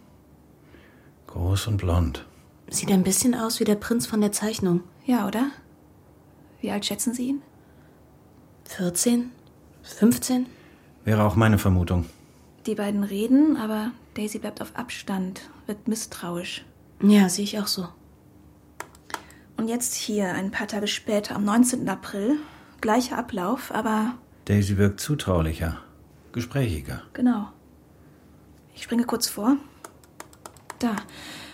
Groß 1.29 1.69
und 1.69 1.77
blond. 1.77 2.27
Sieht 2.69 2.91
ein 2.91 3.05
bisschen 3.05 3.35
aus 3.35 3.61
wie 3.61 3.65
der 3.65 3.77
Prinz 3.77 4.07
von 4.07 4.21
der 4.21 4.33
Zeichnung. 4.33 4.83
Ja, 5.05 5.27
oder? 5.27 5.51
Wie 6.61 6.71
alt 6.71 6.85
schätzen 6.85 7.15
Sie 7.15 7.29
ihn? 7.29 7.43
14? 8.65 9.31
15? 9.83 10.47
Wäre 11.05 11.23
auch 11.25 11.37
meine 11.37 11.59
Vermutung. 11.59 12.07
Die 12.67 12.75
beiden 12.75 13.05
reden, 13.05 13.57
aber 13.57 13.93
Daisy 14.15 14.39
bleibt 14.39 14.61
auf 14.61 14.77
Abstand, 14.77 15.51
wird 15.67 15.89
misstrauisch. 15.89 16.65
Ja, 17.03 17.29
sehe 17.29 17.45
ich 17.45 17.59
auch 17.59 17.67
so. 17.67 17.89
Und 19.57 19.69
jetzt 19.69 19.95
hier, 19.95 20.33
ein 20.35 20.51
paar 20.51 20.69
Tage 20.69 20.87
später, 20.87 21.37
am 21.37 21.45
19. 21.45 21.89
April, 21.89 22.37
gleicher 22.81 23.19
Ablauf, 23.19 23.73
aber 23.73 24.15
Daisy 24.47 24.77
wirkt 24.79 25.01
zutraulicher, 25.01 25.79
gesprächiger. 26.33 27.03
genau. 27.13 27.49
Ich 28.75 28.85
springe 28.85 29.05
kurz 29.05 29.29
vor. 29.29 29.57
Da. 30.79 30.97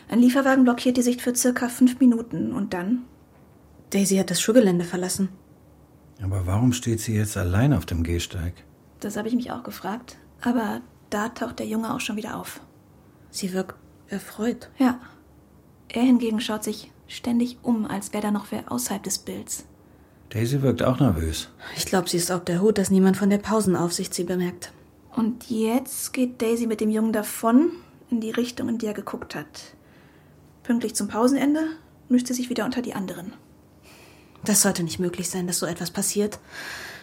Ein 0.09 0.21
Lieferwagen 0.21 0.63
blockiert 0.63 0.97
die 0.97 1.03
Sicht 1.03 1.21
für 1.21 1.35
circa 1.35 1.69
fünf 1.69 1.99
Minuten 1.99 2.53
und 2.53 2.73
dann 2.73 3.03
Daisy 3.91 4.17
hat 4.17 4.31
das 4.31 4.41
Schulgelände 4.41 4.85
verlassen. 4.85 5.31
Aber 6.23 6.47
warum 6.47 6.73
steht 6.73 7.01
sie 7.01 7.15
jetzt 7.15 7.37
allein 7.37 7.73
auf 7.73 7.87
dem 7.87 8.05
Gehsteig? 8.05 8.55
Das 9.01 9.17
habe 9.17 9.29
ich 9.29 9.35
mich 9.35 9.51
auch 9.51 9.65
gefragt. 9.65 10.17
Aber 10.41 10.81
da 11.11 11.29
taucht 11.29 11.59
der 11.59 11.67
Junge 11.67 11.95
auch 11.95 12.01
schon 12.01 12.17
wieder 12.17 12.37
auf. 12.37 12.61
Sie 13.31 13.53
wirkt 13.53 13.75
erfreut. 14.09 14.71
Ja. 14.79 15.01
Er 15.89 16.03
hingegen 16.03 16.41
schaut 16.41 16.65
sich 16.65 16.91
ständig 17.07 17.59
um, 17.63 17.87
als 17.87 18.13
wäre 18.13 18.25
da 18.25 18.31
noch 18.31 18.47
wer 18.51 18.71
außerhalb 18.71 19.03
des 19.03 19.19
Bilds. 19.19 19.65
Daisy 20.31 20.63
wirkt 20.63 20.83
auch 20.83 20.99
nervös. 20.99 21.49
Ich 21.77 21.87
glaube, 21.87 22.09
sie 22.09 22.17
ist 22.17 22.33
auf 22.33 22.45
der 22.45 22.61
Hut, 22.61 22.79
dass 22.79 22.91
niemand 22.91 23.17
von 23.17 23.31
der 23.31 23.39
Pausenaufsicht 23.39 24.13
sie 24.13 24.25
bemerkt. 24.25 24.73
Und 25.15 25.49
jetzt 25.49 26.13
geht 26.13 26.43
Daisy 26.43 26.67
mit 26.67 26.81
dem 26.81 26.91
Jungen 26.91 27.13
davon, 27.13 27.71
in 28.11 28.21
die 28.21 28.31
Richtung, 28.31 28.69
in 28.69 28.79
die 28.79 28.87
er 28.87 28.95
geguckt 28.95 29.35
hat. 29.35 29.75
Pünktlich 30.63 30.95
zum 30.95 31.09
Pausenende 31.09 31.61
mischt 32.09 32.27
sie 32.27 32.35
sich 32.35 32.51
wieder 32.51 32.65
unter 32.65 32.83
die 32.83 32.95
anderen. 32.95 33.33
Das 34.45 34.63
sollte 34.63 34.83
nicht 34.83 34.99
möglich 34.99 35.31
sein, 35.31 35.47
dass 35.47 35.59
so 35.59 35.67
etwas 35.67 35.91
passiert. 35.91 36.39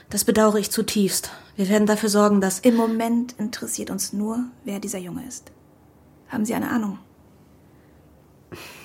Das 0.10 0.24
bedauere 0.26 0.60
ich 0.60 0.70
zutiefst. 0.70 1.32
Wir 1.56 1.70
werden 1.70 1.86
dafür 1.86 2.10
sorgen, 2.10 2.41
dass. 2.41 2.60
Im 2.60 2.76
Moment 2.76 3.34
interessiert 3.38 3.89
uns 3.89 4.14
nur, 4.14 4.45
wer 4.64 4.80
dieser 4.80 4.99
Junge 4.99 5.26
ist. 5.28 5.51
Haben 6.28 6.45
Sie 6.45 6.54
eine 6.54 6.70
Ahnung? 6.70 6.97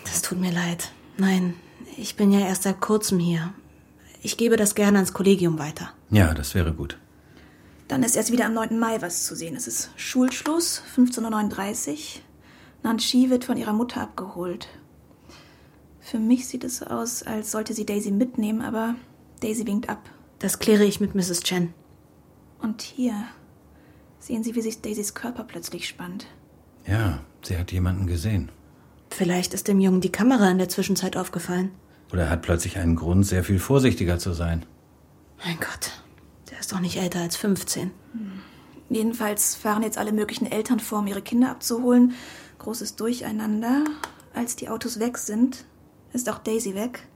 Das 0.05 0.23
tut 0.23 0.39
mir 0.39 0.53
leid. 0.53 0.93
Nein, 1.17 1.55
ich 1.97 2.17
bin 2.17 2.33
ja 2.33 2.41
erst 2.41 2.65
seit 2.65 2.81
kurzem 2.81 3.19
hier. 3.19 3.53
Ich 4.23 4.37
gebe 4.37 4.57
das 4.57 4.75
gerne 4.75 4.99
ans 4.99 5.13
Kollegium 5.13 5.59
weiter. 5.59 5.91
Ja, 6.11 6.35
das 6.35 6.55
wäre 6.55 6.73
gut. 6.73 6.99
Dann 7.89 8.03
ist 8.03 8.17
erst 8.17 8.33
wieder 8.33 8.45
am 8.45 8.55
9. 8.55 8.79
Mai 8.79 9.01
was 9.01 9.25
zu 9.25 9.35
sehen. 9.35 9.57
Es 9.57 9.67
ist 9.67 9.91
Schulschluss, 9.97 10.83
15.39 10.97 11.91
Uhr. 11.91 11.99
Nancy 12.83 13.31
wird 13.31 13.45
von 13.45 13.57
ihrer 13.57 13.73
Mutter 13.73 14.03
abgeholt. 14.03 14.69
Für 16.01 16.19
mich 16.19 16.47
sieht 16.47 16.65
es 16.65 16.79
so 16.79 16.87
aus, 16.87 17.23
als 17.23 17.51
sollte 17.51 17.75
sie 17.75 17.87
Daisy 17.87 18.11
mitnehmen, 18.11 18.61
aber 18.63 18.95
Daisy 19.41 19.67
winkt 19.67 19.89
ab. 19.89 20.11
Das 20.39 20.59
kläre 20.59 20.85
ich 20.85 21.01
mit 21.01 21.15
Mrs. 21.15 21.41
Chen. 21.41 21.75
Und 22.61 22.83
hier 22.83 23.15
sehen 24.19 24.43
Sie, 24.43 24.55
wie 24.55 24.63
sich 24.63 24.81
Daisys 24.81 25.15
Körper 25.15 25.45
plötzlich 25.45 25.89
spannt. 25.89 26.27
Ja, 26.87 27.21
sie 27.43 27.57
hat 27.57 27.73
jemanden 27.73 28.07
gesehen. 28.07 28.51
Vielleicht 29.11 29.55
ist 29.55 29.69
dem 29.69 29.81
Jungen 29.81 30.01
die 30.01 30.13
Kamera 30.13 30.51
in 30.51 30.59
der 30.59 30.69
Zwischenzeit 30.69 31.17
aufgefallen. 31.17 31.71
Oder 32.13 32.25
er 32.25 32.31
hat 32.31 32.43
plötzlich 32.43 32.79
einen 32.79 32.97
Grund, 32.97 33.27
sehr 33.27 33.45
viel 33.45 33.59
vorsichtiger 33.59 34.19
zu 34.19 34.33
sein. 34.33 34.65
Mein 35.45 35.59
Gott, 35.59 36.03
der 36.51 36.59
ist 36.59 36.73
doch 36.73 36.81
nicht 36.81 36.97
älter 36.97 37.21
als 37.21 37.37
15. 37.37 37.91
Jedenfalls 38.89 39.55
fahren 39.55 39.83
jetzt 39.83 39.99
alle 39.99 40.13
möglichen 40.13 40.47
Eltern 40.47 40.81
vor, 40.81 41.01
um 41.01 41.07
ihre 41.07 41.23
Kinder 41.23 41.51
abzuholen. 41.51 42.15
Großes 42.59 42.97
Durcheinander. 42.97 43.85
Als 44.35 44.57
die 44.57 44.69
Autos 44.69 44.99
weg 44.99 45.19
sind, 45.19 45.65
ist 46.13 46.29
auch 46.31 46.39
Daisy 46.39 46.75
weg. 46.75 47.07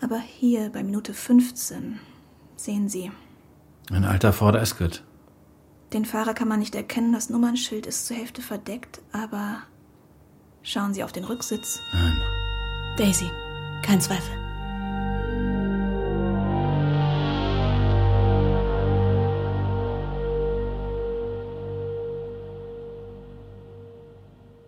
Aber 0.00 0.18
hier 0.18 0.68
bei 0.70 0.82
Minute 0.82 1.14
15 1.14 1.98
sehen 2.56 2.88
Sie. 2.88 3.10
Ein 3.92 4.04
alter 4.04 4.32
Ford 4.32 4.56
Escort. 4.56 5.04
Den 5.92 6.06
Fahrer 6.06 6.32
kann 6.32 6.48
man 6.48 6.58
nicht 6.58 6.74
erkennen, 6.74 7.12
das 7.12 7.28
Nummernschild 7.28 7.86
ist 7.86 8.06
zur 8.06 8.16
Hälfte 8.16 8.40
verdeckt, 8.40 9.02
aber 9.12 9.58
schauen 10.62 10.94
Sie 10.94 11.04
auf 11.04 11.12
den 11.12 11.24
Rücksitz. 11.24 11.78
Nein. 11.92 12.18
Daisy, 12.96 13.30
kein 13.82 14.00
Zweifel. 14.00 14.34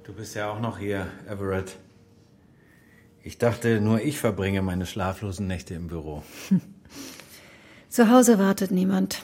Du 0.04 0.12
bist 0.12 0.34
ja 0.34 0.50
auch 0.50 0.60
noch 0.60 0.78
hier, 0.78 1.06
Everett. 1.26 1.78
Ich 3.22 3.38
dachte, 3.38 3.80
nur 3.80 4.02
ich 4.02 4.18
verbringe 4.18 4.60
meine 4.60 4.84
schlaflosen 4.84 5.46
Nächte 5.46 5.72
im 5.72 5.86
Büro. 5.86 6.22
Zu 7.94 8.10
Hause 8.10 8.40
wartet 8.40 8.72
niemand. 8.72 9.22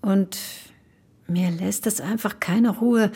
Und 0.00 0.38
mir 1.26 1.50
lässt 1.50 1.86
es 1.86 2.00
einfach 2.00 2.40
keine 2.40 2.70
Ruhe, 2.70 3.12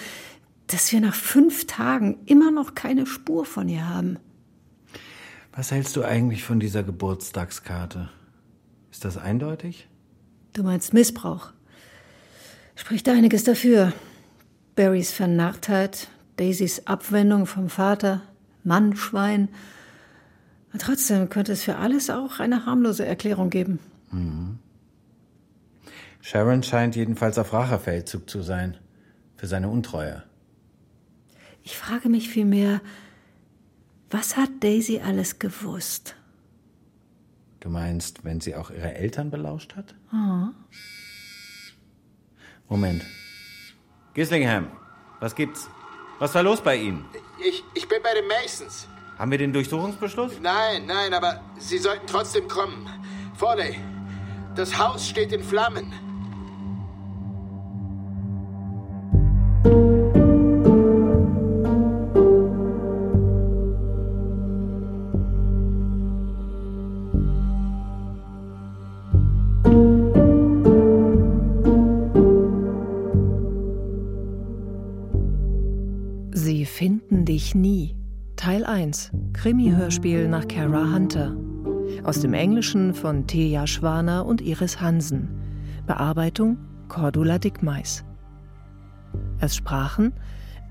dass 0.67 0.93
wir 0.93 1.01
nach 1.01 1.15
fünf 1.15 1.67
Tagen 1.67 2.19
immer 2.27 2.51
noch 2.51 2.75
keine 2.75 3.07
Spur 3.07 3.47
von 3.47 3.71
ihr 3.71 3.89
haben. 3.89 4.19
Was 5.55 5.71
hältst 5.71 5.97
du 5.97 6.05
eigentlich 6.05 6.45
von 6.45 6.61
dieser 6.61 6.83
Geburtstagskarte? 6.83 8.11
Ist 8.91 9.07
das 9.07 9.17
eindeutig? 9.17 9.89
Du 10.53 10.63
meinst 10.63 10.93
Missbrauch. 10.93 11.55
Spricht 12.75 13.09
einiges 13.09 13.45
dafür. 13.45 13.95
Barrys 14.77 15.11
Vernarrtheit, 15.11 16.09
Daisys 16.37 16.87
Abwendung 16.87 17.47
vom 17.47 17.71
Vater, 17.71 18.21
Mann, 18.63 18.95
Schwein. 18.95 19.49
Und 20.75 20.83
trotzdem 20.83 21.31
könnte 21.31 21.53
es 21.53 21.63
für 21.63 21.77
alles 21.77 22.11
auch 22.11 22.41
eine 22.41 22.67
harmlose 22.67 23.07
Erklärung 23.07 23.49
geben. 23.49 23.79
Mhm. 24.11 24.59
Sharon 26.21 26.63
scheint 26.63 26.97
jedenfalls 26.97 27.39
auf 27.39 27.53
Rachefeldzug 27.53 28.29
zu 28.29 28.43
sein. 28.43 28.77
Für 29.37 29.47
seine 29.47 29.71
Untreue. 29.71 30.23
Ich 31.63 31.77
frage 31.77 32.09
mich 32.09 32.29
vielmehr, 32.29 32.81
was 34.11 34.37
hat 34.37 34.51
Daisy 34.61 35.01
alles 35.01 35.39
gewusst? 35.39 36.15
Du 37.61 37.69
meinst, 37.71 38.25
wenn 38.25 38.41
sie 38.41 38.55
auch 38.55 38.71
ihre 38.71 38.95
Eltern 38.95 39.31
belauscht 39.31 39.77
hat? 39.77 39.95
Oh. 40.13 40.49
Moment. 42.69 43.05
Gislingham, 44.15 44.67
was 45.21 45.35
gibt's? 45.35 45.69
Was 46.19 46.35
war 46.35 46.43
los 46.43 46.61
bei 46.61 46.77
Ihnen? 46.77 47.05
Ich, 47.47 47.65
ich 47.75 47.89
bin 47.89 48.03
bei 48.03 48.13
den 48.15 48.27
Masons. 48.29 48.89
Haben 49.19 49.31
wir 49.31 49.39
den 49.39 49.53
Durchsuchungsbeschluss? 49.53 50.41
Nein, 50.41 50.87
nein, 50.87 51.15
aber 51.15 51.41
Sie 51.59 51.79
sollten 51.79 52.07
trotzdem 52.07 52.47
kommen. 52.49 52.89
Foley, 53.37 53.79
das 54.61 54.79
Haus 54.79 55.09
steht 55.09 55.33
in 55.33 55.43
Flammen. 55.43 55.91
Sie 76.33 76.67
finden 76.67 77.25
dich 77.25 77.55
nie. 77.55 77.97
Teil 78.37 78.67
1. 78.67 79.11
Krimi-Hörspiel 79.33 80.29
nach 80.29 80.47
Kara 80.47 80.93
Hunter. 80.93 81.35
Aus 82.05 82.21
dem 82.21 82.33
Englischen 82.33 82.95
von 82.95 83.27
Thea 83.27 83.67
Schwaner 83.67 84.25
und 84.25 84.41
Iris 84.41 84.81
Hansen. 84.81 85.29
Bearbeitung 85.87 86.57
Cordula 86.89 87.39
Dickmeis. 87.39 88.05
Es 89.41 89.57
sprachen 89.57 90.13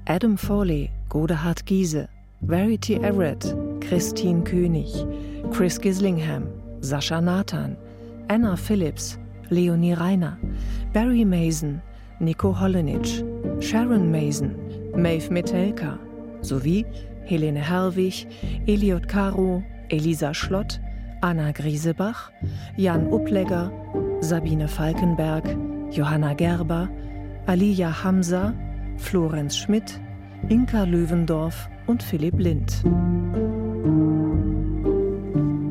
Adam 0.05 0.37
Foley, 0.37 0.89
Godehard 1.07 1.65
Giese, 1.65 2.09
Verity 2.41 2.95
Everett, 2.95 3.55
Christine 3.79 4.43
König, 4.43 5.05
Chris 5.51 5.79
Gislingham, 5.79 6.47
Sascha 6.81 7.21
Nathan, 7.21 7.77
Anna 8.27 8.55
Phillips, 8.55 9.19
Leonie 9.49 9.93
Reiner, 9.93 10.37
Barry 10.93 11.25
Mason, 11.25 11.81
Nico 12.19 12.53
Hollenitsch, 12.59 13.23
Sharon 13.59 14.11
Mason, 14.11 14.55
Maeve 14.95 15.29
Metelka 15.29 15.99
sowie 16.41 16.85
Helene 17.25 17.59
Herwig, 17.59 18.25
Eliot 18.67 19.07
Caro, 19.07 19.63
Elisa 19.89 20.33
Schlott, 20.33 20.79
Anna 21.21 21.51
Griesebach, 21.51 22.31
Jan 22.77 23.07
Upplegger, 23.11 23.71
Sabine 24.21 24.67
Falkenberg, 24.67 25.43
Johanna 25.91 26.33
Gerber, 26.33 26.89
Aliya 27.45 28.03
Hamza, 28.03 28.53
Florenz 28.97 29.57
Schmidt, 29.57 29.99
Inka 30.47 30.83
Löwendorf 30.85 31.69
und 31.87 32.03
Philipp 32.03 32.39
Lind. 32.39 32.83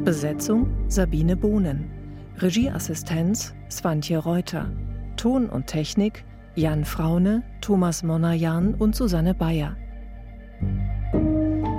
Besetzung 0.04 0.66
Sabine 0.88 1.36
Bohnen. 1.36 1.90
Regieassistenz 2.38 3.54
Swantje 3.70 4.18
Reuter. 4.18 4.70
Ton 5.16 5.48
und 5.48 5.66
Technik 5.66 6.24
Jan 6.56 6.84
Fraune, 6.84 7.42
Thomas 7.60 8.02
Monajan 8.02 8.74
und 8.74 8.94
Susanne 8.94 9.34
Bayer. 9.34 9.76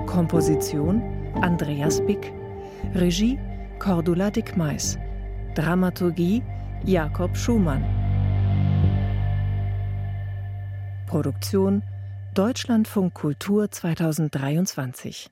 Komposition 0.07 1.01
Andreas 1.41 2.03
Bick. 2.05 2.34
Regie 2.95 3.38
Cordula 3.80 4.30
Dickmeis. 4.30 4.98
Dramaturgie 5.56 6.44
Jakob 6.84 7.38
Schumann. 7.38 7.82
Produktion 11.08 11.82
Deutschlandfunk 12.36 13.14
Kultur 13.14 13.72
2023 13.72 15.32